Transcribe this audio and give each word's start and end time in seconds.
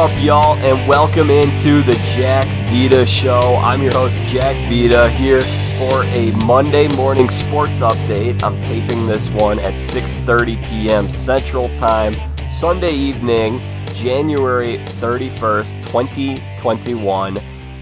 Up, 0.00 0.22
y'all, 0.22 0.56
and 0.56 0.88
welcome 0.88 1.28
into 1.28 1.82
the 1.82 1.92
Jack 2.16 2.46
Vita 2.70 3.04
Show. 3.04 3.56
I'm 3.56 3.82
your 3.82 3.92
host, 3.92 4.16
Jack 4.26 4.56
Vita, 4.70 5.10
here 5.10 5.42
for 5.42 6.04
a 6.04 6.32
Monday 6.46 6.88
morning 6.96 7.28
sports 7.28 7.80
update. 7.80 8.42
I'm 8.42 8.58
taping 8.62 9.06
this 9.06 9.28
one 9.28 9.58
at 9.58 9.74
6:30 9.74 10.64
p.m. 10.64 11.06
Central 11.10 11.68
Time, 11.76 12.14
Sunday 12.48 12.94
evening, 12.94 13.60
January 13.92 14.78
31st, 14.78 15.84
2021. 15.88 17.34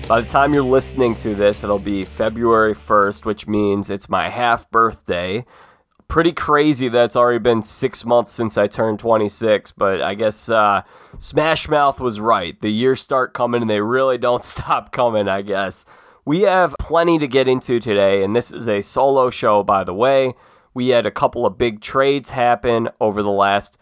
By 0.08 0.20
the 0.20 0.26
time 0.26 0.52
you're 0.52 0.64
listening 0.64 1.14
to 1.16 1.36
this, 1.36 1.62
it'll 1.62 1.78
be 1.78 2.02
February 2.02 2.74
1st, 2.74 3.26
which 3.26 3.46
means 3.46 3.90
it's 3.90 4.08
my 4.08 4.28
half 4.28 4.68
birthday 4.72 5.44
pretty 6.08 6.32
crazy 6.32 6.88
that 6.88 7.04
it's 7.04 7.16
already 7.16 7.38
been 7.38 7.62
six 7.62 8.04
months 8.04 8.32
since 8.32 8.58
I 8.58 8.66
turned 8.66 8.98
26, 8.98 9.72
but 9.72 10.00
I 10.00 10.14
guess 10.14 10.48
uh, 10.48 10.82
Smash 11.18 11.68
Mouth 11.68 12.00
was 12.00 12.18
right. 12.18 12.58
The 12.60 12.72
years 12.72 13.00
start 13.00 13.34
coming 13.34 13.60
and 13.60 13.70
they 13.70 13.80
really 13.80 14.18
don't 14.18 14.42
stop 14.44 14.90
coming, 14.92 15.28
I 15.28 15.42
guess. 15.42 15.84
We 16.24 16.42
have 16.42 16.74
plenty 16.78 17.18
to 17.18 17.26
get 17.26 17.48
into 17.48 17.80
today, 17.80 18.22
and 18.22 18.36
this 18.36 18.52
is 18.52 18.68
a 18.68 18.82
solo 18.82 19.30
show, 19.30 19.62
by 19.62 19.84
the 19.84 19.94
way. 19.94 20.34
We 20.74 20.88
had 20.88 21.06
a 21.06 21.10
couple 21.10 21.46
of 21.46 21.56
big 21.56 21.80
trades 21.80 22.30
happen 22.30 22.88
over 23.00 23.22
the 23.22 23.30
last 23.30 23.78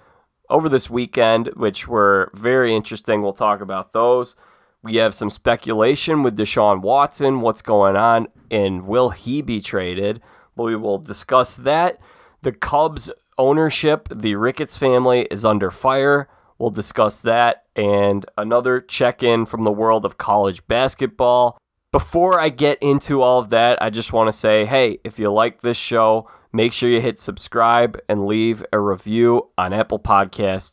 over 0.48 0.68
this 0.68 0.88
weekend, 0.88 1.48
which 1.56 1.88
were 1.88 2.30
very 2.34 2.74
interesting. 2.74 3.20
We'll 3.20 3.32
talk 3.32 3.60
about 3.60 3.92
those. 3.92 4.36
We 4.82 4.96
have 4.96 5.14
some 5.14 5.30
speculation 5.30 6.22
with 6.22 6.36
Deshaun 6.38 6.82
Watson, 6.82 7.40
what's 7.40 7.62
going 7.62 7.96
on, 7.96 8.28
and 8.52 8.86
will 8.86 9.10
he 9.10 9.42
be 9.42 9.60
traded? 9.60 10.22
But 10.54 10.64
we 10.64 10.76
will 10.76 10.98
discuss 10.98 11.56
that. 11.56 11.98
The 12.42 12.52
Cubs 12.52 13.10
ownership, 13.38 14.08
the 14.14 14.36
Ricketts 14.36 14.76
family, 14.76 15.22
is 15.30 15.44
under 15.44 15.70
fire. 15.70 16.28
We'll 16.58 16.70
discuss 16.70 17.22
that 17.22 17.64
and 17.74 18.24
another 18.38 18.80
check 18.80 19.22
in 19.22 19.44
from 19.44 19.64
the 19.64 19.72
world 19.72 20.04
of 20.04 20.18
college 20.18 20.66
basketball. 20.66 21.58
Before 21.92 22.40
I 22.40 22.48
get 22.48 22.78
into 22.82 23.22
all 23.22 23.38
of 23.38 23.50
that, 23.50 23.80
I 23.82 23.90
just 23.90 24.12
want 24.12 24.28
to 24.28 24.32
say 24.32 24.64
hey, 24.64 24.98
if 25.04 25.18
you 25.18 25.30
like 25.30 25.60
this 25.60 25.76
show, 25.76 26.30
make 26.52 26.72
sure 26.72 26.90
you 26.90 27.00
hit 27.00 27.18
subscribe 27.18 28.00
and 28.08 28.26
leave 28.26 28.64
a 28.72 28.80
review 28.80 29.50
on 29.58 29.72
Apple 29.72 29.98
Podcast. 29.98 30.72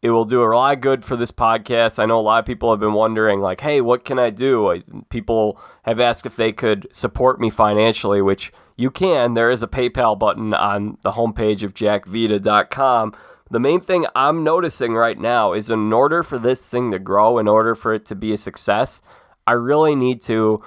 It 0.00 0.10
will 0.10 0.24
do 0.24 0.44
a 0.44 0.46
lot 0.46 0.74
of 0.76 0.80
good 0.80 1.04
for 1.04 1.16
this 1.16 1.32
podcast. 1.32 1.98
I 1.98 2.06
know 2.06 2.20
a 2.20 2.22
lot 2.22 2.38
of 2.38 2.46
people 2.46 2.70
have 2.70 2.78
been 2.78 2.92
wondering, 2.92 3.40
like, 3.40 3.60
hey, 3.60 3.80
what 3.80 4.04
can 4.04 4.16
I 4.20 4.30
do? 4.30 4.80
People 5.10 5.60
have 5.82 5.98
asked 5.98 6.24
if 6.24 6.36
they 6.36 6.52
could 6.52 6.86
support 6.92 7.40
me 7.40 7.50
financially, 7.50 8.22
which 8.22 8.52
you 8.78 8.90
can. 8.90 9.34
There 9.34 9.50
is 9.50 9.62
a 9.62 9.68
PayPal 9.68 10.18
button 10.18 10.54
on 10.54 10.96
the 11.02 11.10
homepage 11.10 11.62
of 11.62 11.74
jackvita.com. 11.74 13.14
The 13.50 13.60
main 13.60 13.80
thing 13.80 14.06
I'm 14.14 14.44
noticing 14.44 14.94
right 14.94 15.18
now 15.18 15.52
is 15.52 15.70
in 15.70 15.92
order 15.92 16.22
for 16.22 16.38
this 16.38 16.70
thing 16.70 16.92
to 16.92 16.98
grow, 16.98 17.38
in 17.38 17.48
order 17.48 17.74
for 17.74 17.92
it 17.92 18.06
to 18.06 18.14
be 18.14 18.32
a 18.32 18.36
success, 18.36 19.02
I 19.46 19.52
really 19.52 19.96
need 19.96 20.22
to 20.22 20.62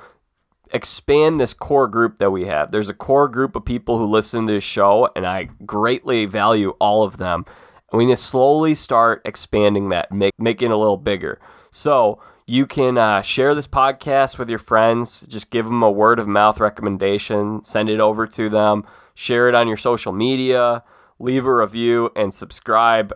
expand 0.74 1.40
this 1.40 1.54
core 1.54 1.88
group 1.88 2.18
that 2.18 2.32
we 2.32 2.46
have. 2.46 2.72
There's 2.72 2.90
a 2.90 2.94
core 2.94 3.30
group 3.30 3.56
of 3.56 3.64
people 3.64 3.98
who 3.98 4.06
listen 4.06 4.46
to 4.46 4.54
this 4.54 4.64
show, 4.64 5.10
and 5.16 5.26
I 5.26 5.50
greatly 5.66 6.26
value 6.26 6.74
all 6.80 7.04
of 7.04 7.18
them. 7.18 7.46
And 7.92 7.98
we 7.98 8.06
need 8.06 8.14
to 8.14 8.18
slowly 8.18 8.76
start 8.76 9.22
expanding 9.24 9.90
that, 9.90 10.12
make, 10.12 10.34
making 10.38 10.72
it 10.72 10.74
a 10.74 10.78
little 10.78 10.98
bigger. 10.98 11.40
So, 11.72 12.22
you 12.52 12.68
can 12.68 12.98
uh, 12.98 13.22
share 13.22 13.56
this 13.56 13.66
podcast 13.66 14.38
with 14.38 14.50
your 14.50 14.60
friends. 14.60 15.22
Just 15.30 15.52
give 15.52 15.64
them 15.64 15.82
a 15.84 15.90
word 15.90 16.20
of 16.20 16.28
mouth 16.28 16.60
recommendation. 16.60 17.64
Send 17.64 17.88
it 17.88 18.02
over 18.02 18.28
to 18.28 18.50
them. 18.50 18.84
Share 19.14 19.48
it 19.48 19.56
on 19.56 19.70
your 19.70 19.78
social 19.78 20.12
media. 20.12 20.84
Leave 21.18 21.46
a 21.46 21.56
review 21.56 22.12
and 22.14 22.34
subscribe. 22.34 23.14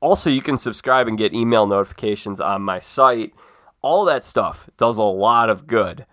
Also, 0.00 0.28
you 0.28 0.42
can 0.42 0.58
subscribe 0.58 1.08
and 1.08 1.16
get 1.16 1.32
email 1.32 1.66
notifications 1.66 2.42
on 2.42 2.60
my 2.60 2.78
site. 2.78 3.32
All 3.80 4.04
that 4.04 4.22
stuff 4.22 4.68
does 4.76 4.98
a 4.98 5.02
lot 5.02 5.48
of 5.48 5.66
good. 5.66 6.04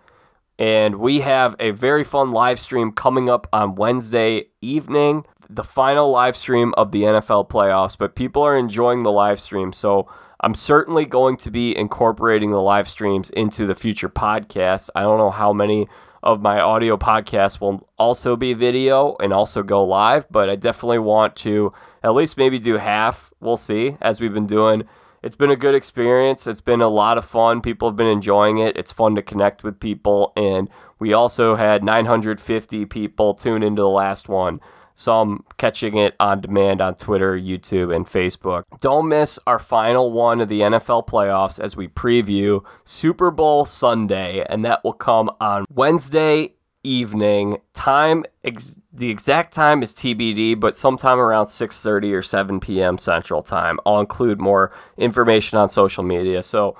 And 0.58 0.96
we 0.96 1.20
have 1.20 1.56
a 1.60 1.72
very 1.72 2.04
fun 2.04 2.32
live 2.32 2.58
stream 2.58 2.90
coming 2.90 3.28
up 3.28 3.46
on 3.52 3.74
Wednesday 3.74 4.46
evening, 4.62 5.26
the 5.50 5.62
final 5.62 6.10
live 6.10 6.38
stream 6.38 6.72
of 6.78 6.90
the 6.90 7.02
NFL 7.02 7.50
playoffs. 7.50 7.98
But 7.98 8.14
people 8.14 8.40
are 8.40 8.56
enjoying 8.56 9.02
the 9.02 9.12
live 9.12 9.40
stream. 9.40 9.74
So, 9.74 10.08
I'm 10.40 10.54
certainly 10.54 11.06
going 11.06 11.38
to 11.38 11.50
be 11.50 11.76
incorporating 11.76 12.50
the 12.50 12.60
live 12.60 12.88
streams 12.88 13.30
into 13.30 13.66
the 13.66 13.74
future 13.74 14.08
podcasts. 14.08 14.90
I 14.94 15.02
don't 15.02 15.18
know 15.18 15.30
how 15.30 15.52
many 15.52 15.88
of 16.22 16.42
my 16.42 16.60
audio 16.60 16.96
podcasts 16.96 17.60
will 17.60 17.88
also 17.98 18.36
be 18.36 18.52
video 18.52 19.16
and 19.20 19.32
also 19.32 19.62
go 19.62 19.84
live, 19.84 20.30
but 20.30 20.50
I 20.50 20.56
definitely 20.56 20.98
want 20.98 21.36
to 21.36 21.72
at 22.02 22.14
least 22.14 22.36
maybe 22.36 22.58
do 22.58 22.76
half. 22.76 23.32
We'll 23.40 23.56
see 23.56 23.96
as 24.00 24.20
we've 24.20 24.34
been 24.34 24.46
doing. 24.46 24.84
It's 25.22 25.36
been 25.36 25.50
a 25.50 25.56
good 25.56 25.74
experience. 25.74 26.46
It's 26.46 26.60
been 26.60 26.82
a 26.82 26.88
lot 26.88 27.16
of 27.16 27.24
fun. 27.24 27.60
People 27.60 27.88
have 27.88 27.96
been 27.96 28.06
enjoying 28.06 28.58
it. 28.58 28.76
It's 28.76 28.92
fun 28.92 29.14
to 29.14 29.22
connect 29.22 29.64
with 29.64 29.80
people. 29.80 30.32
And 30.36 30.68
we 30.98 31.12
also 31.12 31.56
had 31.56 31.82
950 31.82 32.84
people 32.86 33.34
tune 33.34 33.62
into 33.62 33.82
the 33.82 33.88
last 33.88 34.28
one 34.28 34.60
some 34.96 35.44
catching 35.58 35.98
it 35.98 36.16
on 36.18 36.40
demand 36.40 36.80
on 36.80 36.96
Twitter, 36.96 37.38
YouTube, 37.38 37.94
and 37.94 38.06
Facebook. 38.06 38.64
Don't 38.80 39.08
miss 39.08 39.38
our 39.46 39.58
final 39.58 40.10
one 40.10 40.40
of 40.40 40.48
the 40.48 40.60
NFL 40.60 41.06
playoffs 41.06 41.60
as 41.60 41.76
we 41.76 41.86
preview 41.86 42.64
Super 42.84 43.30
Bowl 43.30 43.66
Sunday, 43.66 44.44
and 44.48 44.64
that 44.64 44.82
will 44.82 44.94
come 44.94 45.30
on 45.38 45.66
Wednesday 45.70 46.54
evening. 46.82 47.58
Time 47.74 48.24
ex- 48.42 48.78
the 48.90 49.10
exact 49.10 49.52
time 49.52 49.82
is 49.82 49.94
TBD, 49.94 50.58
but 50.58 50.74
sometime 50.74 51.18
around 51.20 51.44
6:30 51.44 52.14
or 52.14 52.22
7 52.22 52.58
p.m. 52.58 52.96
Central 52.96 53.42
Time. 53.42 53.78
I'll 53.84 54.00
include 54.00 54.40
more 54.40 54.72
information 54.96 55.58
on 55.58 55.68
social 55.68 56.04
media. 56.04 56.42
So 56.42 56.74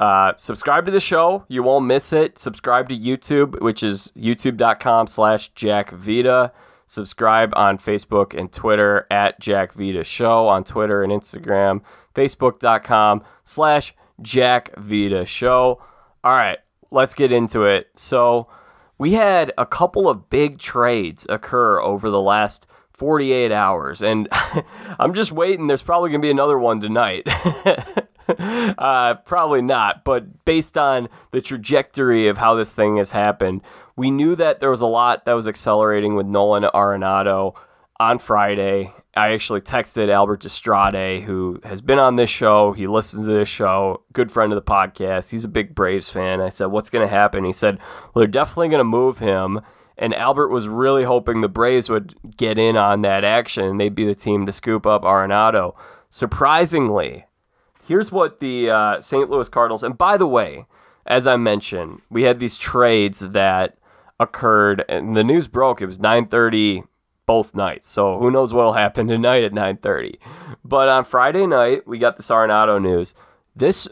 uh, 0.00 0.32
subscribe 0.36 0.84
to 0.86 0.90
the 0.90 0.98
show. 1.00 1.44
You 1.46 1.62
won't 1.62 1.86
miss 1.86 2.12
it. 2.12 2.40
Subscribe 2.40 2.88
to 2.88 2.98
YouTube, 2.98 3.60
which 3.60 3.84
is 3.84 4.12
youtube.com 4.16 5.06
slash 5.06 5.50
Jack 5.50 5.92
Vita. 5.92 6.50
Subscribe 6.92 7.54
on 7.56 7.78
Facebook 7.78 8.38
and 8.38 8.52
Twitter 8.52 9.06
at 9.10 9.40
Jack 9.40 9.72
Vita 9.72 10.04
Show 10.04 10.46
on 10.46 10.62
Twitter 10.62 11.02
and 11.02 11.10
Instagram. 11.10 11.80
Facebook.com 12.14 13.22
slash 13.44 13.94
Jack 14.20 14.76
Vita 14.76 15.24
Show. 15.24 15.82
All 16.22 16.32
right, 16.32 16.58
let's 16.90 17.14
get 17.14 17.32
into 17.32 17.62
it. 17.62 17.88
So 17.94 18.46
we 18.98 19.12
had 19.12 19.54
a 19.56 19.64
couple 19.64 20.06
of 20.06 20.28
big 20.28 20.58
trades 20.58 21.26
occur 21.30 21.80
over 21.80 22.10
the 22.10 22.20
last 22.20 22.66
48 22.90 23.50
hours, 23.50 24.02
and 24.02 24.28
I'm 24.98 25.14
just 25.14 25.32
waiting. 25.32 25.68
There's 25.68 25.82
probably 25.82 26.10
going 26.10 26.20
to 26.20 26.26
be 26.26 26.30
another 26.30 26.58
one 26.58 26.82
tonight. 26.82 27.26
uh, 28.38 29.14
probably 29.24 29.62
not, 29.62 30.04
but 30.04 30.44
based 30.44 30.76
on 30.76 31.08
the 31.30 31.40
trajectory 31.40 32.28
of 32.28 32.36
how 32.36 32.54
this 32.54 32.74
thing 32.74 32.98
has 32.98 33.10
happened, 33.10 33.62
we 33.96 34.10
knew 34.10 34.36
that 34.36 34.60
there 34.60 34.70
was 34.70 34.80
a 34.80 34.86
lot 34.86 35.24
that 35.24 35.34
was 35.34 35.48
accelerating 35.48 36.14
with 36.14 36.26
Nolan 36.26 36.64
Arenado 36.64 37.54
on 38.00 38.18
Friday. 38.18 38.92
I 39.14 39.32
actually 39.32 39.60
texted 39.60 40.08
Albert 40.08 40.40
Destrade, 40.40 41.22
who 41.22 41.60
has 41.64 41.82
been 41.82 41.98
on 41.98 42.16
this 42.16 42.30
show. 42.30 42.72
He 42.72 42.86
listens 42.86 43.26
to 43.26 43.32
this 43.32 43.48
show, 43.48 44.02
good 44.12 44.32
friend 44.32 44.52
of 44.52 44.56
the 44.56 44.70
podcast. 44.70 45.30
He's 45.30 45.44
a 45.44 45.48
big 45.48 45.74
Braves 45.74 46.10
fan. 46.10 46.40
I 46.40 46.48
said, 46.48 46.66
What's 46.66 46.90
going 46.90 47.06
to 47.06 47.14
happen? 47.14 47.44
He 47.44 47.52
said, 47.52 47.78
Well, 47.78 48.22
they're 48.22 48.26
definitely 48.26 48.68
going 48.68 48.80
to 48.80 48.84
move 48.84 49.18
him. 49.18 49.60
And 49.98 50.14
Albert 50.14 50.48
was 50.48 50.66
really 50.66 51.04
hoping 51.04 51.40
the 51.40 51.48
Braves 51.48 51.90
would 51.90 52.14
get 52.36 52.58
in 52.58 52.76
on 52.76 53.02
that 53.02 53.24
action 53.24 53.64
and 53.64 53.78
they'd 53.78 53.94
be 53.94 54.06
the 54.06 54.14
team 54.14 54.46
to 54.46 54.52
scoop 54.52 54.86
up 54.86 55.02
Arenado. 55.02 55.74
Surprisingly, 56.08 57.26
here's 57.86 58.10
what 58.10 58.40
the 58.40 58.70
uh, 58.70 59.00
St. 59.00 59.30
Louis 59.30 59.48
Cardinals, 59.48 59.82
and 59.82 59.96
by 59.96 60.16
the 60.16 60.26
way, 60.26 60.66
as 61.06 61.26
I 61.26 61.36
mentioned, 61.36 62.00
we 62.10 62.22
had 62.22 62.38
these 62.38 62.56
trades 62.56 63.20
that 63.20 63.76
occurred, 64.20 64.84
and 64.88 65.14
the 65.14 65.24
news 65.24 65.48
broke. 65.48 65.80
It 65.80 65.86
was 65.86 65.98
9:30 65.98 66.84
both 67.26 67.54
nights, 67.54 67.88
so 67.88 68.18
who 68.18 68.30
knows 68.30 68.52
what'll 68.52 68.72
happen 68.72 69.06
tonight 69.08 69.44
at 69.44 69.52
9:30. 69.52 70.18
But 70.64 70.88
on 70.88 71.04
Friday 71.04 71.46
night, 71.46 71.86
we 71.86 71.98
got 71.98 72.16
the 72.16 72.22
Arenado 72.22 72.80
news. 72.80 73.14
This 73.54 73.88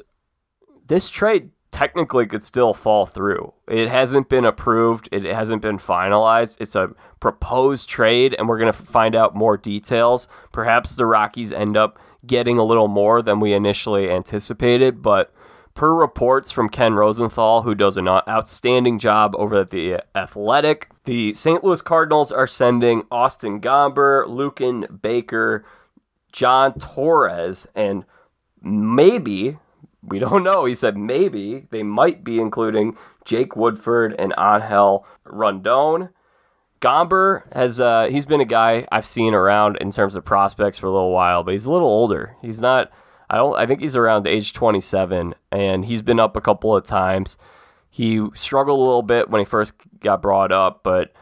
this 0.87 1.11
trade 1.11 1.51
technically 1.71 2.27
could 2.27 2.43
still 2.43 2.75
fall 2.75 3.07
through. 3.07 3.53
It 3.69 3.89
hasn't 3.89 4.29
been 4.29 4.45
approved. 4.45 5.09
It 5.13 5.25
hasn't 5.25 5.63
been 5.63 5.79
finalized. 5.79 6.57
It's 6.61 6.75
a 6.75 6.91
proposed 7.21 7.89
trade, 7.89 8.35
and 8.39 8.49
we're 8.49 8.59
going 8.59 8.73
to 8.73 8.79
find 8.79 9.15
out 9.15 9.37
more 9.37 9.57
details. 9.57 10.29
Perhaps 10.53 10.97
the 10.97 11.07
Rockies 11.07 11.53
end 11.53 11.77
up 11.77 11.99
getting 12.27 12.59
a 12.59 12.65
little 12.65 12.89
more 12.89 13.23
than 13.23 13.41
we 13.41 13.53
initially 13.53 14.11
anticipated, 14.11 15.01
but 15.01 15.33
Per 15.75 15.95
reports 15.95 16.51
from 16.51 16.69
Ken 16.69 16.95
Rosenthal, 16.95 17.63
who 17.63 17.75
does 17.75 17.97
an 17.97 18.09
outstanding 18.09 18.99
job 18.99 19.35
over 19.37 19.61
at 19.61 19.71
the 19.71 20.03
Athletic, 20.15 20.91
the 21.05 21.33
St. 21.33 21.65
Louis 21.65 21.81
Cardinals 21.81 22.31
are 22.33 22.47
sending 22.47 23.05
Austin 23.11 23.61
Gomber, 23.61 24.29
Lucan 24.29 24.87
Baker, 25.01 25.65
John 26.33 26.75
Torres, 26.75 27.67
and 27.75 28.05
maybe, 28.61 29.59
we 30.03 30.19
don't 30.19 30.43
know, 30.43 30.65
he 30.65 30.75
said 30.75 30.97
maybe, 30.97 31.67
they 31.71 31.83
might 31.83 32.25
be 32.25 32.41
including 32.41 32.97
Jake 33.25 33.57
Woodford 33.57 34.15
and 34.19 34.35
Angel 34.39 35.07
Rondon. 35.25 36.11
Gomber 36.81 37.43
has 37.55 37.81
uh, 37.81 38.09
he's 38.11 38.27
been 38.27 38.41
a 38.41 38.47
guy 38.47 38.87
I've 38.91 39.07
seen 39.07 39.35
around 39.35 39.77
in 39.79 39.91
terms 39.91 40.17
of 40.17 40.25
prospects 40.25 40.79
for 40.79 40.87
a 40.87 40.93
little 40.93 41.13
while, 41.13 41.43
but 41.43 41.53
he's 41.53 41.67
a 41.67 41.73
little 41.73 41.89
older. 41.89 42.37
He's 42.41 42.61
not 42.61 42.91
I 43.31 43.37
don't. 43.37 43.57
I 43.57 43.65
think 43.65 43.81
he's 43.81 43.95
around 43.95 44.27
age 44.27 44.53
27, 44.53 45.35
and 45.53 45.85
he's 45.85 46.03
been 46.03 46.19
up 46.19 46.37
a 46.37 46.41
couple 46.41 46.77
of 46.77 46.85
times. 46.85 47.39
He 47.89 48.27
struggled 48.35 48.79
a 48.79 48.83
little 48.83 49.03
bit 49.03 49.31
when 49.31 49.39
he 49.39 49.45
first 49.45 49.73
got 50.01 50.21
brought 50.21 50.51
up, 50.51 50.83
but 50.83 51.13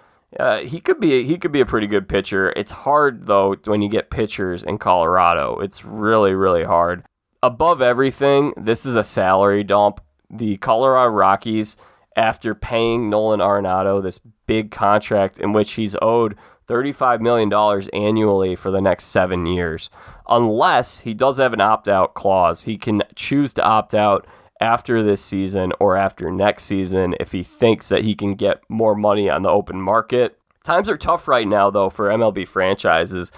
uh, 0.41 0.61
he 0.61 0.81
could 0.81 1.01
be 1.01 1.23
he 1.25 1.37
could 1.37 1.53
be 1.53 1.61
a 1.61 1.67
pretty 1.67 1.87
good 1.87 2.09
pitcher. 2.09 2.53
It's 2.57 2.71
hard 2.71 3.27
though 3.27 3.57
when 3.65 3.83
you 3.83 3.91
get 3.91 4.11
pitchers 4.11 4.65
in 4.65 4.79
Colorado. 4.79 5.59
It's 5.61 5.85
really 5.85 6.33
really 6.33 6.65
hard. 6.65 7.05
Above 7.43 7.83
everything, 7.83 8.53
this 8.57 8.87
is 8.87 8.97
a 8.97 9.05
salary 9.05 9.63
dump. 9.63 10.01
The 10.31 10.57
Colorado 10.59 11.11
Rockies, 11.11 11.77
after 12.17 12.55
paying 12.55 13.09
Nolan 13.09 13.41
Arenado 13.41 14.03
this 14.03 14.19
big 14.47 14.71
contract 14.71 15.39
in 15.39 15.53
which 15.53 15.73
he's 15.73 15.97
owed 16.03 16.37
$35 16.69 17.21
million 17.21 17.53
annually 17.93 18.55
for 18.55 18.71
the 18.71 18.81
next 18.81 19.07
seven 19.07 19.47
years, 19.47 19.91
unless 20.29 21.01
he 21.01 21.15
does 21.15 21.39
have 21.39 21.53
an 21.53 21.61
opt 21.61 21.89
out 21.89 22.15
clause. 22.15 22.65
He 22.65 22.77
can 22.77 23.03
choose 23.15 23.55
to 23.55 23.65
opt 23.65 23.95
out 23.95 24.27
after 24.61 25.03
this 25.03 25.25
season 25.25 25.73
or 25.81 25.97
after 25.97 26.31
next 26.31 26.65
season 26.65 27.15
if 27.21 27.33
he 27.33 27.43
thinks 27.43 27.89
that 27.89 28.03
he 28.03 28.15
can 28.15 28.35
get 28.35 28.63
more 28.69 28.95
money 28.95 29.31
on 29.31 29.43
the 29.43 29.49
open 29.49 29.81
market. 29.81 30.39
Times 30.65 30.89
are 30.89 30.99
tough 30.99 31.29
right 31.29 31.47
now, 31.47 31.71
though, 31.71 31.89
for 31.89 32.09
MLB 32.09 32.47
franchises. 32.47 33.33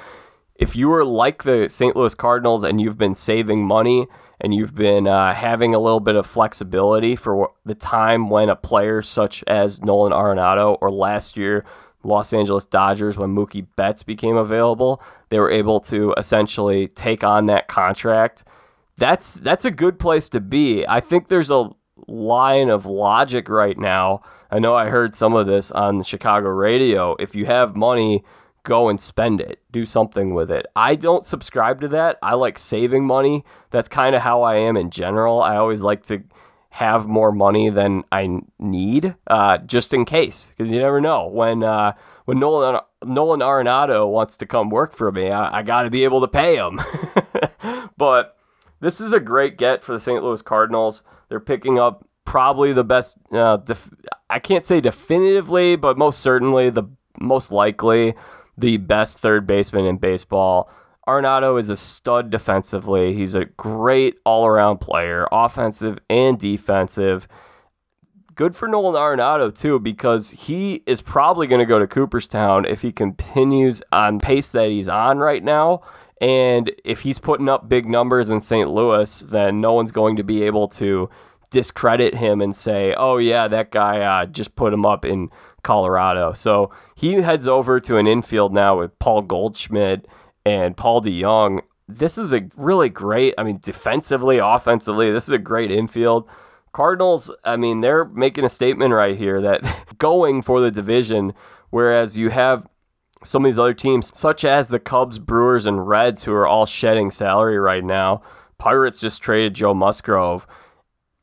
If 0.56 0.76
you 0.76 0.92
are 0.92 1.04
like 1.04 1.44
the 1.44 1.68
St. 1.68 1.94
Louis 1.94 2.14
Cardinals 2.14 2.64
and 2.64 2.80
you've 2.80 2.98
been 2.98 3.14
saving 3.14 3.64
money 3.64 4.06
and 4.40 4.54
you've 4.54 4.74
been 4.74 5.06
uh, 5.06 5.32
having 5.34 5.74
a 5.74 5.78
little 5.78 6.00
bit 6.00 6.16
of 6.16 6.26
flexibility 6.26 7.14
for 7.14 7.52
the 7.64 7.74
time 7.74 8.30
when 8.30 8.48
a 8.48 8.56
player 8.56 9.02
such 9.02 9.44
as 9.46 9.82
Nolan 9.82 10.12
Arenado 10.12 10.76
or 10.80 10.90
last 10.90 11.36
year 11.36 11.64
Los 12.02 12.32
Angeles 12.32 12.64
Dodgers 12.64 13.18
when 13.18 13.34
Mookie 13.34 13.66
Betts 13.76 14.02
became 14.02 14.36
available, 14.36 15.02
they 15.28 15.38
were 15.38 15.50
able 15.50 15.80
to 15.80 16.14
essentially 16.16 16.88
take 16.88 17.22
on 17.22 17.46
that 17.46 17.68
contract 17.68 18.44
that's 19.00 19.34
that's 19.36 19.64
a 19.64 19.70
good 19.70 19.98
place 19.98 20.28
to 20.28 20.40
be. 20.40 20.86
I 20.86 21.00
think 21.00 21.28
there's 21.28 21.50
a 21.50 21.70
line 22.06 22.68
of 22.68 22.86
logic 22.86 23.48
right 23.48 23.76
now. 23.76 24.22
I 24.50 24.58
know 24.58 24.74
I 24.74 24.88
heard 24.88 25.16
some 25.16 25.34
of 25.34 25.46
this 25.46 25.70
on 25.70 25.98
the 25.98 26.04
Chicago 26.04 26.48
radio. 26.50 27.16
If 27.18 27.34
you 27.34 27.46
have 27.46 27.74
money, 27.74 28.22
go 28.62 28.90
and 28.90 29.00
spend 29.00 29.40
it. 29.40 29.60
Do 29.70 29.86
something 29.86 30.34
with 30.34 30.50
it. 30.50 30.66
I 30.76 30.96
don't 30.96 31.24
subscribe 31.24 31.80
to 31.80 31.88
that. 31.88 32.18
I 32.22 32.34
like 32.34 32.58
saving 32.58 33.06
money. 33.06 33.44
That's 33.70 33.88
kind 33.88 34.14
of 34.14 34.20
how 34.20 34.42
I 34.42 34.56
am 34.56 34.76
in 34.76 34.90
general. 34.90 35.42
I 35.42 35.56
always 35.56 35.80
like 35.80 36.02
to 36.04 36.22
have 36.70 37.06
more 37.06 37.32
money 37.32 37.68
than 37.68 38.04
I 38.12 38.40
need, 38.58 39.16
uh, 39.26 39.58
just 39.58 39.92
in 39.92 40.04
case, 40.04 40.52
because 40.56 40.70
you 40.70 40.78
never 40.78 41.00
know 41.00 41.26
when 41.26 41.62
uh, 41.62 41.92
when 42.24 42.38
Nolan 42.38 42.80
Nolan 43.04 43.40
Arenado 43.40 44.08
wants 44.08 44.36
to 44.38 44.46
come 44.46 44.70
work 44.70 44.92
for 44.94 45.10
me. 45.10 45.30
I, 45.30 45.58
I 45.58 45.62
got 45.62 45.82
to 45.82 45.90
be 45.90 46.04
able 46.04 46.20
to 46.20 46.28
pay 46.28 46.56
him. 46.56 46.80
but 47.96 48.36
this 48.80 49.00
is 49.00 49.12
a 49.12 49.20
great 49.20 49.58
get 49.58 49.82
for 49.82 49.92
the 49.92 50.00
St. 50.00 50.22
Louis 50.22 50.42
Cardinals. 50.42 51.02
They're 51.28 51.40
picking 51.40 51.78
up 51.78 52.06
probably 52.24 52.72
the 52.72 52.84
best. 52.84 53.16
Uh, 53.32 53.56
def- 53.58 53.90
I 54.28 54.38
can't 54.38 54.64
say 54.64 54.80
definitively, 54.80 55.76
but 55.76 55.98
most 55.98 56.20
certainly 56.20 56.70
the 56.70 56.84
most 57.20 57.50
likely 57.50 58.14
the 58.56 58.76
best 58.76 59.18
third 59.18 59.46
baseman 59.46 59.86
in 59.86 59.96
baseball. 59.96 60.70
Arenado 61.10 61.58
is 61.58 61.70
a 61.70 61.76
stud 61.76 62.30
defensively. 62.30 63.14
He's 63.14 63.34
a 63.34 63.46
great 63.46 64.18
all 64.24 64.46
around 64.46 64.78
player, 64.78 65.26
offensive 65.32 65.98
and 66.08 66.38
defensive. 66.38 67.26
Good 68.36 68.54
for 68.54 68.68
Nolan 68.68 68.94
Arenado, 68.94 69.54
too, 69.54 69.80
because 69.80 70.30
he 70.30 70.82
is 70.86 71.02
probably 71.02 71.46
going 71.46 71.58
to 71.58 71.66
go 71.66 71.78
to 71.78 71.86
Cooperstown 71.86 72.64
if 72.64 72.82
he 72.82 72.92
continues 72.92 73.82
on 73.92 74.20
pace 74.20 74.52
that 74.52 74.70
he's 74.70 74.88
on 74.88 75.18
right 75.18 75.42
now 75.42 75.82
and 76.20 76.70
if 76.84 77.00
he's 77.00 77.18
putting 77.18 77.48
up 77.48 77.68
big 77.68 77.86
numbers 77.86 78.30
in 78.30 78.40
St. 78.40 78.68
Louis, 78.68 79.20
then 79.20 79.60
no 79.60 79.72
one's 79.72 79.92
going 79.92 80.16
to 80.16 80.22
be 80.22 80.42
able 80.42 80.68
to 80.68 81.08
discredit 81.50 82.14
him 82.14 82.40
and 82.40 82.54
say, 82.54 82.94
oh, 82.96 83.16
yeah, 83.16 83.48
that 83.48 83.70
guy 83.70 84.00
uh, 84.00 84.26
just 84.26 84.54
put 84.54 84.72
him 84.72 84.84
up 84.84 85.04
in 85.04 85.30
Colorado. 85.62 86.32
So 86.34 86.70
he 86.94 87.14
heads 87.14 87.48
over 87.48 87.80
to 87.80 87.96
an 87.96 88.06
infield 88.06 88.52
now 88.52 88.78
with 88.78 88.98
Paul 88.98 89.22
Goldschmidt 89.22 90.06
and 90.44 90.76
Paul 90.76 91.02
DeJong. 91.02 91.62
This 91.88 92.18
is 92.18 92.32
a 92.32 92.48
really 92.56 92.88
great, 92.88 93.34
I 93.36 93.42
mean, 93.42 93.58
defensively, 93.60 94.38
offensively, 94.38 95.10
this 95.10 95.24
is 95.24 95.32
a 95.32 95.38
great 95.38 95.70
infield. 95.70 96.28
Cardinals, 96.72 97.34
I 97.44 97.56
mean, 97.56 97.80
they're 97.80 98.04
making 98.04 98.44
a 98.44 98.48
statement 98.48 98.94
right 98.94 99.16
here 99.16 99.40
that 99.40 99.94
going 99.98 100.42
for 100.42 100.60
the 100.60 100.70
division, 100.70 101.32
whereas 101.70 102.16
you 102.16 102.30
have 102.30 102.66
some 103.24 103.44
of 103.44 103.48
these 103.48 103.58
other 103.58 103.74
teams, 103.74 104.16
such 104.16 104.44
as 104.44 104.68
the 104.68 104.78
Cubs, 104.78 105.18
Brewers, 105.18 105.66
and 105.66 105.86
Reds, 105.86 106.22
who 106.22 106.32
are 106.32 106.46
all 106.46 106.66
shedding 106.66 107.10
salary 107.10 107.58
right 107.58 107.84
now. 107.84 108.22
Pirates 108.58 109.00
just 109.00 109.22
traded 109.22 109.54
Joe 109.54 109.74
Musgrove. 109.74 110.46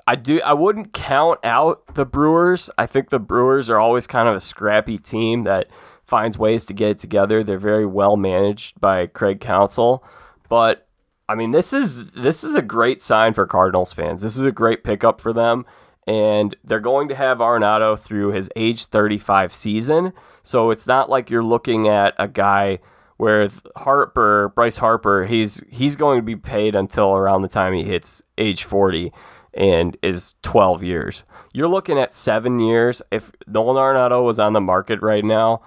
I 0.05 0.15
do. 0.15 0.41
I 0.41 0.53
wouldn't 0.53 0.93
count 0.93 1.39
out 1.43 1.95
the 1.95 2.05
Brewers. 2.05 2.69
I 2.77 2.85
think 2.85 3.09
the 3.09 3.19
Brewers 3.19 3.69
are 3.69 3.79
always 3.79 4.07
kind 4.07 4.29
of 4.29 4.35
a 4.35 4.39
scrappy 4.39 4.97
team 4.97 5.43
that 5.43 5.67
finds 6.07 6.37
ways 6.37 6.65
to 6.65 6.73
get 6.73 6.91
it 6.91 6.97
together. 6.97 7.43
They're 7.43 7.59
very 7.59 7.85
well 7.85 8.17
managed 8.17 8.79
by 8.81 9.07
Craig 9.07 9.39
Counsell, 9.39 10.03
but 10.49 10.87
I 11.29 11.35
mean, 11.35 11.51
this 11.51 11.73
is 11.73 12.11
this 12.11 12.43
is 12.43 12.55
a 12.55 12.61
great 12.61 13.01
sign 13.01 13.33
for 13.33 13.45
Cardinals 13.45 13.91
fans. 13.91 14.21
This 14.21 14.37
is 14.37 14.45
a 14.45 14.51
great 14.51 14.83
pickup 14.83 15.19
for 15.19 15.33
them 15.33 15.65
and 16.07 16.55
they're 16.63 16.79
going 16.79 17.09
to 17.09 17.15
have 17.15 17.39
Arenado 17.39 17.99
through 17.99 18.31
his 18.31 18.49
age 18.55 18.85
35 18.85 19.53
season. 19.53 20.13
So 20.41 20.71
it's 20.71 20.87
not 20.87 21.09
like 21.09 21.29
you're 21.29 21.43
looking 21.43 21.89
at 21.89 22.15
a 22.17 22.29
guy 22.29 22.79
where 23.17 23.49
Harper, 23.75 24.53
Bryce 24.55 24.77
Harper, 24.77 25.25
he's 25.25 25.61
he's 25.69 25.97
going 25.97 26.19
to 26.19 26.23
be 26.23 26.37
paid 26.37 26.75
until 26.75 27.13
around 27.13 27.41
the 27.41 27.47
time 27.49 27.73
he 27.73 27.83
hits 27.83 28.23
age 28.37 28.63
40 28.63 29.11
and 29.53 29.97
is 30.01 30.35
12 30.43 30.83
years. 30.83 31.25
You're 31.51 31.67
looking 31.67 31.97
at 31.97 32.13
7 32.13 32.59
years. 32.59 33.01
If 33.11 33.31
Nolan 33.47 33.75
Arenado 33.75 34.23
was 34.23 34.39
on 34.39 34.53
the 34.53 34.61
market 34.61 35.01
right 35.01 35.25
now, 35.25 35.61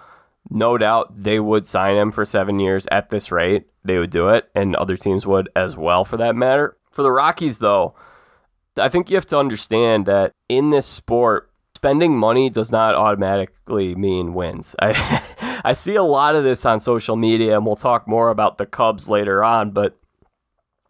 no 0.49 0.79
doubt 0.79 1.23
they 1.23 1.39
would 1.39 1.67
sign 1.67 1.97
him 1.97 2.11
for 2.11 2.25
7 2.25 2.59
years 2.59 2.87
at 2.91 3.11
this 3.11 3.31
rate. 3.31 3.67
They 3.85 3.99
would 3.99 4.11
do 4.11 4.29
it 4.29 4.49
and 4.55 4.77
other 4.77 4.97
teams 4.97 5.27
would 5.27 5.49
as 5.55 5.77
well 5.77 6.05
for 6.05 6.17
that 6.17 6.37
matter. 6.37 6.77
For 6.91 7.03
the 7.03 7.13
Rockies 7.13 7.59
though, 7.59 7.95
I 8.77 8.89
think 8.89 9.11
you 9.11 9.17
have 9.17 9.27
to 9.27 9.39
understand 9.39 10.07
that 10.07 10.35
in 10.49 10.71
this 10.71 10.87
sport, 10.87 11.51
spending 11.75 12.17
money 12.17 12.51
does 12.51 12.71
not 12.71 12.95
automatically 12.95 13.95
mean 13.95 14.35
wins. 14.35 14.77
I 14.83 15.23
I 15.65 15.73
see 15.73 15.95
a 15.95 16.03
lot 16.03 16.37
of 16.37 16.45
this 16.45 16.65
on 16.65 16.81
social 16.81 17.17
media, 17.17 17.57
and 17.57 17.67
we'll 17.67 17.77
talk 17.77 18.07
more 18.07 18.29
about 18.31 18.59
the 18.59 18.67
Cubs 18.67 19.09
later 19.09 19.43
on. 19.45 19.71
But 19.71 19.99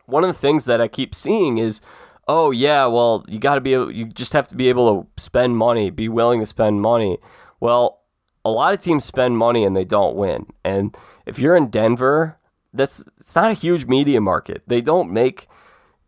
one 0.06 0.24
of 0.24 0.28
the 0.28 0.34
things 0.34 0.64
that 0.64 0.80
I 0.80 0.88
keep 0.88 1.14
seeing 1.14 1.58
is, 1.58 1.80
oh 2.28 2.50
yeah, 2.50 2.86
well 2.86 3.24
you 3.28 3.38
got 3.38 3.54
to 3.54 3.60
be 3.60 3.74
able, 3.74 3.92
you 3.92 4.06
just 4.06 4.32
have 4.32 4.48
to 4.48 4.56
be 4.56 4.68
able 4.68 5.02
to 5.02 5.22
spend 5.22 5.56
money, 5.56 5.90
be 5.90 6.08
willing 6.08 6.40
to 6.40 6.46
spend 6.46 6.80
money. 6.80 7.18
Well, 7.60 7.99
a 8.44 8.50
lot 8.50 8.74
of 8.74 8.80
teams 8.80 9.04
spend 9.04 9.38
money 9.38 9.64
and 9.64 9.76
they 9.76 9.84
don't 9.84 10.16
win. 10.16 10.46
And 10.64 10.96
if 11.26 11.38
you're 11.38 11.56
in 11.56 11.68
Denver, 11.68 12.38
that's 12.72 13.04
it's 13.18 13.36
not 13.36 13.50
a 13.50 13.54
huge 13.54 13.86
media 13.86 14.20
market. 14.20 14.62
They 14.66 14.80
don't 14.80 15.12
make 15.12 15.48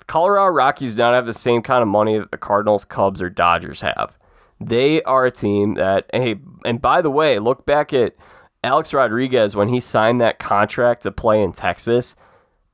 Colorado 0.06 0.52
Rockies 0.52 0.94
don't 0.94 1.14
have 1.14 1.26
the 1.26 1.32
same 1.32 1.62
kind 1.62 1.82
of 1.82 1.88
money 1.88 2.18
that 2.18 2.30
the 2.30 2.38
Cardinals, 2.38 2.84
Cubs, 2.84 3.22
or 3.22 3.30
Dodgers 3.30 3.80
have. 3.80 4.16
They 4.60 5.02
are 5.02 5.26
a 5.26 5.30
team 5.30 5.74
that, 5.74 6.06
hey, 6.12 6.36
and 6.64 6.80
by 6.80 7.02
the 7.02 7.10
way, 7.10 7.38
look 7.38 7.66
back 7.66 7.92
at 7.92 8.14
Alex 8.62 8.94
Rodriguez 8.94 9.56
when 9.56 9.68
he 9.68 9.80
signed 9.80 10.20
that 10.20 10.38
contract 10.38 11.02
to 11.02 11.12
play 11.12 11.42
in 11.42 11.52
Texas. 11.52 12.14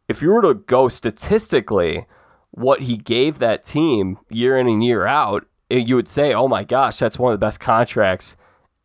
If 0.06 0.20
you 0.20 0.30
were 0.30 0.42
to 0.42 0.54
go 0.54 0.88
statistically, 0.88 2.06
what 2.50 2.82
he 2.82 2.96
gave 2.96 3.38
that 3.38 3.62
team 3.62 4.18
year 4.28 4.58
in 4.58 4.68
and 4.68 4.82
year 4.84 5.06
out, 5.06 5.46
eh, 5.70 5.78
you 5.78 5.96
would 5.96 6.08
say, 6.08 6.34
oh 6.34 6.48
my 6.48 6.64
gosh, 6.64 6.98
that's 6.98 7.18
one 7.18 7.32
of 7.32 7.38
the 7.38 7.46
best 7.46 7.60
contracts 7.60 8.36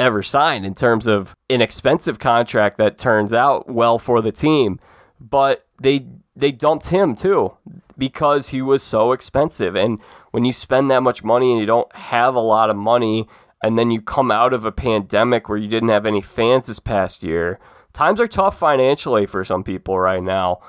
ever 0.04 0.22
signed 0.22 0.66
in 0.66 0.76
terms 0.76 1.08
of 1.08 1.34
an 1.50 1.62
expensive 1.62 2.20
contract 2.20 2.78
that 2.78 2.98
turns 2.98 3.34
out 3.34 3.70
well 3.70 3.98
for 3.98 4.22
the 4.22 4.32
team. 4.32 4.80
But 5.20 5.66
they 5.82 6.06
they 6.36 6.52
dumped 6.52 6.88
him 6.88 7.16
too 7.16 7.54
because 7.98 8.50
he 8.50 8.62
was 8.62 8.84
so 8.84 9.12
expensive. 9.12 9.76
And 9.76 10.00
when 10.32 10.46
you 10.46 10.54
spend 10.54 10.90
that 10.92 11.04
much 11.04 11.24
money 11.24 11.52
and 11.52 11.60
you 11.60 11.66
don't 11.66 11.94
have 11.96 12.36
a 12.36 12.40
lot 12.40 12.70
of 12.70 12.76
money, 12.76 13.28
and 13.62 13.78
then 13.78 13.92
you 13.92 14.02
come 14.02 14.32
out 14.32 14.54
of 14.54 14.66
a 14.66 14.72
pandemic 14.72 15.48
where 15.48 15.58
you 15.58 15.68
didn't 15.68 15.90
have 15.90 16.06
any 16.06 16.22
fans 16.22 16.66
this 16.66 16.80
past 16.80 17.24
year, 17.24 17.60
times 17.94 18.20
are 18.20 18.28
tough 18.28 18.58
financially 18.58 19.26
for 19.26 19.46
some 19.46 19.64
people 19.64 19.98
right 19.98 20.24
now. 20.24 20.60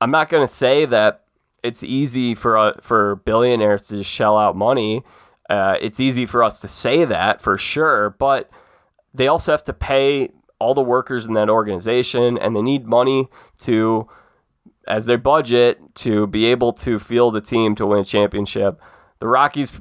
I'm 0.00 0.10
not 0.10 0.28
going 0.28 0.46
to 0.46 0.52
say 0.52 0.86
that 0.86 1.24
it's 1.62 1.84
easy 1.84 2.34
for 2.34 2.58
uh, 2.58 2.72
for 2.80 3.16
billionaires 3.16 3.88
to 3.88 3.98
just 3.98 4.10
shell 4.10 4.36
out 4.36 4.56
money. 4.56 5.02
Uh, 5.48 5.76
it's 5.80 6.00
easy 6.00 6.26
for 6.26 6.42
us 6.42 6.60
to 6.60 6.68
say 6.68 7.04
that 7.04 7.40
for 7.40 7.56
sure, 7.56 8.10
but 8.18 8.50
they 9.14 9.28
also 9.28 9.52
have 9.52 9.64
to 9.64 9.72
pay 9.72 10.30
all 10.58 10.74
the 10.74 10.82
workers 10.82 11.26
in 11.26 11.34
that 11.34 11.48
organization, 11.48 12.38
and 12.38 12.56
they 12.56 12.62
need 12.62 12.86
money 12.86 13.28
to 13.60 14.08
as 14.88 15.06
their 15.06 15.18
budget 15.18 15.80
to 15.96 16.26
be 16.28 16.46
able 16.46 16.72
to 16.72 16.98
field 16.98 17.36
a 17.36 17.40
team 17.40 17.74
to 17.74 17.86
win 17.86 18.00
a 18.00 18.04
championship. 18.04 18.80
The 19.18 19.28
Rockies, 19.28 19.72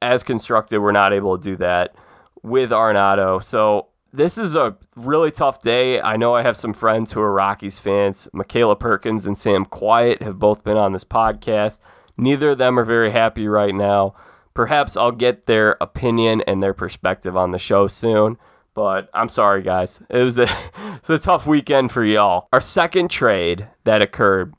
as 0.00 0.22
constructed, 0.22 0.78
were 0.78 0.92
not 0.92 1.12
able 1.12 1.36
to 1.36 1.42
do 1.42 1.56
that 1.56 1.94
with 2.42 2.70
Arenado. 2.70 3.42
So 3.42 3.88
this 4.12 4.38
is 4.38 4.54
a 4.54 4.76
really 4.94 5.30
tough 5.30 5.62
day. 5.62 6.00
I 6.00 6.16
know 6.16 6.34
I 6.34 6.42
have 6.42 6.56
some 6.56 6.74
friends 6.74 7.12
who 7.12 7.20
are 7.20 7.32
Rockies 7.32 7.78
fans. 7.78 8.28
Michaela 8.32 8.76
Perkins 8.76 9.26
and 9.26 9.36
Sam 9.36 9.64
Quiet 9.64 10.22
have 10.22 10.38
both 10.38 10.62
been 10.62 10.76
on 10.76 10.92
this 10.92 11.04
podcast. 11.04 11.78
Neither 12.16 12.50
of 12.50 12.58
them 12.58 12.78
are 12.78 12.84
very 12.84 13.10
happy 13.10 13.48
right 13.48 13.74
now. 13.74 14.14
Perhaps 14.54 14.96
I'll 14.96 15.12
get 15.12 15.46
their 15.46 15.76
opinion 15.80 16.42
and 16.46 16.62
their 16.62 16.74
perspective 16.74 17.36
on 17.36 17.50
the 17.50 17.58
show 17.58 17.88
soon. 17.88 18.38
But 18.74 19.10
I'm 19.12 19.28
sorry, 19.28 19.62
guys. 19.62 20.02
It 20.08 20.22
was 20.22 20.38
a, 20.38 20.42
it 20.84 21.08
was 21.08 21.20
a 21.20 21.24
tough 21.24 21.46
weekend 21.46 21.92
for 21.92 22.04
y'all. 22.04 22.48
Our 22.52 22.60
second 22.60 23.10
trade 23.10 23.68
that 23.84 24.02
occurred 24.02 24.54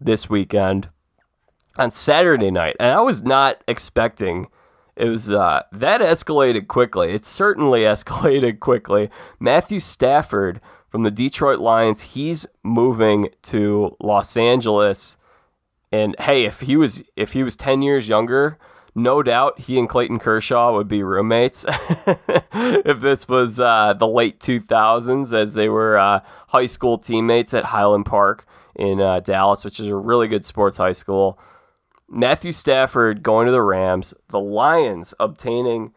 this 0.00 0.28
weekend 0.28 0.88
on 1.76 1.90
Saturday 1.90 2.50
night, 2.50 2.76
and 2.80 2.90
I 2.90 3.00
was 3.00 3.22
not 3.22 3.62
expecting 3.66 4.48
it 4.96 5.08
was 5.08 5.32
uh, 5.32 5.62
that 5.72 6.00
escalated 6.00 6.68
quickly. 6.68 7.12
It 7.12 7.24
certainly 7.24 7.80
escalated 7.82 8.60
quickly. 8.60 9.10
Matthew 9.40 9.80
Stafford 9.80 10.60
from 10.90 11.02
the 11.02 11.10
Detroit 11.10 11.58
Lions, 11.58 12.02
he's 12.02 12.46
moving 12.62 13.30
to 13.42 13.96
Los 14.00 14.36
Angeles. 14.36 15.16
And 15.90 16.14
hey, 16.18 16.44
if 16.44 16.60
he 16.60 16.76
was 16.76 17.02
if 17.16 17.32
he 17.32 17.42
was 17.42 17.56
10 17.56 17.82
years 17.82 18.08
younger, 18.08 18.58
no 18.94 19.22
doubt 19.22 19.60
he 19.60 19.78
and 19.78 19.88
Clayton 19.88 20.18
Kershaw 20.18 20.72
would 20.74 20.88
be 20.88 21.02
roommates. 21.02 21.64
if 22.52 23.00
this 23.00 23.28
was 23.28 23.58
uh, 23.58 23.94
the 23.94 24.08
late 24.08 24.38
2000s, 24.40 25.32
as 25.32 25.54
they 25.54 25.68
were 25.68 25.98
uh, 25.98 26.20
high 26.48 26.66
school 26.66 26.98
teammates 26.98 27.54
at 27.54 27.64
Highland 27.64 28.06
Park 28.06 28.46
in 28.74 29.00
uh, 29.00 29.20
Dallas, 29.20 29.64
which 29.64 29.80
is 29.80 29.86
a 29.86 29.96
really 29.96 30.28
good 30.28 30.44
sports 30.44 30.76
high 30.76 30.92
school. 30.92 31.38
Matthew 32.08 32.52
Stafford 32.52 33.22
going 33.22 33.46
to 33.46 33.52
the 33.52 33.62
Rams, 33.62 34.12
the 34.28 34.40
Lions 34.40 35.14
obtaining 35.18 35.92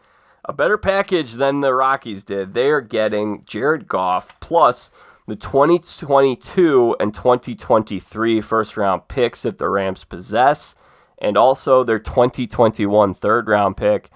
a 0.45 0.53
better 0.53 0.77
package 0.77 1.33
than 1.33 1.59
the 1.59 1.73
Rockies 1.73 2.23
did. 2.23 2.53
They 2.53 2.69
are 2.69 2.81
getting 2.81 3.43
Jared 3.45 3.87
Goff 3.87 4.39
plus 4.39 4.91
the 5.27 5.35
2022 5.35 6.95
and 6.99 7.13
2023 7.13 8.41
first 8.41 8.77
round 8.77 9.07
picks 9.07 9.41
that 9.41 9.57
the 9.57 9.67
Rams 9.67 10.03
possess, 10.03 10.75
and 11.19 11.37
also 11.37 11.83
their 11.83 11.99
2021 11.99 13.13
third 13.13 13.47
round 13.47 13.77
pick. 13.77 14.09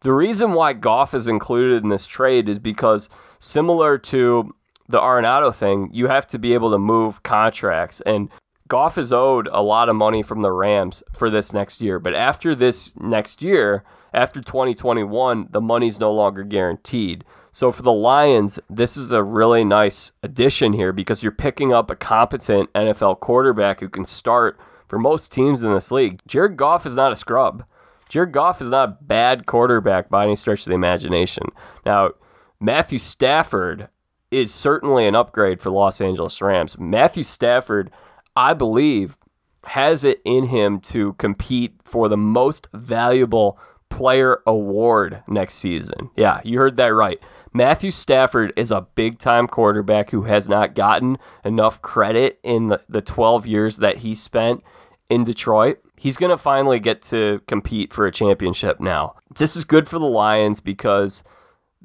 The 0.00 0.12
reason 0.12 0.52
why 0.52 0.74
Goff 0.74 1.14
is 1.14 1.26
included 1.26 1.82
in 1.82 1.88
this 1.88 2.06
trade 2.06 2.48
is 2.48 2.58
because, 2.58 3.10
similar 3.40 3.98
to 3.98 4.54
the 4.88 4.98
Arenado 4.98 5.54
thing, 5.54 5.90
you 5.92 6.06
have 6.06 6.26
to 6.28 6.38
be 6.38 6.54
able 6.54 6.70
to 6.70 6.78
move 6.78 7.22
contracts. 7.22 8.00
And 8.02 8.28
Goff 8.68 8.98
is 8.98 9.12
owed 9.12 9.48
a 9.50 9.62
lot 9.62 9.88
of 9.88 9.96
money 9.96 10.22
from 10.22 10.40
the 10.40 10.52
Rams 10.52 11.02
for 11.14 11.30
this 11.30 11.52
next 11.52 11.80
year, 11.80 11.98
but 11.98 12.14
after 12.14 12.54
this 12.54 12.94
next 13.00 13.42
year, 13.42 13.82
after 14.14 14.40
2021, 14.40 15.48
the 15.50 15.60
money's 15.60 16.00
no 16.00 16.12
longer 16.12 16.44
guaranteed. 16.44 17.24
So 17.50 17.72
for 17.72 17.82
the 17.82 17.92
Lions, 17.92 18.60
this 18.70 18.96
is 18.96 19.10
a 19.10 19.22
really 19.22 19.64
nice 19.64 20.12
addition 20.22 20.72
here 20.72 20.92
because 20.92 21.22
you're 21.22 21.32
picking 21.32 21.72
up 21.72 21.90
a 21.90 21.96
competent 21.96 22.72
NFL 22.74 23.20
quarterback 23.20 23.80
who 23.80 23.88
can 23.88 24.04
start 24.04 24.58
for 24.88 24.98
most 24.98 25.32
teams 25.32 25.62
in 25.62 25.72
this 25.72 25.90
league. 25.90 26.20
Jared 26.26 26.56
Goff 26.56 26.86
is 26.86 26.96
not 26.96 27.12
a 27.12 27.16
scrub. 27.16 27.64
Jared 28.08 28.32
Goff 28.32 28.60
is 28.62 28.70
not 28.70 28.88
a 28.88 28.96
bad 29.02 29.46
quarterback 29.46 30.08
by 30.08 30.24
any 30.24 30.34
stretch 30.34 30.60
of 30.60 30.70
the 30.70 30.74
imagination. 30.74 31.44
Now, 31.84 32.10
Matthew 32.58 32.98
Stafford 32.98 33.88
is 34.30 34.52
certainly 34.52 35.06
an 35.06 35.14
upgrade 35.14 35.60
for 35.60 35.70
Los 35.70 36.00
Angeles 36.00 36.40
Rams. 36.40 36.78
Matthew 36.78 37.22
Stafford 37.22 37.90
I 38.38 38.54
believe, 38.54 39.16
has 39.64 40.04
it 40.04 40.22
in 40.24 40.44
him 40.44 40.78
to 40.80 41.14
compete 41.14 41.74
for 41.82 42.08
the 42.08 42.16
most 42.16 42.68
valuable 42.72 43.58
player 43.88 44.42
award 44.46 45.24
next 45.26 45.54
season. 45.54 46.10
Yeah, 46.16 46.40
you 46.44 46.58
heard 46.58 46.76
that 46.76 46.94
right. 46.94 47.18
Matthew 47.52 47.90
Stafford 47.90 48.52
is 48.56 48.70
a 48.70 48.86
big 48.94 49.18
time 49.18 49.48
quarterback 49.48 50.10
who 50.10 50.22
has 50.22 50.48
not 50.48 50.76
gotten 50.76 51.18
enough 51.44 51.82
credit 51.82 52.38
in 52.44 52.68
the, 52.68 52.80
the 52.88 53.02
12 53.02 53.44
years 53.48 53.78
that 53.78 53.98
he 53.98 54.14
spent 54.14 54.62
in 55.10 55.24
Detroit. 55.24 55.78
He's 55.96 56.16
going 56.16 56.30
to 56.30 56.36
finally 56.36 56.78
get 56.78 57.02
to 57.02 57.40
compete 57.46 57.92
for 57.92 58.06
a 58.06 58.12
championship 58.12 58.80
now. 58.80 59.14
This 59.36 59.56
is 59.56 59.64
good 59.64 59.88
for 59.88 59.98
the 59.98 60.06
Lions 60.06 60.60
because 60.60 61.24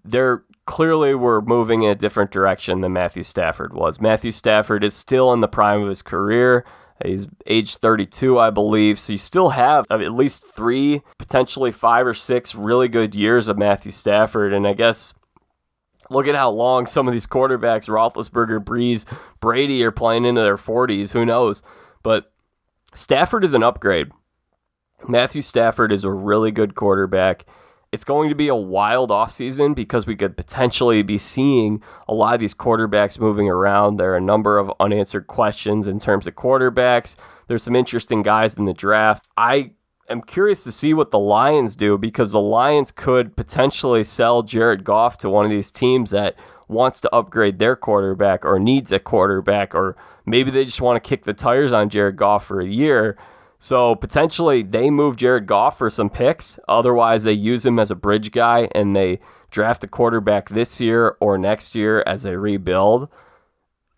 they're 0.04 0.44
clearly 0.66 1.14
were 1.14 1.42
moving 1.42 1.84
in 1.84 1.92
a 1.92 1.96
different 1.96 2.32
direction 2.32 2.82
than 2.82 2.94
Matthew 2.94 3.24
Stafford 3.24 3.74
was. 3.74 4.00
Matthew 4.00 4.32
Stafford 4.32 4.84
is 4.84 4.94
still 4.94 5.34
in 5.34 5.40
the 5.40 5.48
prime 5.48 5.82
of 5.82 5.90
his 5.90 6.02
career. 6.02 6.66
He's 7.04 7.28
age 7.48 7.76
32, 7.76 8.40
I 8.40 8.50
believe. 8.50 8.98
So 8.98 9.14
you 9.14 9.18
still 9.18 9.50
have 9.50 9.86
uh, 9.90 9.96
at 9.96 10.14
least 10.14 10.54
three, 10.54 11.02
potentially 11.18 11.72
five 11.72 12.08
or 12.08 12.14
six 12.14 12.56
really 12.56 12.88
good 12.88 13.14
years 13.14 13.50
of 13.50 13.58
Matthew 13.58 13.92
Stafford. 13.92 14.54
And 14.54 14.66
I 14.66 14.74
guess 14.74 15.14
look 16.10 16.28
at 16.28 16.36
how 16.36 16.52
long 16.52 16.86
some 16.86 17.08
of 17.08 17.12
these 17.12 17.28
quarterbacks, 17.28 17.90
Roethlisberger, 17.90 18.64
Brees, 18.64 19.06
Brady, 19.40 19.84
are 19.84 19.92
playing 19.92 20.26
into 20.26 20.42
their 20.42 20.58
40s. 20.58 21.12
Who 21.12 21.26
knows? 21.26 21.62
But 22.04 22.32
Stafford 22.94 23.44
is 23.44 23.54
an 23.54 23.64
upgrade. 23.64 24.12
Matthew 25.08 25.42
Stafford 25.42 25.92
is 25.92 26.04
a 26.04 26.12
really 26.12 26.52
good 26.52 26.76
quarterback 26.76 27.46
it's 27.94 28.04
going 28.04 28.28
to 28.30 28.36
be 28.36 28.48
a 28.48 28.56
wild 28.56 29.12
offseason 29.12 29.76
because 29.76 30.08
we 30.08 30.16
could 30.16 30.36
potentially 30.36 31.04
be 31.04 31.20
seeing 31.20 31.82
a 32.08 32.14
lot 32.14 32.34
of 32.34 32.40
these 32.40 32.56
quarterbacks 32.56 33.20
moving 33.20 33.48
around. 33.48 33.98
There 33.98 34.14
are 34.14 34.18
a 34.18 34.22
number 34.22 34.58
of 34.58 34.74
unanswered 34.80 35.28
questions 35.28 35.88
in 35.88 36.00
terms 36.00 36.26
of 36.26 36.34
quarterbacks. 36.34 37.18
There's 37.48 37.62
some 37.62 37.76
interesting 37.76 38.24
guys 38.24 38.56
in 38.56 38.66
the 38.66 38.74
draft. 38.74 39.28
I 39.38 39.74
am 40.10 40.24
curious 40.24 40.64
to 40.64 40.72
see 40.72 40.96
what 40.96 41.12
the 41.12 41.20
Lions 41.20 41.76
do 41.76 42.00
because 42.00 42.32
the 42.32 42.42
Lions 42.42 42.92
could 42.92 43.36
potentially 43.36 44.04
sell 44.04 44.42
Jared 44.42 44.84
Goff 44.84 45.20
to 45.20 45.30
one 45.30 45.46
of 45.46 45.52
these 45.52 45.72
teams 45.72 46.10
that 46.10 46.36
wants 46.68 47.00
to 47.02 47.16
upgrade 47.16 47.60
their 47.60 47.76
quarterback 47.76 48.46
or 48.46 48.60
needs 48.60 48.92
a 48.92 49.00
quarterback, 49.00 49.76
or 49.76 49.96
maybe 50.26 50.52
they 50.52 50.64
just 50.64 50.82
want 50.82 51.02
to 51.02 51.08
kick 51.08 51.24
the 51.24 51.34
tires 51.34 51.72
on 51.72 51.90
Jared 51.90 52.16
Goff 52.16 52.46
for 52.46 52.62
a 52.62 52.68
year 52.68 53.18
so 53.64 53.96
potentially 53.96 54.62
they 54.62 54.90
move 54.90 55.16
Jared 55.16 55.48
Goff 55.48 55.78
for 55.78 55.90
some 55.90 56.10
picks. 56.10 56.60
Otherwise, 56.68 57.24
they 57.24 57.32
use 57.32 57.66
him 57.66 57.80
as 57.80 57.90
a 57.90 57.96
bridge 57.96 58.34
guy 58.34 58.68
and 58.76 58.94
they 58.94 59.22
draft 59.52 59.86
a 59.86 59.88
quarterback 59.88 60.50
this 60.50 60.82
year 60.82 61.16
or 61.22 61.38
next 61.38 61.74
year 61.74 62.04
as 62.06 62.24
they 62.24 62.36
rebuild. 62.36 63.08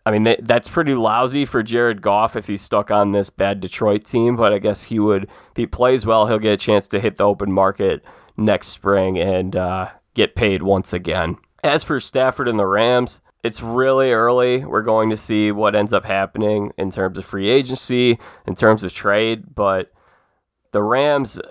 I 0.05 0.11
mean, 0.11 0.35
that's 0.43 0.67
pretty 0.67 0.93
lousy 0.93 1.45
for 1.45 1.63
Jared 1.63 2.03
Goff 2.03 2.35
if 2.35 2.45
he's 2.45 2.61
stuck 2.61 2.91
on 2.91 3.11
this 3.11 3.31
bad 3.31 3.59
Detroit 3.59 4.05
team, 4.05 4.35
but 4.35 4.53
I 4.53 4.59
guess 4.59 4.83
he 4.83 4.99
would, 4.99 5.23
if 5.23 5.55
he 5.55 5.65
plays 5.65 6.05
well, 6.05 6.27
he'll 6.27 6.37
get 6.37 6.53
a 6.53 6.57
chance 6.57 6.87
to 6.89 6.99
hit 6.99 7.17
the 7.17 7.23
open 7.23 7.51
market 7.51 8.05
next 8.37 8.67
spring 8.67 9.17
and 9.17 9.55
uh, 9.55 9.89
get 10.13 10.35
paid 10.35 10.61
once 10.61 10.93
again. 10.93 11.37
As 11.65 11.83
for 11.83 11.99
Stafford 11.99 12.47
and 12.47 12.59
the 12.59 12.67
Rams, 12.67 13.21
it's 13.43 13.63
really 13.63 14.11
early. 14.11 14.63
We're 14.63 14.83
going 14.83 15.09
to 15.09 15.17
see 15.17 15.51
what 15.51 15.73
ends 15.73 15.93
up 15.93 16.05
happening 16.05 16.71
in 16.77 16.91
terms 16.91 17.17
of 17.17 17.25
free 17.25 17.49
agency, 17.49 18.19
in 18.45 18.53
terms 18.53 18.83
of 18.83 18.93
trade, 18.93 19.55
but 19.55 19.91
the 20.73 20.83
Rams 20.83 21.41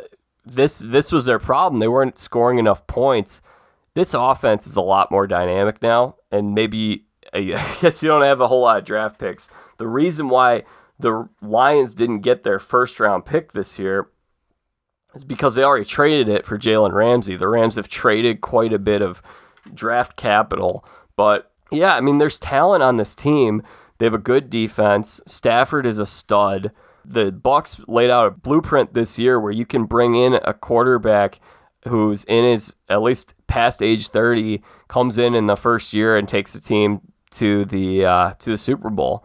this 0.47 0.79
this 0.79 1.11
was 1.11 1.25
their 1.25 1.41
problem. 1.41 1.81
They 1.81 1.89
weren't 1.89 2.17
scoring 2.17 2.61
enough 2.61 2.87
points. 2.87 3.43
This 3.95 4.15
offense 4.15 4.69
is 4.69 4.77
a 4.77 4.81
lot 4.81 5.11
more 5.11 5.27
dynamic 5.27 5.83
now, 5.83 6.15
and 6.31 6.55
maybe 6.55 7.07
I 7.33 7.41
guess 7.81 8.01
you 8.01 8.09
don't 8.09 8.23
have 8.23 8.41
a 8.41 8.47
whole 8.47 8.61
lot 8.61 8.79
of 8.79 8.85
draft 8.85 9.19
picks. 9.19 9.51
The 9.79 9.89
reason 9.89 10.29
why 10.29 10.63
the 11.01 11.29
Lions 11.43 11.97
didn't 11.97 12.21
get 12.21 12.45
their 12.45 12.61
first 12.61 13.01
round 13.01 13.25
pick 13.25 13.51
this 13.51 13.81
year 13.81 14.11
is 15.13 15.25
because 15.25 15.57
they 15.57 15.65
already 15.65 15.85
traded 15.85 16.29
it 16.29 16.47
for 16.47 16.57
Jalen 16.57 16.93
Ramsey. 16.93 17.35
The 17.35 17.49
Rams 17.49 17.75
have 17.75 17.89
traded 17.89 18.43
quite 18.43 18.73
a 18.73 18.79
bit 18.79 19.03
of 19.03 19.21
draft 19.73 20.17
capital, 20.17 20.85
but 21.17 21.51
yeah, 21.71 21.97
I 21.97 22.01
mean, 22.01 22.19
there's 22.19 22.39
talent 22.39 22.83
on 22.83 22.97
this 22.97 23.15
team. 23.15 23.63
They 23.99 24.07
have 24.07 24.15
a 24.15 24.19
good 24.19 24.51
defense. 24.51 25.21
Stafford 25.27 25.87
is 25.87 25.99
a 25.99 26.07
stud. 26.07 26.71
The 27.05 27.31
Bucs 27.33 27.83
laid 27.87 28.11
out 28.11 28.27
a 28.27 28.31
blueprint 28.31 28.95
this 28.95 29.19
year 29.19 29.39
where 29.41 29.53
you 29.53 29.67
can 29.67 29.85
bring 29.85 30.15
in 30.15 30.35
a 30.35 30.55
quarterback 30.55 31.41
who's 31.89 32.25
in 32.25 32.45
his 32.45 32.75
at 32.89 33.03
least 33.03 33.35
past 33.47 33.83
age 33.83 34.09
30, 34.09 34.63
comes 34.89 35.19
in 35.19 35.35
in 35.35 35.47
the 35.47 35.57
first 35.57 35.93
year 35.93 36.17
and 36.17 36.29
takes 36.29 36.53
the 36.53 36.61
team 36.61 37.01
to 37.31 37.65
the 37.67 38.05
uh, 38.05 38.33
to 38.39 38.51
the 38.51 38.59
Super 38.59 38.91
Bowl. 38.91 39.25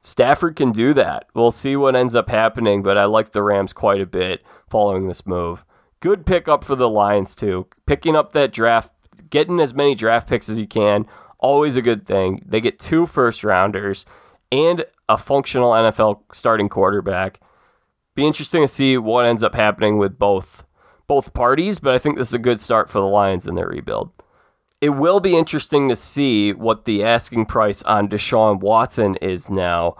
Stafford 0.00 0.56
can 0.56 0.72
do 0.72 0.92
that. 0.94 1.28
We'll 1.34 1.50
see 1.50 1.76
what 1.76 1.96
ends 1.96 2.14
up 2.14 2.28
happening, 2.28 2.82
but 2.82 2.98
I 2.98 3.06
like 3.06 3.32
the 3.32 3.42
Rams 3.42 3.72
quite 3.72 4.02
a 4.02 4.06
bit 4.06 4.42
following 4.68 5.08
this 5.08 5.26
move. 5.26 5.64
Good 6.00 6.26
pickup 6.26 6.62
for 6.62 6.76
the 6.76 6.90
Lions 6.90 7.34
too. 7.34 7.66
Picking 7.86 8.14
up 8.14 8.32
that 8.32 8.52
draft, 8.52 8.92
getting 9.34 9.58
as 9.58 9.74
many 9.74 9.96
draft 9.96 10.28
picks 10.28 10.48
as 10.48 10.60
you 10.60 10.66
can 10.68 11.06
always 11.44 11.74
a 11.76 11.82
good 11.82 12.06
thing. 12.06 12.40
They 12.46 12.60
get 12.60 12.78
two 12.78 13.04
first 13.04 13.44
rounders 13.44 14.06
and 14.52 14.86
a 15.08 15.18
functional 15.18 15.72
NFL 15.72 16.20
starting 16.32 16.68
quarterback. 16.70 17.40
Be 18.14 18.26
interesting 18.26 18.62
to 18.62 18.68
see 18.68 18.96
what 18.96 19.26
ends 19.26 19.42
up 19.42 19.54
happening 19.54 19.98
with 19.98 20.18
both 20.18 20.64
both 21.06 21.34
parties, 21.34 21.78
but 21.78 21.94
I 21.94 21.98
think 21.98 22.16
this 22.16 22.28
is 22.28 22.34
a 22.34 22.38
good 22.38 22.58
start 22.58 22.88
for 22.88 22.98
the 22.98 23.06
Lions 23.06 23.46
in 23.46 23.56
their 23.56 23.66
rebuild. 23.66 24.10
It 24.80 24.90
will 24.90 25.20
be 25.20 25.36
interesting 25.36 25.90
to 25.90 25.96
see 25.96 26.54
what 26.54 26.86
the 26.86 27.04
asking 27.04 27.44
price 27.44 27.82
on 27.82 28.08
Deshaun 28.08 28.60
Watson 28.60 29.16
is 29.16 29.50
now. 29.50 29.96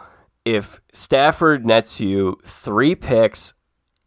If 0.46 0.80
Stafford 0.92 1.66
nets 1.66 2.00
you 2.00 2.38
three 2.46 2.94
picks 2.94 3.52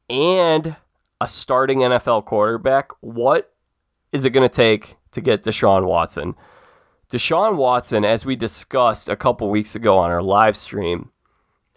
and 0.10 0.76
a 1.20 1.28
starting 1.28 1.80
NFL 1.80 2.26
quarterback, 2.26 2.92
what 3.02 3.54
is 4.12 4.26
it 4.26 4.32
going 4.32 4.48
to 4.48 4.56
take 4.56 4.98
to 5.18 5.22
get 5.22 5.44
Deshaun 5.44 5.86
Watson? 5.86 6.36
Deshaun 7.10 7.58
Watson, 7.58 8.06
as 8.06 8.26
we 8.26 8.36
discussed 8.36 9.10
a 9.10 9.16
couple 9.16 9.50
weeks 9.50 9.76
ago 9.76 9.98
on 9.98 10.12
our 10.12 10.22
live 10.22 10.56
stream, 10.56 11.12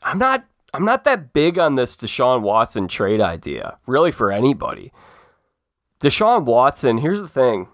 I'm 0.02 0.18
not 0.18 0.44
I'm 0.73 0.85
not 0.85 1.04
that 1.04 1.32
big 1.32 1.59
on 1.59 1.75
this 1.75 1.97
Deshaun 1.97 2.42
Watson 2.42 2.87
trade 2.87 3.20
idea, 3.20 3.78
really 3.87 4.12
for 4.12 4.30
anybody. 4.30 4.92
Deshaun 6.00 6.44
Watson, 6.44 6.99
here's 6.99 7.23
the 7.23 7.28
thing. 7.28 7.68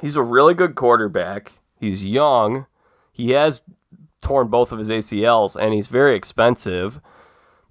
He's 0.00 0.16
a 0.16 0.22
really 0.22 0.54
good 0.54 0.74
quarterback. 0.74 1.52
He's 1.78 2.04
young. 2.04 2.66
He 3.12 3.30
has 3.30 3.62
torn 4.22 4.48
both 4.48 4.72
of 4.72 4.78
his 4.78 4.90
ACLs 4.90 5.54
and 5.54 5.72
he's 5.74 5.86
very 5.86 6.16
expensive. 6.16 7.00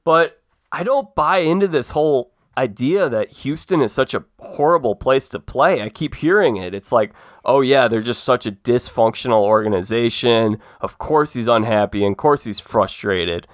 But 0.03 0.41
I 0.71 0.83
don't 0.83 1.13
buy 1.15 1.39
into 1.39 1.67
this 1.67 1.91
whole 1.91 2.31
idea 2.57 3.09
that 3.09 3.31
Houston 3.31 3.81
is 3.81 3.91
such 3.91 4.13
a 4.13 4.23
horrible 4.39 4.95
place 4.95 5.27
to 5.29 5.39
play. 5.39 5.81
I 5.81 5.89
keep 5.89 6.15
hearing 6.15 6.57
it. 6.57 6.73
It's 6.73 6.91
like, 6.91 7.13
oh, 7.43 7.61
yeah, 7.61 7.87
they're 7.87 8.01
just 8.01 8.23
such 8.23 8.45
a 8.45 8.51
dysfunctional 8.51 9.41
organization. 9.41 10.59
Of 10.81 10.97
course 10.97 11.33
he's 11.33 11.47
unhappy. 11.47 12.03
And 12.05 12.13
of 12.13 12.17
course 12.17 12.43
he's 12.43 12.59
frustrated. 12.59 13.47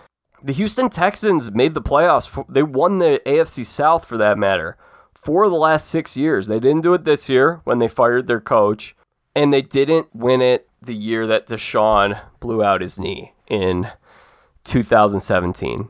The 0.43 0.53
Houston 0.53 0.89
Texans 0.89 1.51
made 1.51 1.73
the 1.73 1.81
playoffs. 1.81 2.45
They 2.49 2.63
won 2.63 2.97
the 2.97 3.21
AFC 3.25 3.65
South 3.65 4.05
for 4.05 4.17
that 4.17 4.37
matter 4.37 4.77
for 5.13 5.49
the 5.49 5.55
last 5.55 5.87
six 5.87 6.17
years. 6.17 6.47
They 6.47 6.59
didn't 6.59 6.81
do 6.81 6.93
it 6.95 7.05
this 7.05 7.29
year 7.29 7.61
when 7.63 7.77
they 7.77 7.87
fired 7.87 8.25
their 8.27 8.41
coach, 8.41 8.95
and 9.35 9.53
they 9.53 9.61
didn't 9.61 10.07
win 10.15 10.41
it 10.41 10.67
the 10.81 10.95
year 10.95 11.27
that 11.27 11.47
Deshaun 11.47 12.19
blew 12.39 12.63
out 12.63 12.81
his 12.81 12.97
knee 12.99 13.33
in 13.47 13.87
2017. 14.63 15.89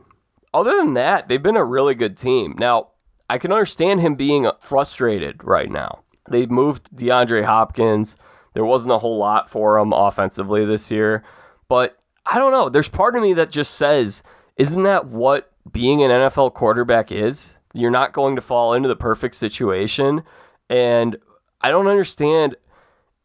Other 0.54 0.76
than 0.76 0.94
that, 0.94 1.28
they've 1.28 1.42
been 1.42 1.56
a 1.56 1.64
really 1.64 1.94
good 1.94 2.16
team. 2.16 2.54
Now, 2.58 2.88
I 3.32 3.38
can 3.38 3.50
understand 3.50 4.02
him 4.02 4.14
being 4.14 4.46
uh, 4.46 4.52
frustrated 4.60 5.42
right 5.42 5.70
now. 5.70 6.00
They 6.28 6.44
moved 6.44 6.94
DeAndre 6.94 7.46
Hopkins. 7.46 8.18
There 8.52 8.66
wasn't 8.66 8.92
a 8.92 8.98
whole 8.98 9.16
lot 9.16 9.48
for 9.48 9.78
him 9.78 9.94
offensively 9.94 10.66
this 10.66 10.90
year, 10.90 11.24
but 11.66 11.98
I 12.26 12.38
don't 12.38 12.52
know. 12.52 12.68
There's 12.68 12.90
part 12.90 13.16
of 13.16 13.22
me 13.22 13.32
that 13.32 13.50
just 13.50 13.76
says, 13.76 14.22
isn't 14.58 14.82
that 14.82 15.06
what 15.06 15.50
being 15.72 16.02
an 16.02 16.10
NFL 16.10 16.52
quarterback 16.52 17.10
is? 17.10 17.56
You're 17.72 17.90
not 17.90 18.12
going 18.12 18.36
to 18.36 18.42
fall 18.42 18.74
into 18.74 18.90
the 18.90 18.96
perfect 18.96 19.34
situation. 19.34 20.24
And 20.68 21.16
I 21.62 21.70
don't 21.70 21.86
understand 21.86 22.56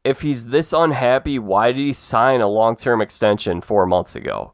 if 0.05 0.21
he's 0.21 0.45
this 0.45 0.71
unhappy, 0.71 1.37
why 1.37 1.73
did 1.73 1.81
he 1.81 1.91
sign 1.91 2.39
a 2.39 2.47
long 2.47 2.77
term 2.77 3.01
extension 3.01 3.59
four 3.59 3.85
months 3.85 4.15
ago? 4.15 4.53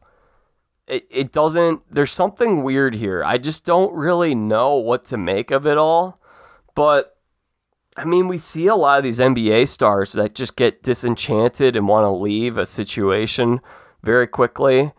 It, 0.88 1.08
it 1.10 1.32
doesn't, 1.32 1.82
there's 1.90 2.12
something 2.12 2.64
weird 2.64 2.96
here. 2.96 3.24
I 3.24 3.38
just 3.38 3.66
don't 3.66 3.94
really 3.94 4.36
know 4.36 4.76
what 4.76 5.06
to 5.06 5.18
make 5.18 5.52
of 5.52 5.66
it 5.66 5.78
all. 5.78 6.20
But 6.76 7.14
I 7.96 8.06
mean, 8.06 8.28
we 8.28 8.38
see 8.38 8.68
a 8.68 8.76
lot 8.76 8.98
of 8.98 9.04
these 9.04 9.20
NBA 9.20 9.68
stars 9.68 10.14
that 10.14 10.36
just 10.36 10.56
get 10.56 10.84
disenchanted 10.84 11.76
and 11.76 11.88
want 11.88 12.06
to 12.06 12.10
leave 12.10 12.58
a 12.58 12.66
situation 12.66 13.62
very 14.02 14.28
quickly. 14.28 14.92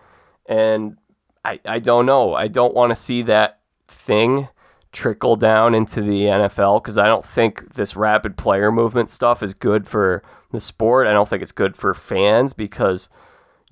And 0.46 0.96
I, 1.44 1.60
I 1.64 1.78
don't 1.80 2.06
know. 2.06 2.34
I 2.34 2.48
don't 2.48 2.74
want 2.74 2.90
to 2.90 2.96
see 2.96 3.22
that 3.22 3.60
thing 3.88 4.48
trickle 4.92 5.34
down 5.34 5.74
into 5.74 6.00
the 6.00 6.22
NFL 6.22 6.82
because 6.82 6.98
I 6.98 7.06
don't 7.06 7.24
think 7.24 7.74
this 7.74 7.96
rapid 7.96 8.36
player 8.36 8.70
movement 8.70 9.08
stuff 9.08 9.42
is 9.42 9.52
good 9.52 9.88
for 9.88 10.22
the 10.52 10.60
sport. 10.60 11.08
I 11.08 11.12
don't 11.12 11.28
think 11.28 11.42
it's 11.42 11.52
good 11.52 11.76
for 11.76 11.94
fans 11.94 12.52
because 12.52 13.08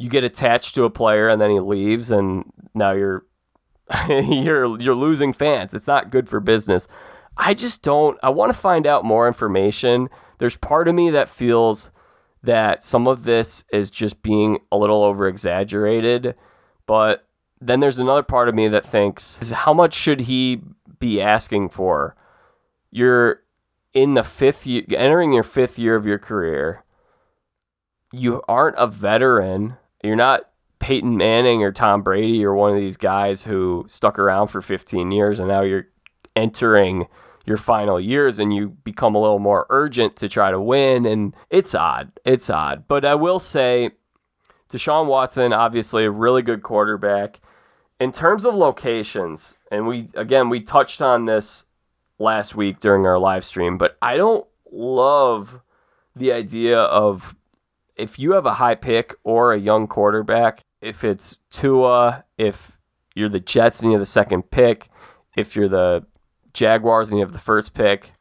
you 0.02 0.08
get 0.08 0.24
attached 0.24 0.74
to 0.74 0.82
a 0.82 0.90
player 0.90 1.28
and 1.28 1.40
then 1.40 1.50
he 1.50 1.60
leaves 1.60 2.10
and 2.10 2.52
now 2.74 2.90
you're 2.90 3.24
you're 4.08 4.80
you're 4.80 4.96
losing 4.96 5.32
fans. 5.32 5.72
It's 5.74 5.86
not 5.86 6.10
good 6.10 6.28
for 6.28 6.40
business. 6.40 6.88
I 7.36 7.54
just 7.54 7.84
don't 7.84 8.18
I 8.20 8.30
want 8.30 8.52
to 8.52 8.58
find 8.58 8.84
out 8.84 9.04
more 9.04 9.28
information. 9.28 10.08
There's 10.38 10.56
part 10.56 10.88
of 10.88 10.96
me 10.96 11.10
that 11.10 11.28
feels 11.28 11.92
that 12.42 12.82
some 12.82 13.06
of 13.06 13.22
this 13.22 13.62
is 13.72 13.92
just 13.92 14.22
being 14.22 14.58
a 14.72 14.76
little 14.76 15.04
over 15.04 15.28
exaggerated, 15.28 16.34
but 16.86 17.28
then 17.60 17.78
there's 17.78 18.00
another 18.00 18.24
part 18.24 18.48
of 18.48 18.56
me 18.56 18.66
that 18.66 18.84
thinks 18.84 19.52
how 19.52 19.72
much 19.72 19.94
should 19.94 20.22
he 20.22 20.62
be 20.98 21.22
asking 21.22 21.68
for? 21.68 22.16
You're 22.90 23.38
in 23.94 24.14
the 24.14 24.24
fifth 24.24 24.66
year, 24.66 24.82
entering 24.90 25.32
your 25.32 25.44
fifth 25.44 25.78
year 25.78 25.94
of 25.94 26.06
your 26.06 26.18
career. 26.18 26.82
You 28.10 28.42
aren't 28.48 28.76
a 28.78 28.88
veteran. 28.88 29.76
You're 30.02 30.16
not 30.16 30.50
Peyton 30.78 31.16
Manning 31.16 31.62
or 31.62 31.72
Tom 31.72 32.02
Brady 32.02 32.44
or 32.44 32.54
one 32.54 32.72
of 32.72 32.80
these 32.80 32.96
guys 32.96 33.44
who 33.44 33.84
stuck 33.88 34.18
around 34.18 34.48
for 34.48 34.60
15 34.60 35.12
years 35.12 35.38
and 35.38 35.48
now 35.48 35.62
you're 35.62 35.88
entering 36.34 37.06
your 37.44 37.56
final 37.56 38.00
years 38.00 38.38
and 38.38 38.54
you 38.54 38.68
become 38.68 39.14
a 39.14 39.20
little 39.20 39.38
more 39.38 39.66
urgent 39.70 40.16
to 40.16 40.28
try 40.28 40.50
to 40.50 40.60
win. 40.60 41.06
And 41.06 41.34
it's 41.50 41.74
odd. 41.74 42.12
It's 42.24 42.50
odd. 42.50 42.84
But 42.88 43.04
I 43.04 43.14
will 43.14 43.38
say, 43.38 43.90
Deshaun 44.68 45.06
Watson, 45.06 45.52
obviously 45.52 46.04
a 46.04 46.10
really 46.10 46.42
good 46.42 46.62
quarterback 46.62 47.40
in 48.02 48.10
terms 48.10 48.44
of 48.44 48.54
locations, 48.56 49.58
and 49.70 49.86
we 49.86 50.08
again 50.14 50.48
we 50.48 50.60
touched 50.60 51.00
on 51.00 51.24
this 51.24 51.66
last 52.18 52.56
week 52.56 52.80
during 52.80 53.06
our 53.06 53.18
live 53.18 53.44
stream, 53.44 53.78
but 53.78 53.96
I 54.02 54.16
don't 54.16 54.44
love 54.72 55.60
the 56.16 56.32
idea 56.32 56.80
of 56.80 57.36
if 57.96 58.18
you 58.18 58.32
have 58.32 58.46
a 58.46 58.54
high 58.54 58.74
pick 58.74 59.14
or 59.24 59.52
a 59.52 59.58
young 59.58 59.86
quarterback, 59.86 60.64
if 60.80 61.04
it's 61.04 61.40
Tua, 61.50 62.24
if 62.38 62.78
you're 63.14 63.28
the 63.28 63.40
Jets 63.40 63.80
and 63.80 63.90
you 63.90 63.92
have 63.92 64.02
the 64.02 64.06
second 64.06 64.50
pick, 64.50 64.88
if 65.36 65.54
you're 65.54 65.68
the 65.68 66.04
Jaguars 66.52 67.10
and 67.10 67.18
you 67.18 67.24
have 67.24 67.32
the 67.32 67.38
first 67.38 67.74
pick, 67.74 68.12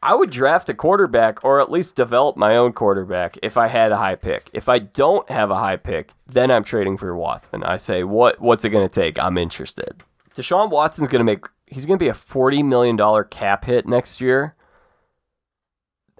I 0.00 0.14
would 0.14 0.30
draft 0.30 0.68
a 0.68 0.74
quarterback 0.74 1.44
or 1.44 1.60
at 1.60 1.70
least 1.70 1.96
develop 1.96 2.36
my 2.36 2.56
own 2.56 2.72
quarterback 2.72 3.36
if 3.42 3.56
I 3.56 3.66
had 3.66 3.90
a 3.90 3.96
high 3.96 4.14
pick. 4.14 4.48
If 4.52 4.68
I 4.68 4.78
don't 4.78 5.28
have 5.28 5.50
a 5.50 5.56
high 5.56 5.76
pick, 5.76 6.12
then 6.26 6.50
I'm 6.50 6.62
trading 6.62 6.96
for 6.96 7.16
Watson. 7.16 7.64
I 7.64 7.78
say, 7.78 8.04
what 8.04 8.40
what's 8.40 8.64
it 8.64 8.70
going 8.70 8.88
to 8.88 9.00
take? 9.00 9.18
I'm 9.18 9.36
interested. 9.36 10.04
Deshaun 10.34 10.70
Watson's 10.70 11.08
going 11.08 11.20
to 11.20 11.24
make 11.24 11.44
he's 11.66 11.84
going 11.84 11.98
to 11.98 12.02
be 12.02 12.08
a 12.08 12.14
40 12.14 12.62
million 12.62 12.94
dollar 12.94 13.24
cap 13.24 13.64
hit 13.64 13.88
next 13.88 14.20
year. 14.20 14.54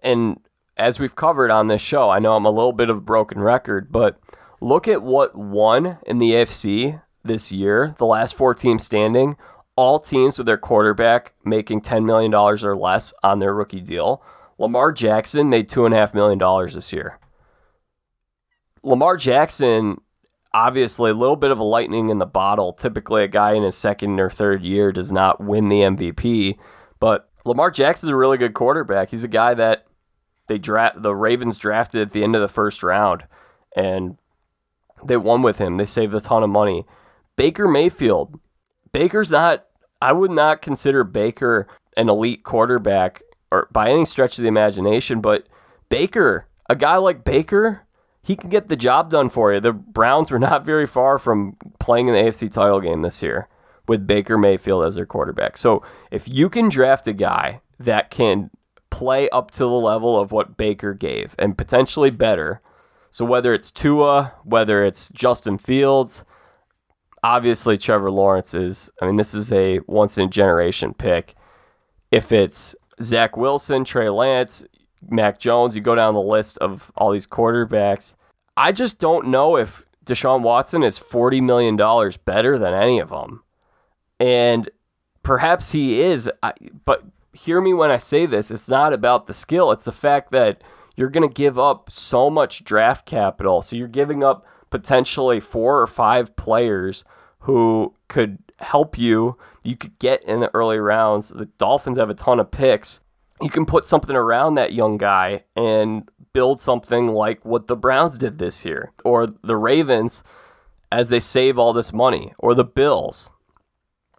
And 0.03 0.41
as 0.79 0.99
we've 0.99 1.17
covered 1.17 1.51
on 1.51 1.69
this 1.69 1.83
show, 1.83 2.11
I 2.11 2.19
know 2.19 2.35
I'm 2.35 2.45
a 2.45 2.51
little 2.51 2.73
bit 2.73 2.91
of 2.91 2.99
a 2.99 3.03
broken 3.03 3.41
record, 3.41 3.91
but 3.91 4.19
look 4.61 4.89
at 4.89 5.03
what 5.03 5.37
won 5.37 5.99
in 6.07 6.19
the 6.19 6.33
AFC 6.33 7.03
this 7.25 7.53
year, 7.53 7.95
the 7.99 8.07
last 8.07 8.35
four 8.35 8.55
teams 8.55 8.85
standing 8.85 9.37
all 9.79 10.01
teams 10.01 10.37
with 10.37 10.47
their 10.49 10.59
quarterback 10.59 11.35
making 11.45 11.81
$10 11.81 12.05
million 12.05 12.35
or 12.35 12.77
less 12.77 13.15
on 13.23 13.39
their 13.39 13.55
rookie 13.55 13.81
deal. 13.81 14.21
Lamar 14.59 14.91
Jackson 14.91 15.49
made 15.51 15.71
$2.5 15.71 16.15
million 16.15 16.69
this 16.75 16.93
year. 16.93 17.21
Lamar 18.83 19.17
Jackson, 19.17 20.01
obviously, 20.53 21.13
a 21.13 21.15
little 21.15 21.37
bit 21.37 21.53
of 21.53 21.61
a 21.61 21.65
lightning 21.65 22.09
in 22.09 22.19
the 22.19 22.27
bottle. 22.27 22.73
Typically, 22.73 23.23
a 23.23 23.29
guy 23.29 23.53
in 23.53 23.63
his 23.63 23.77
second 23.77 24.19
or 24.19 24.29
third 24.29 24.65
year 24.65 24.91
does 24.91 25.13
not 25.13 25.41
win 25.41 25.69
the 25.69 25.83
MVP. 25.83 26.59
But 26.99 27.31
Lamar 27.45 27.71
Jackson's 27.71 28.11
a 28.11 28.17
really 28.17 28.37
good 28.37 28.55
quarterback. 28.55 29.11
He's 29.11 29.23
a 29.23 29.29
guy 29.29 29.55
that 29.55 29.87
they 30.49 30.59
draft 30.59 31.03
the 31.03 31.15
Ravens 31.15 31.59
drafted 31.59 32.03
at 32.03 32.13
the 32.13 32.25
end 32.25 32.35
of 32.35 32.43
the 32.43 32.49
first 32.49 32.83
round, 32.83 33.25
and 33.77 34.19
they 35.05 35.17
won 35.17 35.43
with 35.43 35.59
him. 35.59 35.77
They 35.77 35.85
saved 35.85 36.15
a 36.15 36.21
ton 36.21 36.43
of 36.43 36.51
money. 36.51 36.87
Baker 37.37 37.69
Mayfield, 37.69 38.41
Baker's 38.93 39.31
not 39.31 39.65
I 40.01 40.13
would 40.13 40.31
not 40.31 40.63
consider 40.63 41.05
Baker 41.05 41.67
an 41.97 42.09
elite 42.09 42.45
quarterback 42.45 43.23
or 43.51 43.69
by 43.73 43.91
any 43.91 44.05
stretch 44.05 44.39
of 44.39 44.43
the 44.43 44.49
imagination, 44.49 45.21
but 45.21 45.47
Baker, 45.89 46.47
a 46.69 46.77
guy 46.77 46.97
like 46.97 47.25
Baker, 47.25 47.83
he 48.23 48.37
can 48.37 48.51
get 48.51 48.69
the 48.69 48.77
job 48.77 49.11
done 49.11 49.29
for 49.31 49.53
you. 49.53 49.61
The 49.61 49.73
Browns 49.73 50.31
were 50.31 50.39
not 50.39 50.65
very 50.65 50.87
far 50.87 51.19
from 51.19 51.57
playing 51.79 52.09
in 52.09 52.15
the 52.15 52.21
AFC 52.21 52.51
title 52.53 52.81
game 52.81 53.03
this 53.03 53.23
year 53.23 53.49
with 53.87 54.07
Baker 54.07 54.37
Mayfield 54.37 54.85
as 54.85 54.97
their 54.97 55.07
quarterback. 55.07 55.57
So 55.57 55.83
if 56.11 56.29
you 56.29 56.51
can 56.51 56.69
draft 56.69 57.07
a 57.07 57.15
guy 57.15 57.63
that 57.81 58.11
can 58.11 58.51
play 58.91 59.29
up 59.31 59.51
to 59.53 59.61
the 59.61 59.69
level 59.69 60.19
of 60.19 60.33
what 60.33 60.57
Baker 60.57 60.95
gave 60.95 61.35
and 61.39 61.59
potentially 61.59 62.11
better, 62.11 62.61
so 63.11 63.25
whether 63.25 63.55
it's 63.55 63.71
Tua, 63.71 64.35
whether 64.45 64.85
it's 64.85 65.09
Justin 65.09 65.59
Fields, 65.59 66.25
obviously 67.23 67.77
Trevor 67.77 68.11
Lawrence 68.11 68.55
is, 68.55 68.91
I 69.01 69.07
mean, 69.07 69.17
this 69.17 69.35
is 69.35 69.53
a 69.53 69.81
once 69.87 70.19
in 70.19 70.25
a 70.25 70.31
generation 70.31 70.95
pick. 70.95 71.35
If 72.11 72.33
it's 72.33 72.77
Zach 73.03 73.37
Wilson, 73.37 73.85
Trey 73.85 74.09
Lance, 74.09 74.65
Mac 75.09 75.39
Jones, 75.39 75.77
you 75.77 75.83
go 75.83 75.95
down 75.95 76.15
the 76.15 76.21
list 76.21 76.59
of 76.59 76.93
all 76.97 77.11
these 77.11 77.27
quarterbacks. 77.27 78.15
I 78.57 78.73
just 78.73 78.99
don't 78.99 79.29
know 79.29 79.57
if 79.57 79.85
Deshaun 80.05 80.43
Watson 80.43 80.83
is 80.83 80.99
$40 80.99 81.43
million 81.43 81.77
better 82.25 82.59
than 82.59 82.75
any 82.75 82.99
of 82.99 83.11
them. 83.11 83.43
And 84.19 84.69
perhaps 85.23 85.71
he 85.71 86.01
is, 86.01 86.31
but 86.85 87.05
hear 87.39 87.61
me 87.61 87.73
when 87.73 87.91
I 87.91 87.97
say 87.97 88.27
this. 88.27 88.51
It's 88.51 88.69
not 88.69 88.93
about 88.93 89.27
the 89.27 89.35
skill, 89.35 89.71
it's 89.73 89.85
the 89.85 89.93
fact 89.93 90.33
that 90.33 90.63
you're 90.97 91.11
going 91.11 91.29
to 91.29 91.33
give 91.33 91.59
up 91.59 91.91
so 91.91 92.29
much 92.29 92.65
draft 92.65 93.07
capital. 93.07 93.63
So 93.63 93.77
you're 93.77 93.87
giving 93.87 94.25
up 94.25 94.45
potentially 94.71 95.39
four 95.39 95.81
or 95.81 95.87
five 95.87 96.35
players 96.35 97.05
who 97.39 97.95
could 98.09 98.39
help 98.59 98.99
you. 98.99 99.37
You 99.63 99.77
could 99.77 99.97
get 100.01 100.25
in 100.25 100.41
the 100.41 100.51
early 100.55 100.79
rounds. 100.79 101.29
The 101.29 101.47
Dolphins 101.59 101.99
have 101.99 102.11
a 102.11 102.15
ton 102.15 102.41
of 102.41 102.51
picks. 102.51 103.01
you 103.41 103.49
can 103.49 103.65
put 103.65 103.85
something 103.85 104.17
around 104.17 104.55
that 104.55 104.73
young 104.73 104.99
guy 104.99 105.45
and 105.55 106.11
build 106.33 106.59
something 106.59 107.09
like 107.09 107.45
what 107.45 107.69
the 107.69 107.77
Browns 107.77 108.19
did 108.19 108.39
this 108.39 108.65
year 108.65 108.93
or 109.05 109.29
the 109.45 109.57
Ravens 109.57 110.25
as 110.91 111.11
they 111.11 111.21
save 111.21 111.59
all 111.59 111.73
this 111.73 111.93
money 111.93 112.33
or 112.39 112.55
the 112.55 112.65
Bills. 112.65 113.31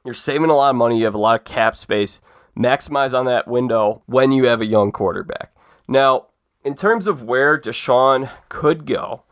You're 0.05 0.13
saving 0.13 0.49
a 0.49 0.55
lot 0.55 0.69
of 0.69 0.77
money, 0.77 0.99
you 0.99 1.05
have 1.05 1.15
a 1.15 1.19
lot 1.19 1.35
of 1.35 1.43
cap 1.43 1.75
space. 1.75 2.21
Maximize 2.59 3.17
on 3.17 3.25
that 3.25 3.47
window 3.47 4.01
when 4.05 4.31
you 4.31 4.45
have 4.45 4.59
a 4.59 4.65
young 4.65 4.91
quarterback. 4.91 5.55
Now, 5.87 6.25
in 6.63 6.75
terms 6.75 7.07
of 7.07 7.23
where 7.23 7.57
Deshaun 7.57 8.29
could 8.49 8.85
go, 8.85 9.23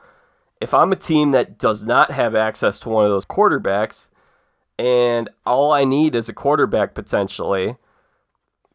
if 0.62 0.74
I'm 0.74 0.92
a 0.92 0.96
team 0.96 1.32
that 1.32 1.58
does 1.58 1.84
not 1.84 2.12
have 2.12 2.36
access 2.36 2.80
to 2.80 2.90
one 2.90 3.06
of 3.06 3.12
those 3.12 3.26
quarterbacks 3.26 4.10
and 4.80 5.30
all 5.46 5.72
I 5.72 5.84
need 5.84 6.16
is 6.16 6.30
a 6.30 6.34
quarterback 6.34 6.96
potentially, 6.96 7.76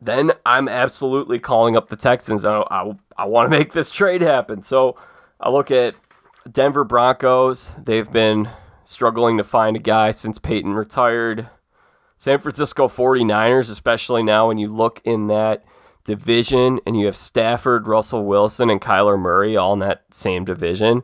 then 0.01 0.33
I'm 0.45 0.69
absolutely 0.69 1.38
calling 1.38 1.77
up 1.77 1.88
the 1.88 1.97
Texans. 1.97 2.45
I, 2.45 2.61
I, 2.71 2.93
I 3.17 3.25
want 3.25 3.51
to 3.51 3.57
make 3.57 3.73
this 3.73 3.91
trade 3.91 4.21
happen. 4.21 4.61
So 4.61 4.97
I 5.41 5.49
look 5.49 5.71
at 5.71 5.95
Denver 6.51 6.85
Broncos. 6.85 7.75
They've 7.83 8.11
been 8.11 8.49
struggling 8.85 9.38
to 9.38 9.45
find 9.45 9.77
a 9.77 9.81
guy 9.81 10.11
since 10.11 10.38
Peyton 10.38 10.75
retired. 10.75 11.49
San 12.23 12.39
Francisco 12.39 12.87
49ers, 12.87 13.69
especially 13.69 14.23
now 14.23 14.47
when 14.47 14.57
you 14.57 14.69
look 14.69 15.03
in 15.05 15.27
that 15.27 15.65
division 16.05 16.79
and 16.87 16.97
you 16.97 17.07
have 17.07 17.17
Stafford, 17.17 17.89
Russell 17.89 18.25
Wilson, 18.27 18.71
and 18.71 18.81
Kyler 18.81 19.19
Murray 19.19 19.57
all 19.57 19.73
in 19.73 19.81
that 19.81 20.05
same 20.13 20.45
division, 20.45 21.03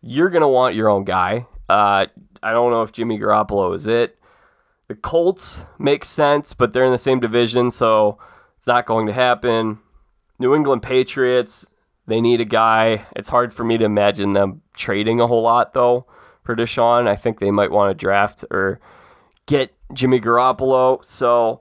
you're 0.00 0.30
going 0.30 0.42
to 0.42 0.48
want 0.48 0.74
your 0.74 0.88
own 0.88 1.04
guy. 1.04 1.46
Uh, 1.68 2.06
I 2.42 2.50
don't 2.50 2.72
know 2.72 2.82
if 2.82 2.90
Jimmy 2.90 3.20
Garoppolo 3.20 3.72
is 3.72 3.86
it. 3.86 4.18
The 4.88 4.96
Colts 4.96 5.64
make 5.78 6.04
sense, 6.04 6.54
but 6.54 6.72
they're 6.72 6.84
in 6.84 6.90
the 6.90 6.98
same 6.98 7.20
division, 7.20 7.70
so 7.70 8.18
it's 8.56 8.66
not 8.66 8.84
going 8.84 9.06
to 9.06 9.12
happen. 9.12 9.78
New 10.40 10.56
England 10.56 10.82
Patriots, 10.82 11.68
they 12.08 12.20
need 12.20 12.40
a 12.40 12.44
guy. 12.44 13.06
It's 13.14 13.28
hard 13.28 13.54
for 13.54 13.62
me 13.62 13.78
to 13.78 13.84
imagine 13.84 14.32
them 14.32 14.62
trading 14.74 15.20
a 15.20 15.28
whole 15.28 15.42
lot, 15.42 15.72
though, 15.72 16.06
for 16.42 16.56
Deshaun. 16.56 17.06
I 17.06 17.14
think 17.14 17.38
they 17.38 17.52
might 17.52 17.70
want 17.70 17.96
to 17.96 18.04
draft 18.04 18.44
or 18.50 18.80
get 19.48 19.74
Jimmy 19.92 20.20
Garoppolo. 20.20 21.04
So, 21.04 21.60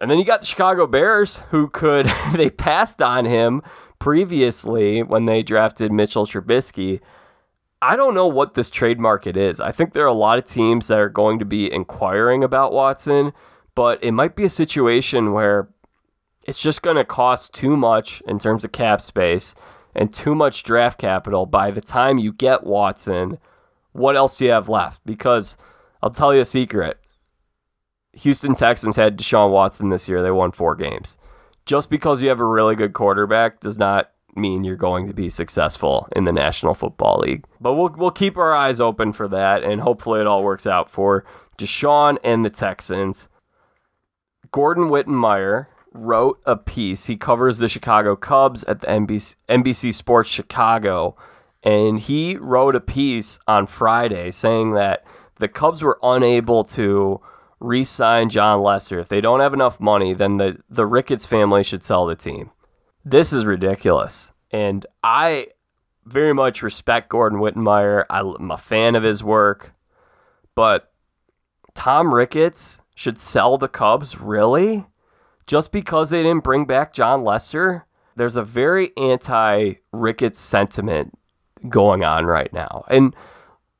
and 0.00 0.10
then 0.10 0.18
you 0.18 0.24
got 0.26 0.42
the 0.42 0.46
Chicago 0.46 0.86
Bears, 0.86 1.38
who 1.50 1.68
could, 1.68 2.12
they 2.34 2.50
passed 2.50 3.00
on 3.00 3.24
him 3.24 3.62
previously 3.98 5.02
when 5.02 5.24
they 5.24 5.42
drafted 5.42 5.90
Mitchell 5.90 6.26
Trubisky. 6.26 7.00
I 7.80 7.96
don't 7.96 8.14
know 8.14 8.26
what 8.26 8.54
this 8.54 8.70
trade 8.70 9.00
market 9.00 9.36
is. 9.36 9.60
I 9.60 9.72
think 9.72 9.92
there 9.92 10.04
are 10.04 10.08
a 10.08 10.12
lot 10.12 10.38
of 10.38 10.44
teams 10.44 10.88
that 10.88 10.98
are 10.98 11.08
going 11.08 11.38
to 11.38 11.44
be 11.44 11.72
inquiring 11.72 12.44
about 12.44 12.72
Watson, 12.72 13.32
but 13.74 14.02
it 14.04 14.12
might 14.12 14.36
be 14.36 14.44
a 14.44 14.50
situation 14.50 15.32
where 15.32 15.68
it's 16.44 16.60
just 16.60 16.82
going 16.82 16.96
to 16.96 17.04
cost 17.04 17.54
too 17.54 17.76
much 17.76 18.20
in 18.26 18.38
terms 18.38 18.64
of 18.64 18.72
cap 18.72 19.00
space 19.00 19.54
and 19.94 20.12
too 20.12 20.34
much 20.34 20.62
draft 20.62 20.98
capital 20.98 21.46
by 21.46 21.70
the 21.70 21.80
time 21.80 22.18
you 22.18 22.32
get 22.32 22.64
Watson. 22.64 23.38
What 23.92 24.16
else 24.16 24.38
do 24.38 24.46
you 24.46 24.50
have 24.52 24.68
left? 24.68 25.04
Because 25.04 25.56
I'll 26.02 26.10
tell 26.10 26.34
you 26.34 26.40
a 26.40 26.44
secret 26.44 26.98
Houston 28.14 28.54
Texans 28.54 28.96
had 28.96 29.18
Deshaun 29.18 29.50
Watson 29.50 29.88
this 29.88 30.08
year. 30.08 30.22
They 30.22 30.30
won 30.30 30.52
four 30.52 30.74
games. 30.74 31.16
Just 31.64 31.90
because 31.90 32.20
you 32.20 32.28
have 32.28 32.40
a 32.40 32.46
really 32.46 32.74
good 32.74 32.92
quarterback 32.92 33.60
does 33.60 33.78
not 33.78 34.10
mean 34.34 34.64
you're 34.64 34.76
going 34.76 35.06
to 35.06 35.14
be 35.14 35.28
successful 35.28 36.08
in 36.16 36.24
the 36.24 36.32
National 36.32 36.74
Football 36.74 37.20
League. 37.20 37.44
But 37.60 37.74
we'll 37.74 37.94
we'll 37.96 38.10
keep 38.10 38.36
our 38.36 38.54
eyes 38.54 38.80
open 38.80 39.12
for 39.12 39.28
that, 39.28 39.62
and 39.62 39.80
hopefully 39.80 40.20
it 40.20 40.26
all 40.26 40.42
works 40.42 40.66
out 40.66 40.90
for 40.90 41.24
Deshaun 41.58 42.18
and 42.24 42.44
the 42.44 42.50
Texans. 42.50 43.28
Gordon 44.50 44.84
Wittenmyer 44.84 45.66
wrote 45.92 46.40
a 46.46 46.56
piece. 46.56 47.06
He 47.06 47.16
covers 47.16 47.58
the 47.58 47.68
Chicago 47.68 48.16
Cubs 48.16 48.64
at 48.64 48.80
the 48.80 48.86
NBC, 48.86 49.36
NBC 49.48 49.94
Sports 49.94 50.30
Chicago, 50.30 51.16
and 51.62 52.00
he 52.00 52.36
wrote 52.36 52.74
a 52.74 52.80
piece 52.80 53.38
on 53.46 53.66
Friday 53.66 54.30
saying 54.30 54.72
that 54.72 55.04
the 55.36 55.48
Cubs 55.48 55.82
were 55.82 55.98
unable 56.02 56.64
to 56.64 57.20
re-sign 57.62 58.28
Jon 58.28 58.62
Lester. 58.62 58.98
If 58.98 59.08
they 59.08 59.20
don't 59.20 59.40
have 59.40 59.54
enough 59.54 59.80
money, 59.80 60.14
then 60.14 60.36
the 60.36 60.58
the 60.68 60.86
Ricketts 60.86 61.26
family 61.26 61.62
should 61.62 61.82
sell 61.82 62.06
the 62.06 62.16
team 62.16 62.50
this 63.04 63.32
is 63.32 63.44
ridiculous. 63.44 64.32
And 64.50 64.86
I 65.02 65.48
very 66.04 66.32
much 66.32 66.62
respect 66.62 67.08
Gordon 67.08 67.38
Wittenmyer. 67.38 68.04
I'm 68.10 68.50
a 68.50 68.58
fan 68.58 68.94
of 68.94 69.02
his 69.02 69.24
work. 69.24 69.72
But 70.54 70.92
Tom 71.74 72.14
Ricketts 72.14 72.80
should 72.94 73.18
sell 73.18 73.56
the 73.56 73.68
Cubs, 73.68 74.20
really? 74.20 74.86
Just 75.46 75.72
because 75.72 76.10
they 76.10 76.22
didn't 76.22 76.44
bring 76.44 76.66
back 76.66 76.92
Jon 76.92 77.24
Lester? 77.24 77.86
There's 78.14 78.36
a 78.36 78.44
very 78.44 78.92
anti 78.96 79.74
Ricketts 79.90 80.38
sentiment 80.38 81.18
going 81.68 82.04
on 82.04 82.26
right 82.26 82.52
now. 82.52 82.84
And 82.88 83.16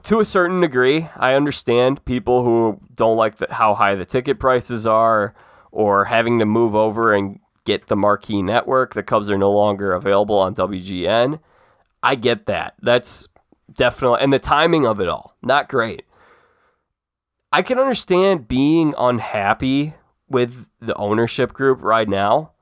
to 0.05 0.21
a 0.21 0.25
certain 0.25 0.61
degree, 0.61 1.09
I 1.17 1.35
understand 1.35 2.05
people 2.05 2.45
who 2.45 2.81
don't 2.95 3.17
like 3.17 3.37
the, 3.37 3.47
how 3.51 3.75
high 3.75 3.95
the 3.95 4.05
ticket 4.05 4.39
prices 4.39 4.87
are 4.87 5.35
or 5.71 6.07
having 6.07 6.39
to 6.39 6.47
move 6.47 6.75
over 6.75 7.15
and 7.15 7.39
get 7.65 7.87
the 7.87 7.97
marquee 7.97 8.43
network. 8.43 8.95
The 8.95 9.03
Cubs 9.03 9.31
are 9.31 9.39
no 9.39 9.53
longer 9.53 9.93
available 9.93 10.39
on 10.39 10.55
WGN. 10.55 11.41
I 12.03 12.15
get 12.17 12.47
that. 12.47 12.75
That's 12.83 13.29
definitely, 13.73 14.21
and 14.21 14.33
the 14.33 14.39
timing 14.39 14.87
of 14.87 15.01
it 15.01 15.09
all, 15.09 15.37
not 15.43 15.69
great. 15.69 16.05
I 17.53 17.63
can 17.63 17.79
understand 17.79 18.49
being 18.49 18.95
unhappy 18.99 19.95
with 20.29 20.67
the 20.81 20.95
ownership 20.97 21.53
group 21.53 21.83
right 21.83 22.09
now, 22.09 22.53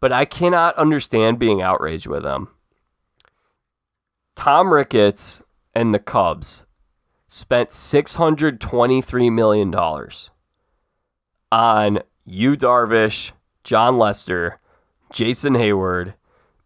but 0.00 0.12
I 0.12 0.24
cannot 0.24 0.76
understand 0.76 1.38
being 1.38 1.62
outraged 1.62 2.06
with 2.06 2.22
them. 2.22 2.48
Tom 4.36 4.72
Ricketts 4.72 5.42
and 5.74 5.94
the 5.94 5.98
Cubs 5.98 6.66
spent 7.28 7.68
$623 7.70 9.32
million 9.32 9.74
on 11.52 12.02
Yu 12.24 12.56
Darvish, 12.56 13.32
Jon 13.64 13.98
Lester, 13.98 14.60
Jason 15.12 15.54
Heyward, 15.54 16.14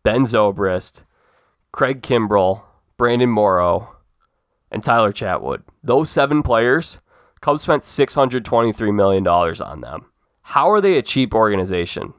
Ben 0.03 0.23
Zobrist, 0.23 1.05
Craig 1.73 2.03
Kimbrel, 2.03 2.63
Brandon 2.97 3.31
Morrow, 3.31 3.97
and 4.71 4.83
Tyler 4.83 5.13
Chatwood. 5.13 5.63
Those 5.83 6.11
seven 6.11 6.43
players, 6.43 6.99
Cubs 7.41 7.63
spent 7.63 7.83
$623 7.83 8.95
million 8.95 9.27
on 9.27 9.81
them. 9.81 10.07
How 10.43 10.71
are 10.71 10.81
they 10.81 10.97
a 10.99 11.03
cheap 11.03 11.35
organization? 11.35 12.15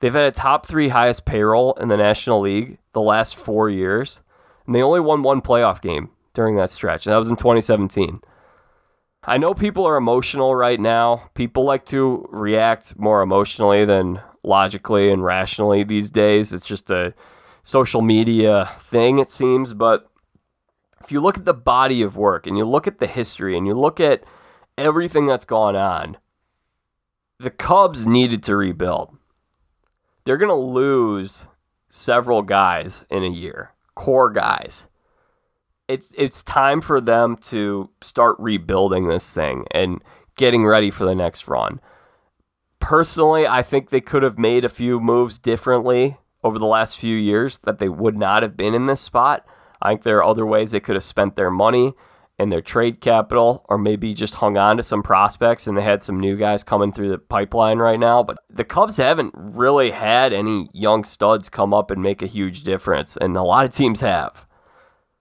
They've 0.00 0.14
had 0.14 0.24
a 0.24 0.32
top 0.32 0.66
three 0.66 0.88
highest 0.88 1.24
payroll 1.26 1.74
in 1.74 1.88
the 1.88 1.96
National 1.96 2.40
League 2.40 2.78
the 2.92 3.00
last 3.00 3.36
four 3.36 3.68
years, 3.68 4.20
and 4.70 4.74
they 4.76 4.84
only 4.84 5.00
won 5.00 5.24
one 5.24 5.40
playoff 5.40 5.82
game 5.82 6.10
during 6.32 6.54
that 6.54 6.70
stretch, 6.70 7.04
and 7.04 7.12
that 7.12 7.18
was 7.18 7.28
in 7.28 7.34
2017. 7.34 8.20
I 9.24 9.36
know 9.36 9.52
people 9.52 9.84
are 9.84 9.96
emotional 9.96 10.54
right 10.54 10.78
now. 10.78 11.28
People 11.34 11.64
like 11.64 11.84
to 11.86 12.24
react 12.30 12.96
more 12.96 13.20
emotionally 13.20 13.84
than 13.84 14.20
logically 14.44 15.10
and 15.10 15.24
rationally 15.24 15.82
these 15.82 16.08
days. 16.08 16.52
It's 16.52 16.68
just 16.68 16.88
a 16.88 17.14
social 17.64 18.00
media 18.00 18.70
thing, 18.78 19.18
it 19.18 19.26
seems. 19.26 19.74
But 19.74 20.08
if 21.00 21.10
you 21.10 21.20
look 21.20 21.36
at 21.36 21.46
the 21.46 21.52
body 21.52 22.00
of 22.02 22.16
work 22.16 22.46
and 22.46 22.56
you 22.56 22.64
look 22.64 22.86
at 22.86 23.00
the 23.00 23.08
history 23.08 23.58
and 23.58 23.66
you 23.66 23.74
look 23.74 23.98
at 23.98 24.22
everything 24.78 25.26
that's 25.26 25.44
gone 25.44 25.74
on, 25.74 26.16
the 27.40 27.50
Cubs 27.50 28.06
needed 28.06 28.44
to 28.44 28.56
rebuild. 28.56 29.18
They're 30.22 30.36
going 30.36 30.48
to 30.48 30.54
lose 30.54 31.48
several 31.88 32.42
guys 32.42 33.04
in 33.10 33.24
a 33.24 33.28
year, 33.28 33.72
core 34.00 34.30
guys 34.30 34.86
it's 35.90 36.14
it's 36.16 36.44
time 36.44 36.80
for 36.80 37.00
them 37.00 37.36
to 37.36 37.90
start 38.00 38.36
rebuilding 38.38 39.08
this 39.08 39.34
thing 39.34 39.64
and 39.72 40.00
getting 40.36 40.64
ready 40.64 40.90
for 40.90 41.04
the 41.04 41.16
next 41.16 41.48
run. 41.48 41.80
Personally, 42.78 43.46
I 43.46 43.62
think 43.62 43.90
they 43.90 44.00
could 44.00 44.22
have 44.22 44.38
made 44.38 44.64
a 44.64 44.68
few 44.68 45.00
moves 45.00 45.36
differently 45.36 46.16
over 46.44 46.58
the 46.58 46.66
last 46.66 46.96
few 46.96 47.16
years 47.16 47.58
that 47.58 47.80
they 47.80 47.88
would 47.88 48.16
not 48.16 48.42
have 48.42 48.56
been 48.56 48.72
in 48.72 48.86
this 48.86 49.00
spot. 49.00 49.44
I 49.82 49.90
think 49.90 50.04
there 50.04 50.18
are 50.18 50.24
other 50.24 50.46
ways 50.46 50.70
they 50.70 50.80
could 50.80 50.94
have 50.94 51.02
spent 51.02 51.34
their 51.34 51.50
money 51.50 51.94
and 52.40 52.50
their 52.50 52.62
trade 52.62 53.00
capital, 53.00 53.64
or 53.68 53.78
maybe 53.78 54.14
just 54.14 54.34
hung 54.34 54.56
on 54.56 54.78
to 54.78 54.82
some 54.82 55.02
prospects 55.02 55.66
and 55.66 55.76
they 55.76 55.82
had 55.82 56.02
some 56.02 56.18
new 56.18 56.36
guys 56.36 56.64
coming 56.64 56.90
through 56.90 57.10
the 57.10 57.18
pipeline 57.18 57.78
right 57.78 58.00
now. 58.00 58.22
But 58.22 58.38
the 58.48 58.64
Cubs 58.64 58.96
haven't 58.96 59.34
really 59.36 59.90
had 59.90 60.32
any 60.32 60.70
young 60.72 61.04
studs 61.04 61.48
come 61.48 61.74
up 61.74 61.90
and 61.90 62.02
make 62.02 62.22
a 62.22 62.26
huge 62.26 62.64
difference, 62.64 63.16
and 63.16 63.36
a 63.36 63.42
lot 63.42 63.66
of 63.66 63.72
teams 63.72 64.00
have 64.00 64.46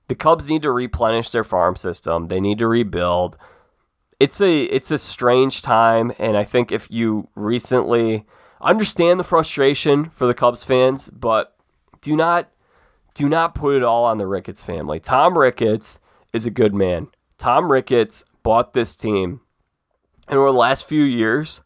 the 0.09 0.15
Cubs 0.15 0.49
need 0.49 0.63
to 0.63 0.71
replenish 0.71 1.29
their 1.29 1.43
farm 1.43 1.75
system. 1.75 2.27
They 2.27 2.41
need 2.41 2.57
to 2.57 2.67
rebuild. 2.67 3.37
It's 4.19 4.41
a 4.41 4.63
it's 4.63 4.91
a 4.91 4.97
strange 4.97 5.61
time, 5.61 6.11
and 6.19 6.35
I 6.35 6.43
think 6.43 6.71
if 6.71 6.91
you 6.91 7.29
recently 7.35 8.25
understand 8.59 9.19
the 9.19 9.23
frustration 9.23 10.09
for 10.09 10.27
the 10.27 10.33
Cubs 10.33 10.63
fans, 10.65 11.09
but 11.09 11.55
do 12.01 12.17
not 12.17 12.49
do 13.13 13.29
not 13.29 13.55
put 13.55 13.75
it 13.75 13.83
all 13.83 14.03
on 14.03 14.17
the 14.17 14.27
Ricketts 14.27 14.63
family. 14.63 14.99
Tom 14.99 15.37
Ricketts 15.37 15.99
is 16.33 16.45
a 16.45 16.51
good 16.51 16.73
man. 16.73 17.07
Tom 17.37 17.71
Ricketts 17.71 18.25
bought 18.43 18.73
this 18.73 18.95
team, 18.95 19.41
and 20.27 20.37
over 20.37 20.51
the 20.51 20.57
last 20.57 20.87
few 20.87 21.03
years, 21.03 21.63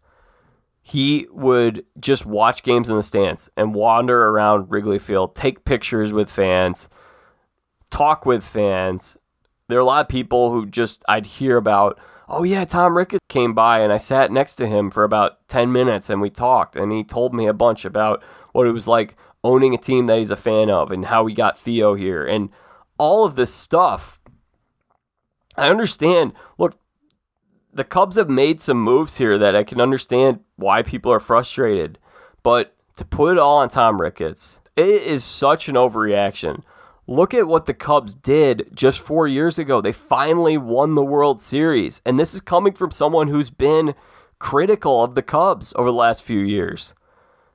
he 0.83 1.27
would 1.31 1.85
just 1.99 2.25
watch 2.25 2.61
games 2.61 2.89
in 2.89 2.97
the 2.97 3.03
stands 3.03 3.49
and 3.55 3.73
wander 3.73 4.27
around 4.27 4.69
Wrigley 4.69 4.99
Field, 4.99 5.33
take 5.33 5.63
pictures 5.63 6.11
with 6.11 6.29
fans, 6.29 6.89
talk 7.89 8.25
with 8.25 8.43
fans. 8.43 9.17
There 9.69 9.77
are 9.77 9.81
a 9.81 9.85
lot 9.85 10.01
of 10.01 10.09
people 10.09 10.51
who 10.51 10.65
just 10.65 11.03
I'd 11.07 11.25
hear 11.25 11.55
about, 11.55 11.99
oh 12.27 12.43
yeah, 12.43 12.65
Tom 12.65 12.97
Ricketts 12.97 13.23
came 13.29 13.53
by 13.53 13.79
and 13.79 13.93
I 13.93 13.97
sat 13.97 14.29
next 14.29 14.57
to 14.57 14.67
him 14.67 14.91
for 14.91 15.05
about 15.05 15.47
10 15.47 15.71
minutes 15.71 16.09
and 16.09 16.21
we 16.21 16.29
talked 16.29 16.75
and 16.75 16.91
he 16.91 17.03
told 17.03 17.33
me 17.33 17.47
a 17.47 17.53
bunch 17.53 17.85
about 17.85 18.21
what 18.51 18.67
it 18.67 18.71
was 18.71 18.87
like 18.87 19.15
owning 19.41 19.73
a 19.73 19.77
team 19.77 20.07
that 20.07 20.17
he's 20.17 20.31
a 20.31 20.35
fan 20.35 20.69
of 20.69 20.91
and 20.91 21.05
how 21.05 21.25
he 21.25 21.33
got 21.33 21.57
Theo 21.57 21.95
here 21.95 22.25
and 22.25 22.49
all 22.97 23.25
of 23.25 23.35
this 23.35 23.53
stuff. 23.53 24.19
I 25.55 25.69
understand. 25.69 26.33
Look, 26.57 26.75
the 27.73 27.83
Cubs 27.83 28.15
have 28.15 28.29
made 28.29 28.59
some 28.59 28.79
moves 28.79 29.17
here 29.17 29.37
that 29.37 29.55
I 29.55 29.63
can 29.63 29.81
understand 29.81 30.39
why 30.55 30.83
people 30.83 31.11
are 31.11 31.19
frustrated. 31.19 31.97
But 32.43 32.75
to 32.95 33.05
put 33.05 33.33
it 33.33 33.39
all 33.39 33.57
on 33.57 33.69
Tom 33.69 33.99
Ricketts, 33.99 34.59
it 34.75 34.87
is 34.87 35.23
such 35.23 35.69
an 35.69 35.75
overreaction. 35.75 36.63
Look 37.05 37.33
at 37.33 37.47
what 37.47 37.65
the 37.65 37.73
Cubs 37.73 38.13
did 38.13 38.69
just 38.73 38.99
four 38.99 39.27
years 39.27 39.59
ago. 39.59 39.81
They 39.81 39.91
finally 39.91 40.57
won 40.57 40.95
the 40.95 41.03
World 41.03 41.39
Series. 41.39 42.01
And 42.05 42.17
this 42.17 42.33
is 42.33 42.41
coming 42.41 42.73
from 42.73 42.91
someone 42.91 43.27
who's 43.27 43.49
been 43.49 43.93
critical 44.39 45.03
of 45.03 45.15
the 45.15 45.21
Cubs 45.21 45.73
over 45.75 45.89
the 45.89 45.97
last 45.97 46.23
few 46.23 46.39
years. 46.39 46.95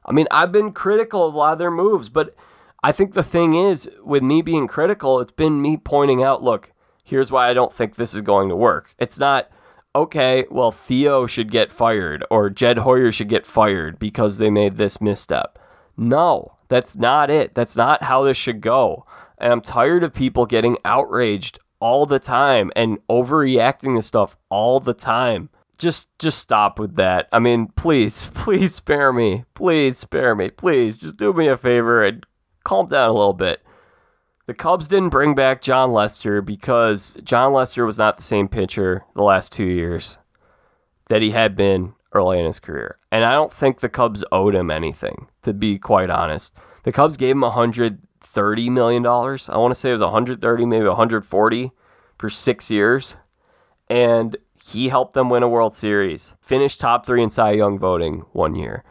I 0.05 0.13
mean, 0.13 0.27
I've 0.31 0.53
been 0.53 0.73
critical 0.73 1.27
of 1.27 1.35
a 1.35 1.37
lot 1.37 1.53
of 1.53 1.59
their 1.59 1.71
moves, 1.71 2.09
but 2.09 2.35
I 2.83 2.93
think 2.93 3.13
the 3.13 3.23
thing 3.23 3.55
is, 3.55 3.91
with 4.05 4.23
me 4.23 4.43
being 4.43 4.67
critical, 4.67 5.21
it's 5.21 5.33
been 5.33 5.61
me 5.61 5.77
pointing 5.77 6.23
out 6.23 6.43
look, 6.43 6.73
here's 7.09 7.33
why 7.33 7.49
I 7.49 7.55
don't 7.55 7.73
think 7.73 7.95
this 7.95 8.15
is 8.15 8.21
going 8.21 8.49
to 8.51 8.57
work. 8.57 8.95
It's 8.99 9.19
not, 9.19 9.51
okay, 9.95 10.45
well, 10.51 10.71
Theo 10.71 11.27
should 11.27 11.51
get 11.51 11.73
fired 11.73 12.25
or 12.31 12.51
Jed 12.51 12.79
Hoyer 12.79 13.11
should 13.11 13.29
get 13.29 13.47
fired 13.47 13.99
because 13.99 14.39
they 14.39 14.51
made 14.51 14.77
this 14.77 15.01
misstep. 15.01 15.59
No, 15.97 16.57
that's 16.69 16.97
not 16.97 17.31
it. 17.31 17.55
That's 17.55 17.77
not 17.77 18.05
how 18.05 18.23
this 18.23 18.37
should 18.37 18.61
go. 18.61 19.07
And 19.39 19.53
I'm 19.53 19.61
tired 19.61 20.03
of 20.03 20.13
people 20.13 20.47
getting 20.47 20.77
outraged 20.85 21.59
all 21.81 22.07
the 22.07 22.19
time 22.19 22.71
and 22.77 22.99
overreacting 23.09 23.97
to 23.97 24.03
stuff 24.03 24.37
all 24.49 24.81
the 24.81 24.95
time. 24.95 25.49
Just 25.79 26.09
just 26.19 26.39
stop 26.39 26.79
with 26.79 26.97
that. 26.97 27.29
I 27.33 27.39
mean, 27.39 27.69
please, 27.69 28.25
please 28.35 28.75
spare 28.75 29.13
me. 29.13 29.45
Please 29.55 29.97
spare 29.99 30.35
me. 30.35 30.51
Please 30.51 30.99
just 30.99 31.17
do 31.17 31.33
me 31.33 31.49
a 31.49 31.57
favor 31.57 32.05
and 32.05 32.27
calm 32.65 32.89
down 32.89 33.11
a 33.11 33.13
little 33.13 33.33
bit. 33.33 33.63
The 34.49 34.55
Cubs 34.55 34.89
didn't 34.89 35.11
bring 35.11 35.35
back 35.35 35.61
Jon 35.61 35.93
Lester 35.93 36.41
because 36.41 37.19
Jon 37.23 37.53
Lester 37.53 37.85
was 37.85 37.99
not 37.99 38.17
the 38.17 38.23
same 38.23 38.49
pitcher 38.49 39.05
the 39.15 39.23
last 39.23 39.53
two 39.53 39.67
years 39.67 40.17
that 41.11 41.21
he 41.21 41.33
had 41.33 41.55
been 41.55 41.93
early 42.15 42.39
in 42.39 42.47
his 42.47 42.59
career. 42.59 42.97
And 43.13 43.27
I 43.27 43.33
don't 43.33 43.53
think 43.53 43.81
the 43.81 43.91
Cubs 43.91 44.25
owed 44.33 44.55
him 44.55 44.71
anything, 44.71 45.29
to 45.43 45.53
be 45.53 45.79
quite 45.79 46.09
honest. 46.09 46.55
The 46.85 46.93
Cubs 46.93 47.19
gave 47.19 47.37
him 47.37 47.43
$130 47.43 48.71
million. 48.71 49.05
I 49.05 49.59
want 49.59 49.71
to 49.71 49.75
say 49.75 49.91
it 49.91 49.93
was 49.93 50.01
130, 50.01 50.65
maybe 50.65 50.87
140 50.87 51.73
for 52.17 52.31
six 52.31 52.71
years. 52.71 53.17
And 53.91 54.35
he 54.65 54.89
helped 54.89 55.13
them 55.13 55.29
win 55.29 55.43
a 55.43 55.49
World 55.49 55.75
Series, 55.75 56.37
finished 56.41 56.81
top 56.81 57.05
three 57.05 57.23
in 57.23 57.29
Cy 57.29 57.51
Young 57.51 57.79
voting 57.79 58.21
one 58.33 58.55
year. 58.55 58.83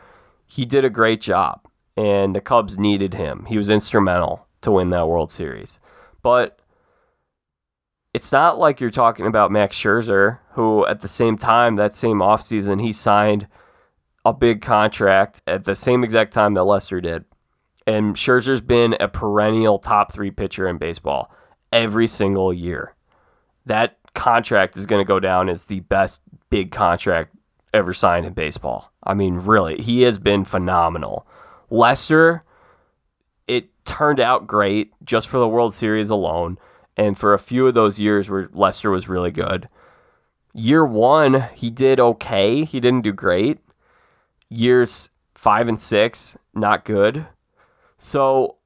He 0.45 0.65
did 0.65 0.85
a 0.85 0.91
great 0.91 1.19
job, 1.19 1.67
and 1.95 2.35
the 2.35 2.41
Cubs 2.41 2.77
needed 2.77 3.15
him. 3.15 3.45
He 3.45 3.57
was 3.57 3.71
instrumental 3.71 4.46
to 4.61 4.71
win 4.71 4.89
that 4.91 5.07
World 5.07 5.31
Series. 5.31 5.79
But 6.21 6.59
it's 8.13 8.31
not 8.31 8.57
like 8.57 8.79
you're 8.79 8.89
talking 8.89 9.27
about 9.27 9.51
Max 9.51 9.77
Scherzer, 9.77 10.39
who 10.51 10.85
at 10.87 11.01
the 11.01 11.07
same 11.07 11.37
time, 11.37 11.75
that 11.75 11.93
same 11.93 12.17
offseason, 12.17 12.81
he 12.81 12.91
signed 12.91 13.47
a 14.25 14.33
big 14.33 14.61
contract 14.61 15.41
at 15.47 15.65
the 15.65 15.75
same 15.75 16.03
exact 16.03 16.33
time 16.33 16.53
that 16.55 16.63
Lester 16.63 16.99
did. 16.99 17.25
And 17.85 18.15
Scherzer's 18.15 18.61
been 18.61 18.97
a 18.99 19.07
perennial 19.07 19.79
top 19.79 20.11
three 20.11 20.31
pitcher 20.31 20.67
in 20.67 20.77
baseball 20.77 21.31
every 21.71 22.07
single 22.07 22.53
year. 22.53 22.95
That 23.65 23.97
contract 24.13 24.75
is 24.75 24.85
going 24.85 24.99
to 24.99 25.07
go 25.07 25.19
down 25.19 25.47
as 25.47 25.65
the 25.65 25.81
best 25.81 26.21
big 26.49 26.71
contract 26.71 27.35
ever 27.73 27.93
signed 27.93 28.25
in 28.25 28.33
baseball. 28.33 28.91
I 29.03 29.13
mean, 29.13 29.35
really, 29.35 29.81
he 29.81 30.01
has 30.01 30.17
been 30.17 30.43
phenomenal. 30.43 31.27
Lester 31.69 32.43
turned 33.87 34.19
out 34.19 34.45
great 34.45 34.93
just 35.03 35.27
for 35.27 35.39
the 35.39 35.47
World 35.47 35.73
Series 35.73 36.11
alone, 36.11 36.59
and 36.95 37.17
for 37.17 37.33
a 37.33 37.39
few 37.39 37.65
of 37.65 37.73
those 37.73 37.99
years 37.99 38.29
where 38.29 38.49
Lester 38.53 38.91
was 38.91 39.09
really 39.09 39.31
good. 39.31 39.67
Year 40.53 40.85
one, 40.85 41.45
he 41.55 41.69
did 41.69 41.99
okay. 41.99 42.63
He 42.65 42.79
didn't 42.79 43.03
do 43.03 43.13
great. 43.13 43.59
Years 44.49 45.09
five 45.33 45.67
and 45.67 45.79
six, 45.79 46.37
not 46.53 46.85
good. 46.85 47.27
So, 47.97 48.57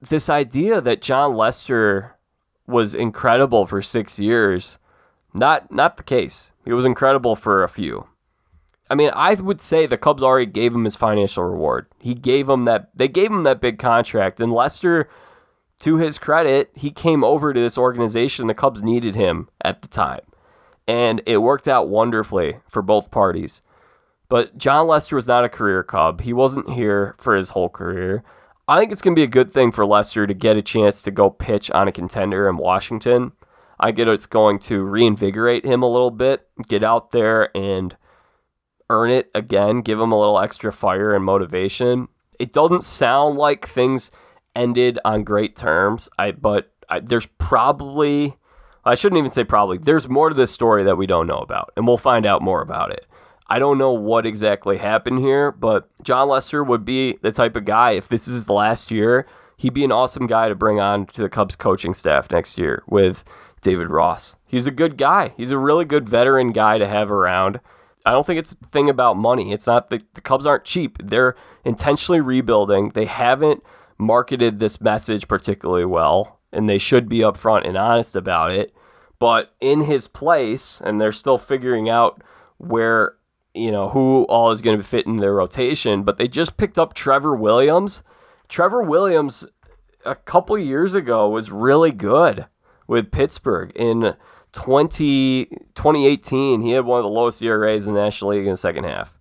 this 0.00 0.28
idea 0.28 0.80
that 0.80 1.02
Jon 1.02 1.36
Lester 1.36 2.16
was 2.66 2.94
incredible 2.94 3.66
for 3.66 3.82
six 3.82 4.18
years, 4.18 4.78
not 5.32 5.72
not 5.72 5.96
the 5.96 6.02
case. 6.02 6.52
He 6.64 6.72
was 6.72 6.84
incredible 6.84 7.36
for 7.36 7.62
a 7.62 7.68
few. 7.68 8.09
I 8.90 8.96
mean, 8.96 9.10
I 9.14 9.34
would 9.34 9.60
say 9.60 9.86
the 9.86 9.96
Cubs 9.96 10.22
already 10.22 10.50
gave 10.50 10.74
him 10.74 10.84
his 10.84 10.96
financial 10.96 11.44
reward. 11.44 11.86
He 12.00 12.12
gave 12.12 12.48
him 12.48 12.64
that 12.64 12.90
they 12.94 13.08
gave 13.08 13.30
him 13.30 13.44
that 13.44 13.60
big 13.60 13.78
contract 13.78 14.40
and 14.40 14.52
Lester 14.52 15.08
to 15.80 15.96
his 15.96 16.18
credit, 16.18 16.70
he 16.74 16.90
came 16.90 17.24
over 17.24 17.52
to 17.52 17.60
this 17.60 17.78
organization. 17.78 18.46
The 18.46 18.54
Cubs 18.54 18.82
needed 18.82 19.14
him 19.14 19.48
at 19.62 19.82
the 19.82 19.88
time. 19.88 20.20
And 20.86 21.22
it 21.26 21.38
worked 21.38 21.68
out 21.68 21.88
wonderfully 21.88 22.58
for 22.68 22.82
both 22.82 23.10
parties. 23.10 23.62
But 24.28 24.56
Jon 24.58 24.86
Lester 24.86 25.16
was 25.16 25.26
not 25.26 25.44
a 25.44 25.48
career 25.48 25.82
Cub. 25.82 26.20
He 26.20 26.32
wasn't 26.32 26.70
here 26.70 27.16
for 27.18 27.34
his 27.34 27.50
whole 27.50 27.68
career. 27.68 28.22
I 28.68 28.78
think 28.78 28.92
it's 28.92 29.02
going 29.02 29.14
to 29.14 29.18
be 29.18 29.24
a 29.24 29.26
good 29.26 29.50
thing 29.50 29.72
for 29.72 29.84
Lester 29.86 30.26
to 30.26 30.34
get 30.34 30.56
a 30.56 30.62
chance 30.62 31.02
to 31.02 31.10
go 31.10 31.30
pitch 31.30 31.70
on 31.70 31.88
a 31.88 31.92
contender 31.92 32.48
in 32.48 32.56
Washington. 32.56 33.32
I 33.80 33.90
get 33.90 34.06
it's 34.06 34.26
going 34.26 34.58
to 34.60 34.84
reinvigorate 34.84 35.64
him 35.64 35.82
a 35.82 35.88
little 35.88 36.10
bit, 36.10 36.46
get 36.68 36.82
out 36.82 37.10
there 37.10 37.56
and 37.56 37.96
earn 38.90 39.10
it 39.10 39.30
again, 39.34 39.80
give 39.80 39.98
him 39.98 40.12
a 40.12 40.18
little 40.18 40.38
extra 40.38 40.72
fire 40.72 41.14
and 41.14 41.24
motivation. 41.24 42.08
It 42.38 42.52
doesn't 42.52 42.84
sound 42.84 43.38
like 43.38 43.66
things 43.66 44.10
ended 44.54 44.98
on 45.04 45.24
great 45.24 45.56
terms. 45.56 46.08
I 46.18 46.32
but 46.32 46.72
I, 46.88 47.00
there's 47.00 47.26
probably 47.38 48.36
I 48.84 48.94
shouldn't 48.94 49.18
even 49.18 49.30
say 49.30 49.44
probably. 49.44 49.78
There's 49.78 50.08
more 50.08 50.28
to 50.28 50.34
this 50.34 50.50
story 50.50 50.84
that 50.84 50.96
we 50.96 51.06
don't 51.06 51.26
know 51.26 51.38
about, 51.38 51.72
and 51.76 51.86
we'll 51.86 51.96
find 51.96 52.26
out 52.26 52.42
more 52.42 52.60
about 52.60 52.92
it. 52.92 53.06
I 53.46 53.58
don't 53.58 53.78
know 53.78 53.92
what 53.92 54.26
exactly 54.26 54.78
happened 54.78 55.18
here, 55.18 55.50
but 55.50 55.88
Jon 56.02 56.28
Lester 56.28 56.62
would 56.62 56.84
be 56.84 57.18
the 57.22 57.32
type 57.32 57.56
of 57.56 57.64
guy 57.64 57.92
if 57.92 58.08
this 58.08 58.28
is 58.28 58.34
his 58.34 58.50
last 58.50 58.92
year, 58.92 59.26
he'd 59.56 59.74
be 59.74 59.84
an 59.84 59.92
awesome 59.92 60.26
guy 60.26 60.48
to 60.48 60.54
bring 60.54 60.80
on 60.80 61.06
to 61.06 61.22
the 61.22 61.28
Cubs 61.28 61.56
coaching 61.56 61.92
staff 61.92 62.30
next 62.30 62.56
year 62.56 62.82
with 62.86 63.24
David 63.60 63.90
Ross. 63.90 64.36
He's 64.46 64.66
a 64.66 64.70
good 64.70 64.96
guy. 64.96 65.34
He's 65.36 65.50
a 65.50 65.58
really 65.58 65.84
good 65.84 66.08
veteran 66.08 66.52
guy 66.52 66.78
to 66.78 66.86
have 66.86 67.10
around. 67.10 67.60
I 68.06 68.12
don't 68.12 68.26
think 68.26 68.38
it's 68.38 68.52
a 68.52 68.66
thing 68.66 68.88
about 68.88 69.16
money. 69.16 69.52
It's 69.52 69.66
not 69.66 69.90
the, 69.90 70.02
the 70.14 70.20
Cubs 70.20 70.46
aren't 70.46 70.64
cheap. 70.64 70.98
They're 71.02 71.36
intentionally 71.64 72.20
rebuilding. 72.20 72.90
They 72.90 73.04
haven't 73.04 73.62
marketed 73.98 74.58
this 74.58 74.80
message 74.80 75.28
particularly 75.28 75.84
well, 75.84 76.40
and 76.52 76.68
they 76.68 76.78
should 76.78 77.08
be 77.08 77.18
upfront 77.18 77.68
and 77.68 77.76
honest 77.76 78.16
about 78.16 78.52
it. 78.52 78.74
But 79.18 79.54
in 79.60 79.82
his 79.82 80.08
place, 80.08 80.80
and 80.80 81.00
they're 81.00 81.12
still 81.12 81.36
figuring 81.36 81.90
out 81.90 82.22
where, 82.56 83.16
you 83.54 83.70
know, 83.70 83.90
who 83.90 84.24
all 84.24 84.50
is 84.50 84.62
going 84.62 84.78
to 84.78 84.82
fit 84.82 85.06
in 85.06 85.16
their 85.16 85.34
rotation, 85.34 86.02
but 86.02 86.16
they 86.16 86.26
just 86.26 86.56
picked 86.56 86.78
up 86.78 86.94
Trevor 86.94 87.36
Williams. 87.36 88.02
Trevor 88.48 88.82
Williams 88.82 89.46
a 90.06 90.14
couple 90.14 90.56
years 90.56 90.94
ago 90.94 91.28
was 91.28 91.50
really 91.50 91.92
good 91.92 92.46
with 92.86 93.12
Pittsburgh 93.12 93.72
in 93.76 94.14
20, 94.52 95.46
2018, 95.74 96.60
he 96.60 96.72
had 96.72 96.84
one 96.84 96.98
of 96.98 97.04
the 97.04 97.10
lowest 97.10 97.42
ERAs 97.42 97.86
in 97.86 97.94
the 97.94 98.00
National 98.00 98.32
League 98.32 98.44
in 98.44 98.50
the 98.50 98.56
second 98.56 98.84
half. 98.84 99.18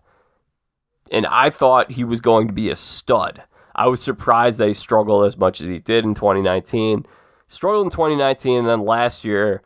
And 1.12 1.26
I 1.26 1.50
thought 1.50 1.92
he 1.92 2.04
was 2.04 2.22
going 2.22 2.48
to 2.48 2.54
be 2.54 2.70
a 2.70 2.76
stud. 2.76 3.42
I 3.76 3.88
was 3.88 4.02
surprised 4.02 4.60
that 4.60 4.68
he 4.68 4.74
struggled 4.74 5.26
as 5.26 5.38
much 5.38 5.62
as 5.62 5.68
he 5.68 5.80
did 5.80 6.04
in 6.04 6.14
2019. 6.14 7.06
Struggled 7.48 7.86
in 7.86 7.92
2019, 7.92 8.60
and 8.60 8.68
then 8.68 8.86
last 8.86 9.24
year, 9.24 9.64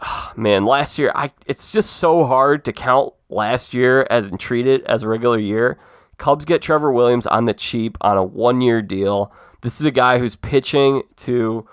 oh, 0.00 0.32
man, 0.36 0.64
last 0.64 0.98
year, 0.98 1.12
I 1.14 1.30
it's 1.46 1.70
just 1.70 1.96
so 1.96 2.24
hard 2.24 2.64
to 2.64 2.72
count 2.72 3.12
last 3.28 3.74
year 3.74 4.06
as 4.10 4.26
and 4.26 4.40
treat 4.40 4.66
it 4.66 4.82
as 4.84 5.02
a 5.02 5.08
regular 5.08 5.38
year. 5.38 5.78
Cubs 6.16 6.44
get 6.44 6.62
Trevor 6.62 6.92
Williams 6.92 7.26
on 7.26 7.44
the 7.44 7.54
cheap 7.54 7.96
on 8.00 8.16
a 8.16 8.24
one 8.24 8.60
year 8.60 8.82
deal. 8.82 9.32
This 9.62 9.80
is 9.80 9.86
a 9.86 9.90
guy 9.90 10.18
who's 10.18 10.36
pitching 10.36 11.02
to 11.16 11.68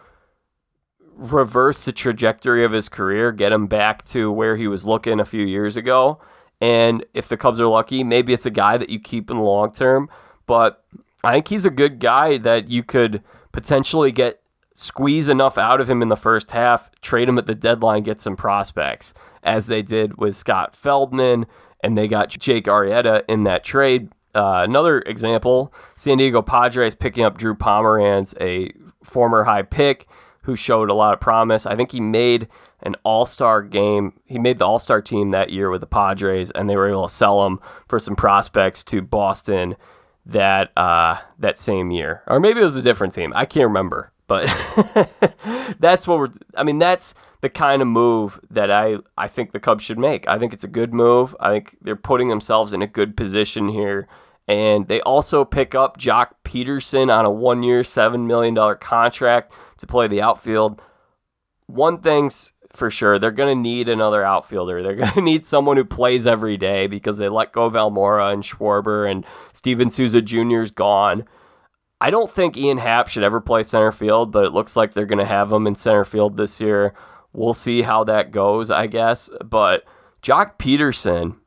reverse 1.21 1.85
the 1.85 1.91
trajectory 1.91 2.65
of 2.65 2.71
his 2.71 2.89
career, 2.89 3.31
get 3.31 3.51
him 3.51 3.67
back 3.67 4.03
to 4.05 4.31
where 4.31 4.57
he 4.57 4.67
was 4.67 4.87
looking 4.87 5.19
a 5.19 5.25
few 5.25 5.45
years 5.45 5.75
ago. 5.75 6.19
And 6.59 7.05
if 7.13 7.27
the 7.27 7.37
Cubs 7.37 7.59
are 7.59 7.67
lucky, 7.67 8.03
maybe 8.03 8.33
it's 8.33 8.45
a 8.45 8.51
guy 8.51 8.77
that 8.77 8.89
you 8.89 8.99
keep 8.99 9.29
in 9.29 9.37
the 9.37 9.43
long 9.43 9.71
term. 9.71 10.09
But 10.47 10.83
I 11.23 11.33
think 11.33 11.47
he's 11.47 11.65
a 11.65 11.71
good 11.71 11.99
guy 11.99 12.37
that 12.39 12.69
you 12.69 12.83
could 12.83 13.23
potentially 13.51 14.11
get 14.11 14.41
squeeze 14.73 15.29
enough 15.29 15.57
out 15.57 15.79
of 15.79 15.89
him 15.89 16.01
in 16.01 16.07
the 16.07 16.15
first 16.15 16.51
half, 16.51 16.89
trade 17.01 17.29
him 17.29 17.37
at 17.37 17.45
the 17.45 17.55
deadline, 17.55 18.03
get 18.03 18.19
some 18.19 18.35
prospects, 18.35 19.13
as 19.43 19.67
they 19.67 19.81
did 19.81 20.17
with 20.17 20.35
Scott 20.35 20.75
Feldman 20.75 21.45
and 21.83 21.97
they 21.97 22.07
got 22.07 22.29
Jake 22.29 22.65
Arrieta 22.65 23.23
in 23.27 23.43
that 23.43 23.63
trade. 23.63 24.09
Uh, 24.33 24.63
another 24.63 25.01
example 25.01 25.73
San 25.95 26.17
Diego 26.17 26.41
Padres 26.41 26.95
picking 26.95 27.23
up 27.23 27.37
Drew 27.37 27.55
Pomeranz, 27.55 28.33
a 28.39 28.71
former 29.03 29.43
high 29.43 29.63
pick 29.63 30.07
who 30.43 30.55
showed 30.55 30.89
a 30.89 30.93
lot 30.93 31.13
of 31.13 31.19
promise. 31.19 31.65
I 31.65 31.75
think 31.75 31.91
he 31.91 32.01
made 32.01 32.47
an 32.83 32.95
all 33.03 33.25
star 33.25 33.61
game. 33.61 34.13
He 34.25 34.39
made 34.39 34.59
the 34.59 34.65
all 34.65 34.79
star 34.79 35.01
team 35.01 35.31
that 35.31 35.51
year 35.51 35.69
with 35.69 35.81
the 35.81 35.87
Padres, 35.87 36.51
and 36.51 36.69
they 36.69 36.75
were 36.75 36.89
able 36.89 37.07
to 37.07 37.13
sell 37.13 37.45
him 37.45 37.59
for 37.87 37.99
some 37.99 38.15
prospects 38.15 38.83
to 38.85 39.01
Boston 39.01 39.75
that 40.25 40.71
uh, 40.77 41.17
that 41.39 41.57
same 41.57 41.91
year, 41.91 42.23
or 42.27 42.39
maybe 42.39 42.61
it 42.61 42.63
was 42.63 42.75
a 42.75 42.81
different 42.81 43.13
team. 43.13 43.33
I 43.35 43.45
can't 43.45 43.67
remember, 43.67 44.11
but 44.27 44.45
that's 45.79 46.07
what 46.07 46.19
we're. 46.19 46.29
I 46.55 46.63
mean, 46.63 46.79
that's 46.79 47.15
the 47.41 47.49
kind 47.49 47.81
of 47.81 47.87
move 47.87 48.39
that 48.51 48.71
I 48.71 48.97
I 49.17 49.27
think 49.27 49.51
the 49.51 49.59
Cubs 49.59 49.83
should 49.83 49.99
make. 49.99 50.27
I 50.27 50.39
think 50.39 50.53
it's 50.53 50.63
a 50.63 50.69
good 50.69 50.93
move. 50.93 51.35
I 51.39 51.49
think 51.51 51.77
they're 51.81 51.95
putting 51.95 52.29
themselves 52.29 52.73
in 52.73 52.81
a 52.81 52.87
good 52.87 53.17
position 53.17 53.67
here. 53.67 54.07
And 54.47 54.87
they 54.87 55.01
also 55.01 55.45
pick 55.45 55.75
up 55.75 55.97
Joc 55.97 56.31
Pederson 56.43 57.13
on 57.13 57.25
a 57.25 57.31
one 57.31 57.63
year, 57.63 57.83
$7 57.83 58.25
million 58.25 58.55
contract 58.79 59.53
to 59.77 59.87
play 59.87 60.07
the 60.07 60.21
outfield. 60.21 60.81
One 61.67 61.99
thing's 61.99 62.53
for 62.73 62.89
sure. 62.89 63.19
They're 63.19 63.31
going 63.31 63.55
to 63.55 63.61
need 63.61 63.89
another 63.89 64.23
outfielder. 64.23 64.81
They're 64.81 64.95
going 64.95 65.11
to 65.11 65.21
need 65.21 65.45
someone 65.45 65.77
who 65.77 65.85
plays 65.85 66.27
every 66.27 66.57
day 66.57 66.87
because 66.87 67.17
they 67.17 67.29
let 67.29 67.53
go 67.53 67.65
of 67.65 67.73
Almora 67.73 68.33
and 68.33 68.43
Schwarber 68.43 69.09
and 69.09 69.25
Steven 69.53 69.89
Souza 69.89 70.21
Jr. 70.21 70.61
is 70.61 70.71
gone. 70.71 71.25
I 71.99 72.09
don't 72.09 72.31
think 72.31 72.57
Ian 72.57 72.79
Happ 72.79 73.07
should 73.09 73.23
ever 73.23 73.39
play 73.39 73.61
center 73.61 73.91
field, 73.91 74.31
but 74.31 74.45
it 74.45 74.53
looks 74.53 74.75
like 74.75 74.93
they're 74.93 75.05
going 75.05 75.19
to 75.19 75.25
have 75.25 75.51
him 75.51 75.67
in 75.67 75.75
center 75.75 76.03
field 76.03 76.35
this 76.35 76.59
year. 76.59 76.95
We'll 77.31 77.53
see 77.53 77.83
how 77.83 78.03
that 78.05 78.31
goes, 78.31 78.71
I 78.71 78.87
guess. 78.87 79.29
But 79.45 79.83
Joc 80.23 80.57
Pederson, 80.57 81.37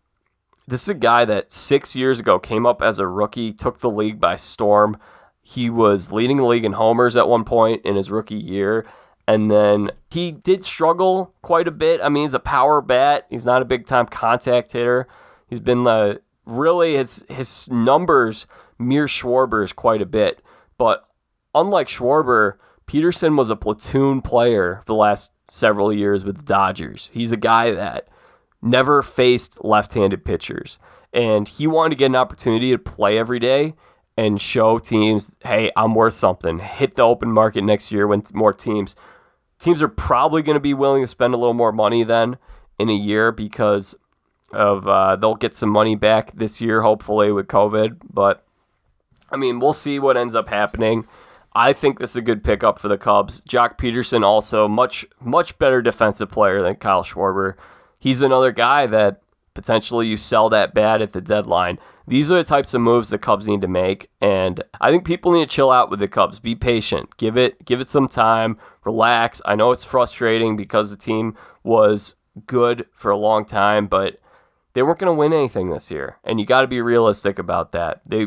this 0.66 0.82
is 0.82 0.88
a 0.88 0.94
guy 0.94 1.24
that 1.24 1.52
six 1.52 1.94
years 1.94 2.20
ago 2.20 2.38
came 2.38 2.66
up 2.66 2.82
as 2.82 2.98
a 2.98 3.06
rookie, 3.06 3.52
took 3.52 3.78
the 3.78 3.90
league 3.90 4.20
by 4.20 4.36
storm. 4.36 4.96
He 5.42 5.68
was 5.70 6.10
leading 6.12 6.38
the 6.38 6.46
league 6.46 6.64
in 6.64 6.72
homers 6.72 7.16
at 7.16 7.28
one 7.28 7.44
point 7.44 7.84
in 7.84 7.96
his 7.96 8.10
rookie 8.10 8.36
year 8.36 8.86
and 9.26 9.50
then 9.50 9.90
he 10.10 10.32
did 10.32 10.62
struggle 10.62 11.34
quite 11.42 11.68
a 11.68 11.72
bit. 11.72 12.00
I 12.02 12.08
mean, 12.08 12.24
he's 12.24 12.34
a 12.34 12.40
power 12.40 12.80
bat. 12.80 13.26
He's 13.30 13.46
not 13.46 13.62
a 13.62 13.66
big 13.66 13.86
time 13.86 14.06
contact 14.06 14.72
hitter. 14.72 15.08
He's 15.48 15.60
been 15.60 15.86
uh, 15.86 16.16
really 16.44 16.94
his 16.94 17.24
his 17.28 17.70
numbers 17.70 18.46
mirror 18.78 19.06
Schwarber's 19.06 19.72
quite 19.72 20.02
a 20.02 20.06
bit. 20.06 20.42
But 20.76 21.08
unlike 21.54 21.88
Schwarber, 21.88 22.54
Pederson 22.86 23.36
was 23.36 23.50
a 23.50 23.56
platoon 23.56 24.20
player 24.20 24.80
for 24.80 24.86
the 24.86 24.94
last 24.94 25.32
several 25.48 25.92
years 25.92 26.24
with 26.24 26.38
the 26.38 26.44
Dodgers. 26.44 27.10
He's 27.14 27.32
a 27.32 27.36
guy 27.36 27.70
that 27.70 28.08
never 28.64 29.02
faced 29.02 29.64
left-handed 29.64 30.24
pitchers, 30.24 30.78
and 31.12 31.46
he 31.46 31.66
wanted 31.66 31.90
to 31.90 31.96
get 31.96 32.06
an 32.06 32.16
opportunity 32.16 32.70
to 32.72 32.78
play 32.78 33.18
every 33.18 33.38
day 33.38 33.74
and 34.16 34.40
show 34.40 34.78
teams, 34.78 35.36
hey, 35.44 35.70
I'm 35.76 35.94
worth 35.94 36.14
something. 36.14 36.58
Hit 36.58 36.96
the 36.96 37.02
open 37.02 37.30
market 37.30 37.62
next 37.62 37.92
year 37.92 38.06
when 38.06 38.22
more 38.32 38.52
teams 38.52 38.96
teams 39.58 39.80
are 39.80 39.88
probably 39.88 40.42
going 40.42 40.56
to 40.56 40.60
be 40.60 40.74
willing 40.74 41.02
to 41.02 41.06
spend 41.06 41.32
a 41.32 41.36
little 41.36 41.54
more 41.54 41.72
money 41.72 42.04
then 42.04 42.36
in 42.78 42.90
a 42.90 42.94
year 42.94 43.32
because 43.32 43.94
of 44.52 44.86
uh, 44.86 45.16
they'll 45.16 45.34
get 45.34 45.54
some 45.54 45.70
money 45.70 45.96
back 45.96 46.32
this 46.32 46.60
year, 46.60 46.82
hopefully 46.82 47.32
with 47.32 47.46
COVID. 47.46 47.98
But 48.12 48.44
I 49.30 49.36
mean, 49.36 49.60
we'll 49.60 49.72
see 49.72 49.98
what 49.98 50.16
ends 50.16 50.34
up 50.34 50.48
happening. 50.48 51.06
I 51.56 51.72
think 51.72 51.98
this 51.98 52.10
is 52.10 52.16
a 52.16 52.22
good 52.22 52.42
pickup 52.42 52.78
for 52.78 52.88
the 52.88 52.98
Cubs. 52.98 53.40
Joc 53.42 53.78
Pederson 53.78 54.24
also 54.24 54.68
much 54.68 55.06
much 55.20 55.58
better 55.58 55.82
defensive 55.82 56.30
player 56.30 56.62
than 56.62 56.76
Kyle 56.76 57.04
Schwarber. 57.04 57.54
He's 58.04 58.20
another 58.20 58.52
guy 58.52 58.86
that 58.88 59.22
potentially 59.54 60.06
you 60.08 60.18
sell 60.18 60.50
that 60.50 60.74
bad 60.74 61.00
at 61.00 61.14
the 61.14 61.22
deadline. 61.22 61.78
These 62.06 62.30
are 62.30 62.36
the 62.36 62.44
types 62.44 62.74
of 62.74 62.82
moves 62.82 63.08
the 63.08 63.16
Cubs 63.16 63.48
need 63.48 63.62
to 63.62 63.66
make, 63.66 64.10
and 64.20 64.62
I 64.78 64.90
think 64.90 65.06
people 65.06 65.32
need 65.32 65.48
to 65.48 65.54
chill 65.54 65.70
out 65.70 65.88
with 65.88 66.00
the 66.00 66.06
Cubs. 66.06 66.38
Be 66.38 66.54
patient. 66.54 67.16
Give 67.16 67.38
it 67.38 67.64
give 67.64 67.80
it 67.80 67.88
some 67.88 68.06
time. 68.06 68.58
Relax. 68.84 69.40
I 69.46 69.54
know 69.54 69.70
it's 69.70 69.84
frustrating 69.84 70.54
because 70.54 70.90
the 70.90 70.98
team 70.98 71.34
was 71.62 72.16
good 72.44 72.84
for 72.92 73.10
a 73.10 73.16
long 73.16 73.46
time, 73.46 73.86
but 73.86 74.20
they 74.74 74.82
weren't 74.82 74.98
going 74.98 75.10
to 75.10 75.18
win 75.18 75.32
anything 75.32 75.70
this 75.70 75.90
year, 75.90 76.18
and 76.24 76.38
you 76.38 76.44
got 76.44 76.60
to 76.60 76.66
be 76.66 76.82
realistic 76.82 77.38
about 77.38 77.72
that. 77.72 78.02
They 78.04 78.26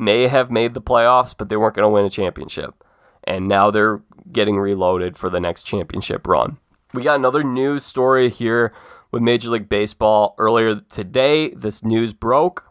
may 0.00 0.26
have 0.26 0.50
made 0.50 0.74
the 0.74 0.82
playoffs, 0.82 1.32
but 1.38 1.48
they 1.48 1.56
weren't 1.56 1.76
going 1.76 1.86
to 1.86 1.94
win 1.94 2.06
a 2.06 2.10
championship. 2.10 2.82
And 3.22 3.46
now 3.46 3.70
they're 3.70 4.02
getting 4.32 4.58
reloaded 4.58 5.16
for 5.16 5.30
the 5.30 5.38
next 5.38 5.62
championship 5.62 6.26
run. 6.26 6.58
We 6.92 7.02
got 7.04 7.20
another 7.20 7.44
news 7.44 7.84
story 7.84 8.28
here 8.30 8.72
with 9.12 9.22
Major 9.22 9.50
League 9.50 9.68
Baseball 9.68 10.34
earlier 10.38 10.80
today. 10.88 11.50
This 11.50 11.84
news 11.84 12.12
broke. 12.12 12.64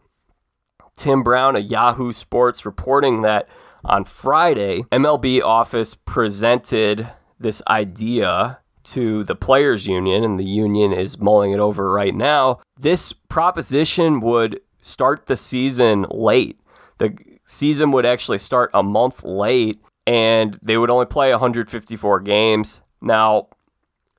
Tim 0.98 1.24
Brown 1.24 1.56
of 1.56 1.64
Yahoo 1.64 2.12
Sports 2.12 2.66
reporting 2.66 3.22
that 3.22 3.48
on 3.86 4.04
Friday, 4.04 4.84
MLB 4.92 5.42
office 5.42 5.94
presented 5.94 7.10
this 7.40 7.62
idea 7.70 8.60
to 8.84 9.24
the 9.24 9.36
players 9.36 9.88
union 9.88 10.26
and 10.26 10.38
the 10.38 10.44
union 10.44 10.92
is 10.92 11.18
mulling 11.18 11.54
it 11.54 11.60
over 11.60 11.90
right 11.90 12.14
now. 12.14 12.60
This 12.78 13.14
proposition 13.14 14.20
would 14.20 14.60
start 14.82 15.28
the 15.28 15.38
season 15.38 16.06
late. 16.12 16.60
The 16.98 17.18
season 17.46 17.94
would 17.94 18.06
actually 18.06 18.40
start 18.40 18.72
a 18.74 18.84
month 18.84 19.24
late 19.24 19.80
and 20.06 20.60
they 20.62 20.78
would 20.78 20.90
only 20.90 21.06
play 21.06 21.32
154 21.32 22.20
games. 22.20 22.82
Now, 23.02 23.48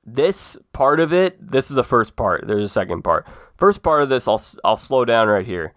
this 0.05 0.57
part 0.73 0.99
of 0.99 1.13
it, 1.13 1.37
this 1.51 1.69
is 1.69 1.75
the 1.75 1.83
first 1.83 2.15
part. 2.15 2.45
There's 2.47 2.65
a 2.65 2.69
second 2.69 3.03
part. 3.03 3.27
First 3.57 3.83
part 3.83 4.01
of 4.01 4.09
this, 4.09 4.27
I'll 4.27 4.41
I'll 4.63 4.77
slow 4.77 5.05
down 5.05 5.27
right 5.27 5.45
here. 5.45 5.73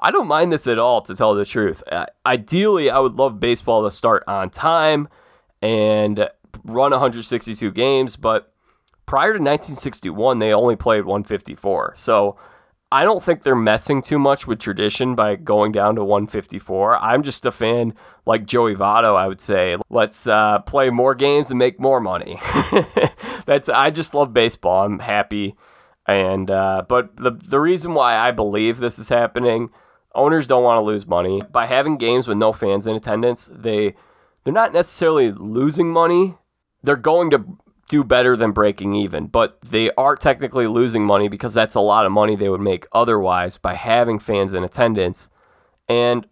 I 0.00 0.10
don't 0.10 0.28
mind 0.28 0.52
this 0.52 0.66
at 0.66 0.78
all, 0.78 1.00
to 1.02 1.14
tell 1.14 1.34
the 1.34 1.44
truth. 1.44 1.82
Ideally, 2.24 2.90
I 2.90 2.98
would 3.00 3.14
love 3.14 3.40
baseball 3.40 3.82
to 3.84 3.90
start 3.90 4.22
on 4.28 4.50
time 4.50 5.08
and 5.60 6.28
run 6.64 6.92
162 6.92 7.72
games, 7.72 8.14
but 8.14 8.52
prior 9.06 9.32
to 9.32 9.40
1961, 9.40 10.38
they 10.38 10.52
only 10.52 10.76
played 10.76 11.04
154. 11.04 11.94
So 11.96 12.36
I 12.90 13.04
don't 13.04 13.22
think 13.22 13.42
they're 13.42 13.56
messing 13.56 14.00
too 14.00 14.18
much 14.18 14.46
with 14.46 14.60
tradition 14.60 15.14
by 15.14 15.36
going 15.36 15.72
down 15.72 15.96
to 15.96 16.04
154. 16.04 16.96
I'm 16.98 17.22
just 17.22 17.44
a 17.44 17.50
fan 17.50 17.94
like 18.24 18.46
Joey 18.46 18.74
Votto, 18.76 19.16
I 19.16 19.26
would 19.26 19.40
say. 19.40 19.76
Let's 19.90 20.26
uh, 20.26 20.60
play 20.60 20.90
more 20.90 21.14
games 21.14 21.50
and 21.50 21.58
make 21.58 21.80
more 21.80 22.00
money. 22.00 22.38
That's 23.46 23.68
I 23.68 23.90
just 23.90 24.14
love 24.14 24.32
baseball. 24.32 24.84
I'm 24.84 24.98
happy, 24.98 25.54
and 26.06 26.50
uh, 26.50 26.84
but 26.88 27.16
the 27.16 27.32
the 27.32 27.60
reason 27.60 27.94
why 27.94 28.16
I 28.16 28.30
believe 28.30 28.78
this 28.78 28.98
is 28.98 29.08
happening, 29.08 29.70
owners 30.14 30.46
don't 30.46 30.64
want 30.64 30.78
to 30.78 30.82
lose 30.82 31.06
money 31.06 31.40
by 31.52 31.66
having 31.66 31.96
games 31.96 32.26
with 32.28 32.38
no 32.38 32.52
fans 32.52 32.86
in 32.86 32.96
attendance. 32.96 33.50
They 33.52 33.94
they're 34.44 34.52
not 34.52 34.72
necessarily 34.72 35.32
losing 35.32 35.90
money. 35.90 36.36
They're 36.82 36.96
going 36.96 37.30
to 37.30 37.58
do 37.88 38.04
better 38.04 38.36
than 38.36 38.52
breaking 38.52 38.94
even, 38.94 39.26
but 39.26 39.58
they 39.62 39.90
are 39.92 40.14
technically 40.14 40.66
losing 40.66 41.04
money 41.04 41.28
because 41.28 41.54
that's 41.54 41.74
a 41.74 41.80
lot 41.80 42.06
of 42.06 42.12
money 42.12 42.36
they 42.36 42.48
would 42.48 42.60
make 42.60 42.86
otherwise 42.92 43.56
by 43.58 43.74
having 43.74 44.18
fans 44.18 44.52
in 44.52 44.62
attendance. 44.62 45.30
And 45.88 46.26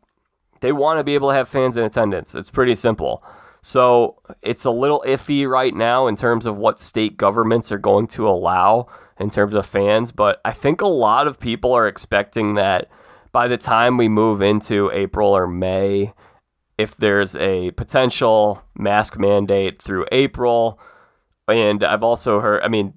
they 0.60 0.72
want 0.72 0.98
to 0.98 1.04
be 1.04 1.14
able 1.14 1.30
to 1.30 1.34
have 1.34 1.48
fans 1.48 1.76
in 1.76 1.84
attendance. 1.84 2.34
It's 2.34 2.50
pretty 2.50 2.74
simple. 2.74 3.24
So 3.66 4.22
it's 4.42 4.64
a 4.64 4.70
little 4.70 5.02
iffy 5.04 5.44
right 5.50 5.74
now 5.74 6.06
in 6.06 6.14
terms 6.14 6.46
of 6.46 6.56
what 6.56 6.78
state 6.78 7.16
governments 7.16 7.72
are 7.72 7.78
going 7.78 8.06
to 8.08 8.28
allow 8.28 8.86
in 9.18 9.28
terms 9.28 9.56
of 9.56 9.66
fans, 9.66 10.12
but 10.12 10.40
I 10.44 10.52
think 10.52 10.80
a 10.80 10.86
lot 10.86 11.26
of 11.26 11.40
people 11.40 11.72
are 11.72 11.88
expecting 11.88 12.54
that 12.54 12.88
by 13.32 13.48
the 13.48 13.56
time 13.56 13.96
we 13.96 14.08
move 14.08 14.40
into 14.40 14.88
April 14.92 15.36
or 15.36 15.48
May, 15.48 16.14
if 16.78 16.96
there's 16.96 17.34
a 17.34 17.72
potential 17.72 18.62
mask 18.78 19.18
mandate 19.18 19.82
through 19.82 20.06
April, 20.12 20.78
and 21.48 21.82
I've 21.82 22.04
also 22.04 22.38
heard. 22.38 22.62
I 22.62 22.68
mean, 22.68 22.94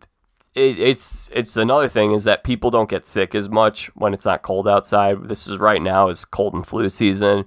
it, 0.54 0.80
it's 0.80 1.32
it's 1.34 1.58
another 1.58 1.88
thing 1.88 2.12
is 2.12 2.26
that 2.26 2.44
people 2.44 2.70
don't 2.70 2.92
get 2.92 3.08
sick 3.08 3.34
as 3.34 3.50
much 3.50 3.88
when 3.96 4.14
it's 4.14 4.26
not 4.26 4.44
cold 4.44 4.68
outside. 4.68 5.30
This 5.30 5.48
is 5.48 5.58
right 5.58 5.82
now 5.82 6.10
is 6.10 6.26
cold 6.26 6.54
and 6.54 6.68
flu 6.68 6.90
season, 6.90 7.46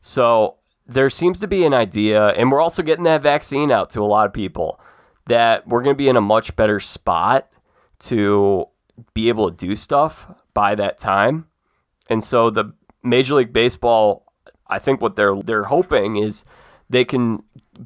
so 0.00 0.58
there 0.86 1.10
seems 1.10 1.38
to 1.40 1.46
be 1.46 1.64
an 1.64 1.74
idea, 1.74 2.28
and 2.28 2.50
we're 2.50 2.60
also 2.60 2.82
getting 2.82 3.04
that 3.04 3.22
vaccine 3.22 3.70
out 3.70 3.90
to 3.90 4.00
a 4.00 4.04
lot 4.04 4.26
of 4.26 4.32
people 4.32 4.80
that 5.26 5.66
we're 5.66 5.82
going 5.82 5.94
to 5.94 5.98
be 5.98 6.08
in 6.08 6.16
a 6.16 6.20
much 6.20 6.54
better 6.56 6.80
spot 6.80 7.48
to 8.00 8.66
be 9.14 9.28
able 9.28 9.50
to 9.50 9.56
do 9.56 9.76
stuff 9.76 10.28
by 10.54 10.74
that 10.74 10.98
time. 10.98 11.46
And 12.08 12.22
so 12.22 12.50
the 12.50 12.72
Major 13.02 13.34
League 13.34 13.52
Baseball, 13.52 14.26
I 14.66 14.78
think 14.78 15.00
what 15.00 15.16
they're 15.16 15.40
they're 15.42 15.64
hoping 15.64 16.16
is 16.16 16.44
they 16.90 17.04
can 17.04 17.42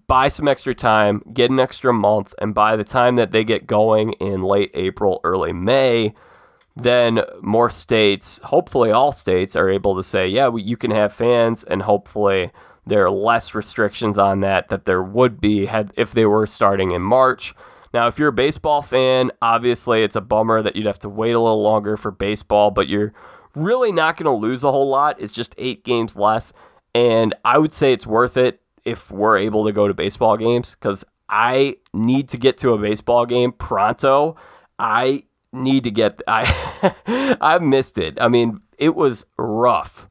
buy 0.07 0.29
some 0.29 0.49
extra 0.49 0.75
time, 0.75 1.23
get 1.33 1.51
an 1.51 1.61
extra 1.61 1.93
month, 1.93 2.35
and 2.41 2.55
by 2.55 2.77
the 2.77 2.85
time 2.85 3.17
that 3.17 3.31
they 3.31 3.45
get 3.45 3.67
going 3.67 4.13
in 4.15 4.43
late 4.43 4.71
April, 4.75 5.21
early 5.23 5.53
May, 5.53 6.13
then 6.75 7.21
more 7.41 7.71
states, 7.71 8.41
hopefully 8.45 8.91
all 8.91 9.13
states, 9.13 9.55
are 9.55 9.71
able 9.71 9.95
to 9.97 10.03
say, 10.03 10.27
yeah, 10.27 10.51
you 10.55 10.77
can 10.77 10.91
have 10.91 11.13
fans, 11.13 11.63
and 11.65 11.83
hopefully 11.83 12.51
there 12.87 13.05
are 13.05 13.11
less 13.11 13.55
restrictions 13.55 14.19
on 14.19 14.41
that 14.41 14.69
that 14.69 14.85
there 14.85 15.03
would 15.03 15.41
be 15.41 15.67
had 15.67 15.93
if 15.97 16.13
they 16.13 16.25
were 16.25 16.47
starting 16.47 16.93
in 16.93 17.03
March. 17.03 17.55
Now, 17.93 18.07
if 18.07 18.19
you're 18.19 18.29
a 18.29 18.33
baseball 18.33 18.83
fan, 18.83 19.31
obviously 19.43 20.03
it's 20.03 20.17
a 20.17 20.21
bummer 20.21 20.63
that 20.63 20.77
you'd 20.77 20.87
have 20.87 20.99
to 21.01 21.09
wait 21.09 21.33
a 21.35 21.41
little 21.41 21.63
longer 21.63 21.97
for 21.97 22.11
baseball, 22.11 22.71
but 22.71 22.89
you're 22.89 23.13
really 23.55 23.91
not 23.91 24.17
going 24.17 24.27
to 24.27 24.47
lose 24.47 24.63
a 24.63 24.71
whole 24.71 24.89
lot. 24.89 25.21
It's 25.21 25.33
just 25.33 25.55
eight 25.59 25.85
games 25.85 26.17
less. 26.17 26.53
And 26.95 27.35
I 27.45 27.59
would 27.59 27.73
say 27.73 27.93
it's 27.93 28.07
worth 28.07 28.37
it 28.37 28.61
if 28.85 29.11
we're 29.11 29.39
able 29.39 29.65
to 29.65 29.73
go 29.73 29.89
to 29.89 29.95
baseball 29.95 30.37
games 30.37 30.75
because 30.75 31.05
I 31.29 31.77
need 31.93 32.29
to 32.31 32.39
get 32.39 32.59
to 32.59 32.73
a 32.73 32.79
baseball 32.79 33.27
game 33.27 33.53
pronto. 33.53 34.37
I 34.79 35.25
need 35.53 35.85
to 35.85 35.91
get 35.91 36.23
I 36.29 36.45
I've 37.41 37.63
missed 37.63 37.99
it. 37.99 38.19
I 38.21 38.29
mean, 38.29 38.61
it 38.79 38.95
was 38.95 39.27
rough. 39.39 40.09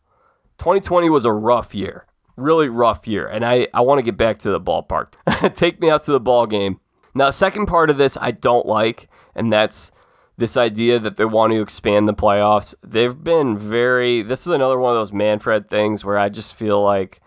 2020 0.57 1.09
was 1.09 1.26
a 1.26 1.32
rough 1.32 1.73
year. 1.76 2.05
Really 2.38 2.69
rough 2.69 3.07
year. 3.07 3.27
And 3.27 3.45
I, 3.45 3.67
I 3.73 3.81
want 3.81 3.99
to 3.99 4.03
get 4.03 4.17
back 4.17 4.39
to 4.39 4.51
the 4.51 4.59
ballpark. 4.59 5.13
Take 5.53 5.79
me 5.79 5.89
out 5.89 6.03
to 6.03 6.11
the 6.11 6.19
ball 6.19 6.47
game. 6.47 6.79
Now, 7.13 7.29
second 7.29 7.67
part 7.67 7.89
of 7.89 7.97
this 7.97 8.17
I 8.19 8.31
don't 8.31 8.65
like, 8.65 9.09
and 9.36 9.51
that's 9.51 9.91
this 10.38 10.57
idea 10.57 10.99
that 10.99 11.15
they 11.15 11.25
want 11.25 11.53
to 11.53 11.61
expand 11.61 12.07
the 12.07 12.13
playoffs. 12.13 12.75
They've 12.83 13.23
been 13.23 13.57
very 13.57 14.21
this 14.21 14.41
is 14.41 14.53
another 14.53 14.79
one 14.79 14.91
of 14.91 14.99
those 14.99 15.13
Manfred 15.13 15.69
things 15.69 16.03
where 16.03 16.17
I 16.17 16.29
just 16.29 16.55
feel 16.55 16.81
like 16.83 17.21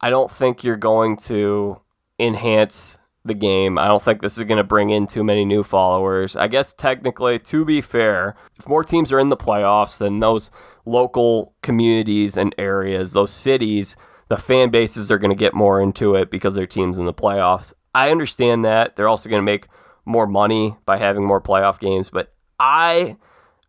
I 0.00 0.10
don't 0.10 0.30
think 0.30 0.64
you're 0.64 0.76
going 0.76 1.16
to 1.18 1.80
enhance 2.18 2.98
the 3.24 3.34
game. 3.34 3.78
I 3.78 3.86
don't 3.86 4.02
think 4.02 4.20
this 4.20 4.38
is 4.38 4.44
going 4.44 4.58
to 4.58 4.64
bring 4.64 4.90
in 4.90 5.06
too 5.06 5.22
many 5.22 5.44
new 5.44 5.62
followers. 5.62 6.34
I 6.34 6.48
guess 6.48 6.72
technically, 6.72 7.38
to 7.38 7.64
be 7.64 7.80
fair, 7.80 8.34
if 8.58 8.68
more 8.68 8.82
teams 8.82 9.12
are 9.12 9.20
in 9.20 9.28
the 9.28 9.36
playoffs, 9.36 9.98
then 9.98 10.18
those 10.18 10.50
local 10.84 11.54
communities 11.62 12.36
and 12.36 12.54
areas, 12.58 13.12
those 13.12 13.32
cities, 13.32 13.96
the 14.28 14.36
fan 14.36 14.70
bases 14.70 15.10
are 15.10 15.18
going 15.18 15.30
to 15.30 15.36
get 15.36 15.54
more 15.54 15.80
into 15.80 16.14
it 16.14 16.30
because 16.30 16.54
their 16.54 16.66
team's 16.66 16.98
in 16.98 17.06
the 17.06 17.14
playoffs. 17.14 17.72
I 17.94 18.10
understand 18.10 18.64
that. 18.64 18.96
They're 18.96 19.08
also 19.08 19.28
going 19.28 19.40
to 19.40 19.44
make 19.44 19.68
more 20.04 20.26
money 20.26 20.76
by 20.84 20.98
having 20.98 21.24
more 21.24 21.40
playoff 21.40 21.78
games, 21.78 22.10
but 22.10 22.32
I 22.58 23.16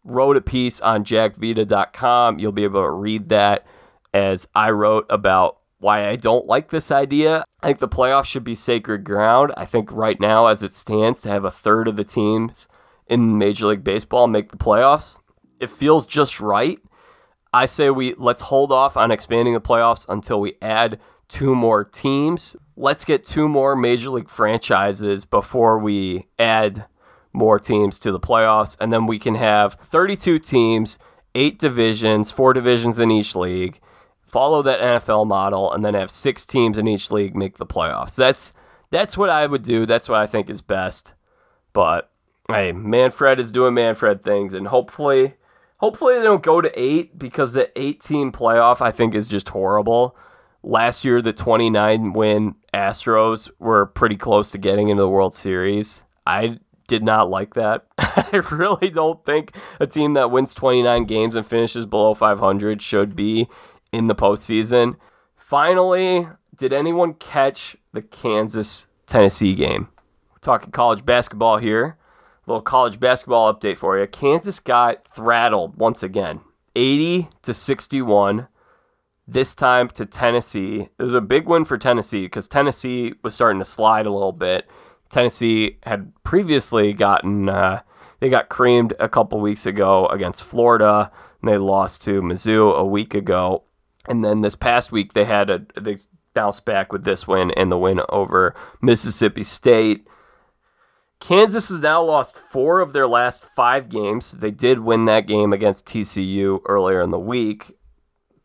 wrote 0.04 0.38
a 0.38 0.42
piece 0.42 0.82
on 0.82 1.04
jackvita.com. 1.04 2.40
You'll 2.40 2.52
be 2.52 2.64
able 2.64 2.84
to 2.84 2.92
read 2.92 3.30
that 3.30 3.68
as 4.14 4.48
I 4.56 4.72
wrote 4.72 5.06
about 5.10 5.58
why 5.80 6.10
I 6.10 6.16
don't 6.16 6.46
like 6.46 6.70
this 6.70 6.92
idea. 6.92 7.46
I 7.62 7.68
think 7.68 7.80
the 7.80 7.88
playoffs 7.88 8.26
should 8.26 8.44
be 8.44 8.56
sacred 8.56 9.04
ground. 9.04 9.54
I 9.56 9.66
think 9.66 9.92
right 9.92 10.20
now, 10.20 10.48
as 10.48 10.64
it 10.64 10.74
stands, 10.74 11.22
to 11.22 11.30
have 11.30 11.46
a 11.46 11.52
third 11.52 11.88
of 11.88 11.96
the 11.96 12.04
teams 12.04 12.68
in 13.08 13.38
Major 13.38 13.68
League 13.68 13.84
Baseball 13.84 14.28
make 14.28 14.52
the 14.52 14.58
playoffs, 14.58 15.18
it 15.60 15.70
feels 15.70 16.06
just 16.06 16.40
right. 16.40 16.80
I 17.54 17.66
say 17.66 17.90
we 17.90 18.14
let's 18.16 18.42
hold 18.42 18.72
off 18.72 18.98
on 18.98 19.12
expanding 19.12 19.54
the 19.54 19.62
playoffs 19.62 20.08
until 20.08 20.40
we 20.40 20.56
add 20.62 21.00
two 21.28 21.56
more 21.56 21.84
teams. 21.84 22.56
Let's 22.76 23.06
get 23.06 23.26
two 23.26 23.48
more 23.48 23.76
major 23.76 24.10
league 24.10 24.30
franchises 24.30 25.26
before 25.26 25.80
we 25.80 26.28
add 26.38 26.86
more 27.34 27.60
teams 27.60 28.00
to 28.00 28.12
the 28.12 28.20
playoffs 28.20 28.76
and 28.80 28.92
then 28.92 29.06
we 29.06 29.20
can 29.20 29.36
have 29.36 29.76
32 29.84 30.40
teams, 30.40 30.98
8 31.36 31.60
divisions, 31.60 32.32
4 32.32 32.54
divisions 32.54 32.98
in 33.00 33.12
each 33.12 33.36
league. 33.36 33.80
Follow 34.22 34.62
that 34.64 34.80
NFL 34.80 35.28
model 35.28 35.72
and 35.72 35.86
then 35.86 35.94
have 35.94 36.12
6 36.12 36.46
teams 36.46 36.78
in 36.78 36.88
each 36.88 37.12
league 37.12 37.36
make 37.36 37.58
the 37.58 37.66
playoffs. 37.66 38.16
That's 38.16 38.54
that's 38.92 39.18
what 39.18 39.30
I 39.30 39.46
would 39.46 39.62
do. 39.62 39.86
That's 39.86 40.10
what 40.10 40.20
I 40.20 40.28
think 40.28 40.50
is 40.50 40.62
best. 40.62 41.14
But 41.74 42.12
hey, 42.48 42.72
Manfred 42.72 43.40
is 43.40 43.52
doing 43.52 43.74
Manfred 43.74 44.24
things 44.24 44.54
and 44.54 44.68
hopefully 44.68 45.36
Hopefully 45.80 46.18
they 46.18 46.24
don't 46.24 46.44
go 46.44 46.60
to 46.60 46.72
eight 46.80 47.18
because 47.18 47.54
the 47.54 47.72
eight 47.80 48.02
team 48.02 48.32
playoff 48.32 48.82
I 48.82 48.92
think 48.92 49.16
is 49.16 49.28
just 49.28 49.50
horrible. 49.50 50.16
Last 50.62 51.06
year 51.06 51.22
the 51.22 51.32
29 51.32 52.12
win 52.12 52.56
Astros 52.74 53.50
were 53.60 53.86
pretty 53.86 54.18
close 54.18 54.52
to 54.52 54.58
getting 54.58 54.90
into 54.90 55.04
the 55.04 55.10
World 55.10 55.34
Series. 55.34 56.04
I 56.28 56.60
did 56.88 57.02
not 57.02 57.30
like 57.30 57.54
that. 57.54 57.86
I 57.98 58.44
really 58.52 58.90
don't 58.90 59.24
think 59.26 59.56
a 59.80 59.88
team 59.88 60.16
that 60.16 60.32
wins 60.32 60.54
29 60.54 61.06
games 61.06 61.38
and 61.38 61.48
finishes 61.48 61.86
below 61.86 62.14
500 62.14 62.82
should 62.82 63.16
be 63.16 63.48
in 63.94 64.08
the 64.08 64.16
postseason. 64.16 64.98
Finally, 65.38 66.28
did 66.58 66.74
anyone 66.74 67.14
catch 67.14 67.78
the 67.94 68.02
Kansas 68.02 68.88
Tennessee 69.08 69.56
game? 69.56 69.88
We're 70.32 70.40
talking 70.40 70.72
college 70.72 71.06
basketball 71.06 71.58
here 71.58 71.98
little 72.50 72.62
college 72.62 73.00
basketball 73.00 73.54
update 73.54 73.78
for 73.78 73.98
you. 73.98 74.08
Kansas 74.08 74.60
got 74.60 75.08
throttled 75.08 75.78
once 75.78 76.04
again, 76.04 76.42
80 76.76 77.30
to 77.44 77.54
61. 77.54 78.48
This 79.28 79.54
time 79.54 79.90
to 79.90 80.08
Tennessee. 80.08 80.90
It 80.98 81.04
was 81.04 81.14
a 81.14 81.22
big 81.22 81.48
win 81.48 81.64
for 81.64 81.78
Tennessee 81.78 82.24
because 82.24 82.48
Tennessee 82.48 83.14
was 83.24 83.36
starting 83.36 83.60
to 83.60 83.66
slide 83.66 84.08
a 84.08 84.12
little 84.12 84.32
bit. 84.32 84.68
Tennessee 85.10 85.78
had 85.84 86.12
previously 86.24 86.94
gotten 86.94 87.48
uh, 87.48 87.82
they 88.20 88.30
got 88.30 88.50
creamed 88.50 88.94
a 89.00 89.08
couple 89.08 89.40
weeks 89.40 89.66
ago 89.66 90.08
against 90.08 90.44
Florida, 90.44 91.12
and 91.42 91.50
they 91.50 91.58
lost 91.58 92.04
to 92.04 92.22
Mizzou 92.22 92.76
a 92.76 92.84
week 92.84 93.14
ago. 93.14 93.64
And 94.08 94.26
then 94.26 94.42
this 94.42 94.56
past 94.56 94.92
week 94.92 95.14
they 95.14 95.26
had 95.26 95.50
a 95.50 95.66
they 95.80 95.98
bounced 96.34 96.66
back 96.66 96.92
with 96.92 97.04
this 97.04 97.28
win 97.28 97.52
and 97.52 97.72
the 97.72 97.78
win 97.78 98.02
over 98.10 98.56
Mississippi 98.82 99.44
State. 99.44 100.08
Kansas 101.20 101.70
has 101.70 101.80
now 101.80 102.02
lost 102.02 102.38
four 102.38 102.80
of 102.80 102.94
their 102.94 103.08
last 103.08 103.44
five 103.56 103.90
games. 103.90 104.32
They 104.32 104.52
did 104.52 104.80
win 104.80 105.06
that 105.06 105.28
game 105.28 105.52
against 105.54 105.86
TCU 105.86 106.62
earlier 106.66 107.02
in 107.02 107.12
the 107.12 107.20
week, 107.20 107.78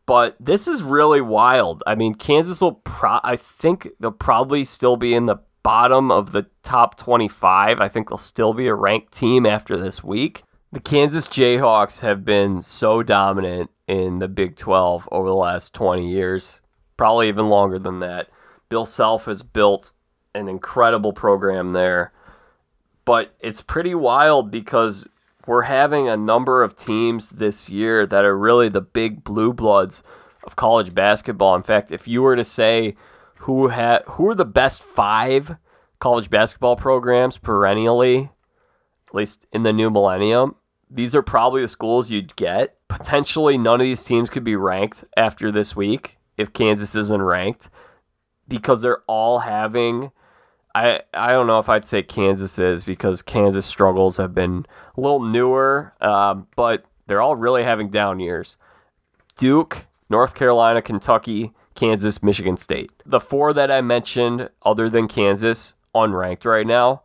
but 0.05 0.35
this 0.39 0.67
is 0.67 0.83
really 0.83 1.21
wild. 1.21 1.83
I 1.87 1.95
mean, 1.95 2.15
Kansas 2.15 2.61
will 2.61 2.73
pro- 2.73 3.21
I 3.23 3.37
think 3.37 3.89
they'll 3.99 4.11
probably 4.11 4.65
still 4.65 4.97
be 4.97 5.13
in 5.13 5.25
the 5.25 5.37
bottom 5.63 6.11
of 6.11 6.31
the 6.31 6.45
top 6.63 6.97
25. 6.97 7.79
I 7.79 7.87
think 7.87 8.09
they'll 8.09 8.17
still 8.17 8.53
be 8.53 8.67
a 8.67 8.75
ranked 8.75 9.13
team 9.13 9.45
after 9.45 9.77
this 9.77 10.03
week. 10.03 10.43
The 10.71 10.79
Kansas 10.79 11.27
Jayhawks 11.27 12.01
have 12.01 12.25
been 12.25 12.61
so 12.61 13.01
dominant 13.01 13.71
in 13.87 14.19
the 14.19 14.27
Big 14.27 14.57
12 14.57 15.07
over 15.11 15.27
the 15.27 15.33
last 15.33 15.73
20 15.73 16.07
years, 16.07 16.59
probably 16.97 17.29
even 17.29 17.49
longer 17.49 17.79
than 17.79 17.99
that. 18.01 18.27
Bill 18.67 18.85
Self 18.85 19.25
has 19.25 19.41
built 19.41 19.93
an 20.33 20.49
incredible 20.49 21.13
program 21.13 21.71
there 21.71 22.11
but 23.05 23.35
it's 23.39 23.61
pretty 23.61 23.95
wild 23.95 24.51
because 24.51 25.07
we're 25.45 25.63
having 25.63 26.09
a 26.09 26.17
number 26.17 26.63
of 26.63 26.75
teams 26.75 27.31
this 27.31 27.69
year 27.69 28.05
that 28.07 28.25
are 28.25 28.37
really 28.37 28.67
the 28.67 28.81
big 28.81 29.23
blue 29.23 29.53
bloods 29.53 30.03
of 30.43 30.55
college 30.55 30.93
basketball. 30.93 31.55
In 31.55 31.63
fact, 31.63 31.91
if 31.91 32.07
you 32.07 32.21
were 32.21 32.35
to 32.35 32.43
say 32.43 32.95
who 33.39 33.67
had 33.67 34.03
who 34.07 34.29
are 34.29 34.35
the 34.35 34.45
best 34.45 34.81
five 34.81 35.57
college 35.99 36.29
basketball 36.29 36.75
programs 36.75 37.37
perennially, 37.37 38.31
at 39.07 39.15
least 39.15 39.45
in 39.51 39.63
the 39.63 39.73
new 39.73 39.89
millennium, 39.89 40.55
these 40.89 41.15
are 41.15 41.21
probably 41.21 41.61
the 41.61 41.67
schools 41.67 42.09
you'd 42.09 42.35
get. 42.35 42.77
Potentially, 42.87 43.57
none 43.57 43.81
of 43.81 43.85
these 43.85 44.03
teams 44.03 44.29
could 44.29 44.43
be 44.43 44.55
ranked 44.55 45.03
after 45.15 45.51
this 45.51 45.75
week 45.75 46.17
if 46.37 46.53
Kansas 46.53 46.95
isn't 46.95 47.21
ranked 47.21 47.69
because 48.47 48.81
they're 48.81 49.01
all 49.07 49.39
having 49.39 50.11
I 50.75 51.01
I 51.13 51.31
don't 51.31 51.47
know 51.47 51.59
if 51.59 51.69
I'd 51.69 51.85
say 51.85 52.03
Kansas 52.03 52.59
is 52.59 52.83
because 52.83 53.21
Kansas 53.21 53.65
struggles 53.65 54.17
have 54.17 54.35
been 54.35 54.65
a 54.97 55.01
little 55.01 55.21
newer, 55.21 55.93
um, 56.01 56.47
but 56.55 56.83
they're 57.07 57.21
all 57.21 57.35
really 57.35 57.63
having 57.63 57.89
down 57.89 58.19
years. 58.19 58.57
Duke, 59.37 59.87
North 60.09 60.35
Carolina, 60.35 60.81
Kentucky, 60.81 61.53
Kansas, 61.75 62.21
Michigan 62.21 62.57
State. 62.57 62.91
The 63.05 63.19
four 63.21 63.53
that 63.53 63.71
I 63.71 63.81
mentioned, 63.81 64.49
other 64.63 64.89
than 64.89 65.07
Kansas, 65.07 65.75
unranked 65.95 66.45
right 66.45 66.67
now. 66.67 67.03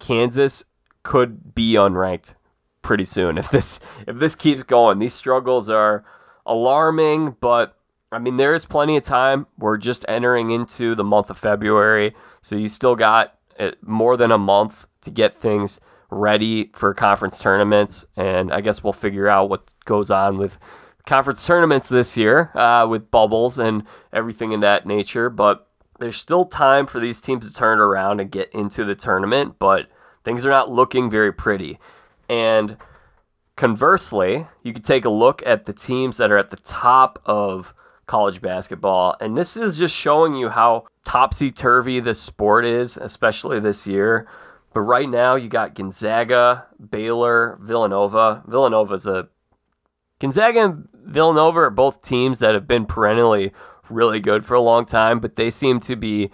Kansas 0.00 0.64
could 1.04 1.54
be 1.54 1.74
unranked 1.74 2.34
pretty 2.82 3.04
soon 3.04 3.38
if 3.38 3.50
this 3.50 3.78
if 4.06 4.18
this 4.18 4.34
keeps 4.34 4.64
going. 4.64 4.98
These 4.98 5.14
struggles 5.14 5.70
are 5.70 6.04
alarming, 6.44 7.36
but 7.40 7.76
I 8.10 8.18
mean 8.18 8.36
there 8.36 8.54
is 8.54 8.64
plenty 8.64 8.96
of 8.96 9.04
time. 9.04 9.46
We're 9.56 9.78
just 9.78 10.04
entering 10.08 10.50
into 10.50 10.96
the 10.96 11.04
month 11.04 11.30
of 11.30 11.38
February. 11.38 12.14
So 12.42 12.56
you 12.56 12.68
still 12.68 12.96
got 12.96 13.38
uh, 13.58 13.72
more 13.80 14.16
than 14.16 14.30
a 14.30 14.38
month 14.38 14.86
to 15.02 15.10
get 15.10 15.34
things 15.34 15.80
ready 16.10 16.70
for 16.74 16.92
conference 16.92 17.38
tournaments. 17.38 18.04
And 18.16 18.52
I 18.52 18.60
guess 18.60 18.84
we'll 18.84 18.92
figure 18.92 19.28
out 19.28 19.48
what 19.48 19.72
goes 19.84 20.10
on 20.10 20.36
with 20.36 20.58
conference 21.06 21.44
tournaments 21.46 21.88
this 21.88 22.16
year 22.16 22.50
uh, 22.56 22.86
with 22.86 23.10
bubbles 23.10 23.58
and 23.58 23.84
everything 24.12 24.52
in 24.52 24.60
that 24.60 24.86
nature. 24.86 25.30
But 25.30 25.68
there's 25.98 26.16
still 26.16 26.44
time 26.44 26.86
for 26.86 27.00
these 27.00 27.20
teams 27.20 27.46
to 27.46 27.54
turn 27.54 27.78
around 27.78 28.20
and 28.20 28.30
get 28.30 28.52
into 28.52 28.84
the 28.84 28.94
tournament, 28.94 29.56
but 29.58 29.88
things 30.24 30.44
are 30.44 30.50
not 30.50 30.70
looking 30.70 31.10
very 31.10 31.32
pretty. 31.32 31.78
And 32.28 32.76
conversely, 33.56 34.46
you 34.62 34.72
could 34.72 34.84
take 34.84 35.04
a 35.04 35.10
look 35.10 35.42
at 35.46 35.66
the 35.66 35.72
teams 35.72 36.16
that 36.16 36.30
are 36.30 36.38
at 36.38 36.50
the 36.50 36.56
top 36.56 37.20
of 37.24 37.74
college 38.06 38.40
basketball. 38.40 39.16
And 39.20 39.36
this 39.36 39.56
is 39.56 39.76
just 39.76 39.96
showing 39.96 40.34
you 40.34 40.48
how 40.48 40.86
topsy 41.04 41.50
turvy 41.50 42.00
this 42.00 42.20
sport 42.20 42.64
is, 42.64 42.96
especially 42.96 43.60
this 43.60 43.86
year. 43.86 44.28
But 44.74 44.80
right 44.80 45.08
now, 45.08 45.34
you 45.34 45.48
got 45.48 45.74
Gonzaga, 45.74 46.66
Baylor, 46.90 47.58
Villanova. 47.60 48.42
Villanova's 48.46 49.06
a 49.06 49.28
Gonzaga 50.18 50.64
and 50.64 50.88
Villanova 51.04 51.60
are 51.60 51.70
both 51.70 52.00
teams 52.00 52.38
that 52.38 52.54
have 52.54 52.68
been 52.68 52.86
perennially 52.86 53.52
really 53.90 54.20
good 54.20 54.46
for 54.46 54.54
a 54.54 54.60
long 54.60 54.86
time, 54.86 55.18
but 55.18 55.36
they 55.36 55.50
seem 55.50 55.80
to 55.80 55.96
be 55.96 56.30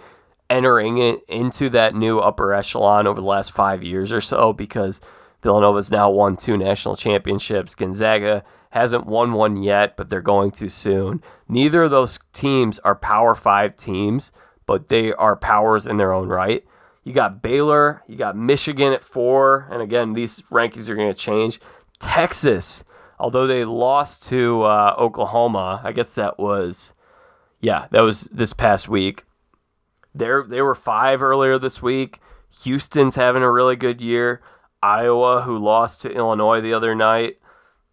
entering 0.49 0.99
it 0.99 1.21
into 1.27 1.69
that 1.69 1.95
new 1.95 2.19
upper 2.19 2.53
echelon 2.53 3.07
over 3.07 3.19
the 3.19 3.27
last 3.27 3.51
five 3.51 3.83
years 3.83 4.11
or 4.11 4.21
so 4.21 4.53
because 4.53 5.01
Villanova's 5.41 5.91
now 5.91 6.09
won 6.09 6.37
two 6.37 6.57
national 6.57 6.95
championships. 6.95 7.75
Gonzaga 7.75 8.43
hasn't 8.69 9.05
won 9.07 9.33
one 9.33 9.61
yet, 9.61 9.97
but 9.97 10.09
they're 10.09 10.21
going 10.21 10.51
to 10.51 10.69
soon. 10.69 11.23
Neither 11.47 11.83
of 11.83 11.91
those 11.91 12.19
teams 12.33 12.79
are 12.79 12.95
Power 12.95 13.35
Five 13.35 13.77
teams, 13.77 14.31
but 14.65 14.89
they 14.89 15.11
are 15.13 15.35
powers 15.35 15.87
in 15.87 15.97
their 15.97 16.13
own 16.13 16.27
right. 16.27 16.63
You 17.03 17.13
got 17.13 17.41
Baylor, 17.41 18.03
you 18.07 18.15
got 18.15 18.37
Michigan 18.37 18.93
at 18.93 19.03
four, 19.03 19.67
and 19.71 19.81
again, 19.81 20.13
these 20.13 20.41
rankings 20.51 20.89
are 20.89 20.95
going 20.95 21.11
to 21.11 21.17
change. 21.17 21.59
Texas, 21.97 22.83
although 23.17 23.47
they 23.47 23.65
lost 23.65 24.23
to 24.25 24.61
uh, 24.63 24.93
Oklahoma, 24.97 25.81
I 25.83 25.91
guess 25.91 26.13
that 26.15 26.37
was, 26.37 26.93
yeah, 27.61 27.87
that 27.89 28.01
was 28.01 28.25
this 28.31 28.53
past 28.53 28.87
week. 28.87 29.25
They 30.13 30.29
they 30.47 30.61
were 30.61 30.75
five 30.75 31.23
earlier 31.23 31.57
this 31.57 31.81
week. 31.81 32.19
Houston's 32.63 33.15
having 33.15 33.41
a 33.41 33.51
really 33.51 33.75
good 33.75 34.01
year. 34.01 34.41
Iowa, 34.81 35.41
who 35.41 35.57
lost 35.57 36.01
to 36.01 36.11
Illinois 36.11 36.61
the 36.61 36.73
other 36.73 36.93
night. 36.93 37.38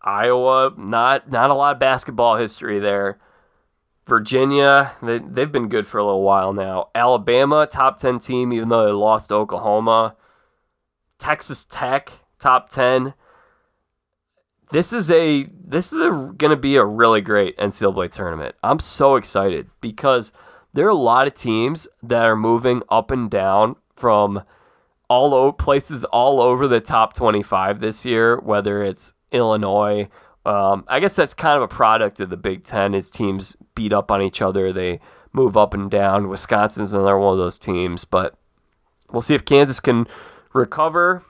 Iowa, 0.06 0.72
not 0.76 1.30
not 1.30 1.50
a 1.50 1.54
lot 1.54 1.74
of 1.74 1.80
basketball 1.80 2.36
history 2.36 2.78
there. 2.78 3.18
Virginia, 4.06 4.92
they, 5.02 5.18
they've 5.18 5.50
been 5.50 5.68
good 5.68 5.86
for 5.86 5.98
a 5.98 6.04
little 6.04 6.22
while 6.22 6.52
now. 6.52 6.90
Alabama, 6.94 7.66
top 7.66 7.98
10 7.98 8.20
team, 8.20 8.52
even 8.52 8.68
though 8.68 8.86
they 8.86 8.92
lost 8.92 9.28
to 9.28 9.34
Oklahoma. 9.34 10.14
Texas 11.18 11.64
Tech, 11.64 12.12
top 12.38 12.68
10. 12.68 13.14
This 14.70 14.92
is 14.92 15.10
a 15.10 15.48
this 15.64 15.92
is 15.92 15.98
going 15.98 16.50
to 16.50 16.56
be 16.56 16.76
a 16.76 16.84
really 16.84 17.20
great 17.20 17.56
NCAA 17.56 18.10
tournament. 18.10 18.54
I'm 18.62 18.78
so 18.78 19.16
excited 19.16 19.68
because 19.80 20.32
there 20.72 20.86
are 20.86 20.90
a 20.90 20.94
lot 20.94 21.26
of 21.26 21.34
teams 21.34 21.88
that 22.02 22.24
are 22.24 22.36
moving 22.36 22.82
up 22.88 23.10
and 23.10 23.30
down 23.30 23.76
from 23.94 24.42
all 25.08 25.34
over 25.34 25.52
places 25.52 26.04
all 26.04 26.40
over 26.40 26.68
the 26.68 26.80
top 26.80 27.12
25 27.14 27.80
this 27.80 28.04
year, 28.04 28.38
whether 28.40 28.82
it's 28.82 29.14
Illinois. 29.32 30.08
Um, 30.44 30.84
I 30.88 31.00
guess 31.00 31.16
that's 31.16 31.34
kind 31.34 31.56
of 31.56 31.62
a 31.62 31.68
product 31.68 32.20
of 32.20 32.30
the 32.30 32.36
Big 32.36 32.64
Ten. 32.64 32.94
Is 32.94 33.10
teams 33.10 33.56
beat 33.74 33.92
up 33.92 34.10
on 34.10 34.22
each 34.22 34.40
other, 34.42 34.72
they 34.72 35.00
move 35.32 35.56
up 35.56 35.74
and 35.74 35.90
down. 35.90 36.28
Wisconsin's 36.28 36.92
another 36.92 37.18
one 37.18 37.32
of 37.32 37.38
those 37.38 37.58
teams, 37.58 38.04
but 38.04 38.34
we'll 39.10 39.22
see 39.22 39.34
if 39.34 39.44
Kansas 39.44 39.80
can 39.80 40.06
recover. 40.52 41.22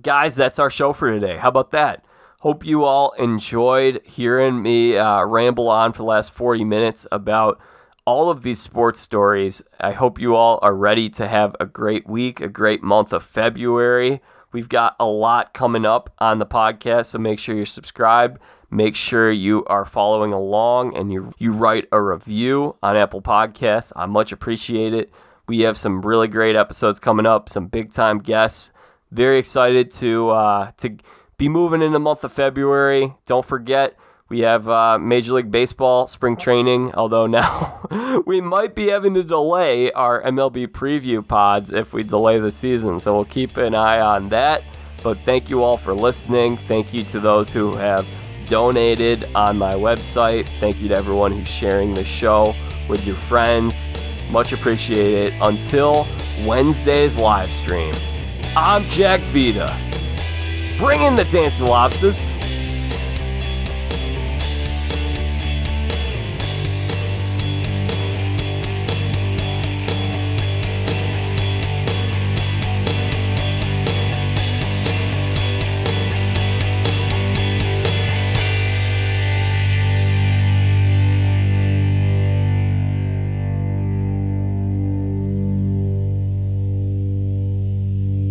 Guys, 0.00 0.34
that's 0.34 0.58
our 0.58 0.70
show 0.70 0.92
for 0.92 1.12
today. 1.12 1.36
How 1.36 1.48
about 1.48 1.70
that? 1.72 2.04
Hope 2.40 2.66
you 2.66 2.84
all 2.84 3.12
enjoyed 3.12 4.02
hearing 4.04 4.62
me 4.62 4.98
uh, 4.98 5.24
ramble 5.24 5.68
on 5.68 5.92
for 5.92 5.98
the 5.98 6.04
last 6.04 6.30
40 6.30 6.64
minutes 6.64 7.06
about 7.10 7.60
all 8.04 8.28
of 8.28 8.42
these 8.42 8.60
sports 8.60 9.00
stories. 9.00 9.62
I 9.80 9.92
hope 9.92 10.20
you 10.20 10.34
all 10.34 10.58
are 10.60 10.74
ready 10.74 11.08
to 11.10 11.26
have 11.28 11.56
a 11.58 11.64
great 11.64 12.06
week, 12.06 12.40
a 12.40 12.48
great 12.48 12.82
month 12.82 13.12
of 13.12 13.22
February. 13.22 14.20
We've 14.54 14.68
got 14.68 14.94
a 15.00 15.04
lot 15.04 15.52
coming 15.52 15.84
up 15.84 16.14
on 16.20 16.38
the 16.38 16.46
podcast, 16.46 17.06
so 17.06 17.18
make 17.18 17.40
sure 17.40 17.56
you're 17.56 17.66
subscribed. 17.66 18.40
Make 18.70 18.94
sure 18.94 19.32
you 19.32 19.64
are 19.64 19.84
following 19.84 20.32
along 20.32 20.96
and 20.96 21.12
you 21.12 21.34
you 21.38 21.50
write 21.50 21.88
a 21.90 22.00
review 22.00 22.76
on 22.80 22.96
Apple 22.96 23.20
Podcasts. 23.20 23.92
I 23.96 24.06
much 24.06 24.30
appreciate 24.30 24.94
it. 24.94 25.12
We 25.48 25.62
have 25.62 25.76
some 25.76 26.02
really 26.02 26.28
great 26.28 26.54
episodes 26.54 27.00
coming 27.00 27.26
up, 27.26 27.48
some 27.48 27.66
big 27.66 27.92
time 27.92 28.20
guests. 28.20 28.70
Very 29.10 29.40
excited 29.40 29.90
to 29.94 30.30
uh, 30.30 30.70
to 30.76 30.98
be 31.36 31.48
moving 31.48 31.82
in 31.82 31.92
the 31.92 31.98
month 31.98 32.22
of 32.22 32.32
February. 32.32 33.12
Don't 33.26 33.44
forget 33.44 33.96
we 34.30 34.40
have 34.40 34.68
uh, 34.68 34.98
Major 34.98 35.34
League 35.34 35.50
Baseball 35.50 36.06
spring 36.06 36.36
training, 36.36 36.94
although 36.94 37.26
now 37.26 38.22
we 38.26 38.40
might 38.40 38.74
be 38.74 38.88
having 38.88 39.14
to 39.14 39.22
delay 39.22 39.92
our 39.92 40.22
MLB 40.22 40.68
preview 40.68 41.26
pods 41.26 41.70
if 41.70 41.92
we 41.92 42.02
delay 42.02 42.38
the 42.38 42.50
season. 42.50 42.98
So 42.98 43.14
we'll 43.14 43.26
keep 43.26 43.56
an 43.58 43.74
eye 43.74 44.00
on 44.00 44.24
that. 44.30 44.66
But 45.02 45.18
thank 45.18 45.50
you 45.50 45.62
all 45.62 45.76
for 45.76 45.92
listening. 45.92 46.56
Thank 46.56 46.94
you 46.94 47.04
to 47.04 47.20
those 47.20 47.52
who 47.52 47.76
have 47.76 48.06
donated 48.46 49.24
on 49.34 49.58
my 49.58 49.74
website. 49.74 50.48
Thank 50.48 50.80
you 50.80 50.88
to 50.88 50.96
everyone 50.96 51.32
who's 51.32 51.48
sharing 51.48 51.94
the 51.94 52.04
show 52.04 52.54
with 52.88 53.06
your 53.06 53.16
friends. 53.16 53.92
Much 54.32 54.52
appreciated. 54.52 55.34
Until 55.42 56.06
Wednesday's 56.46 57.18
live 57.18 57.46
stream, 57.46 57.92
I'm 58.56 58.80
Jack 58.84 59.20
Vita. 59.20 59.68
Bring 60.78 61.02
in 61.02 61.14
the 61.14 61.24
dancing 61.24 61.66
lobsters. 61.66 62.24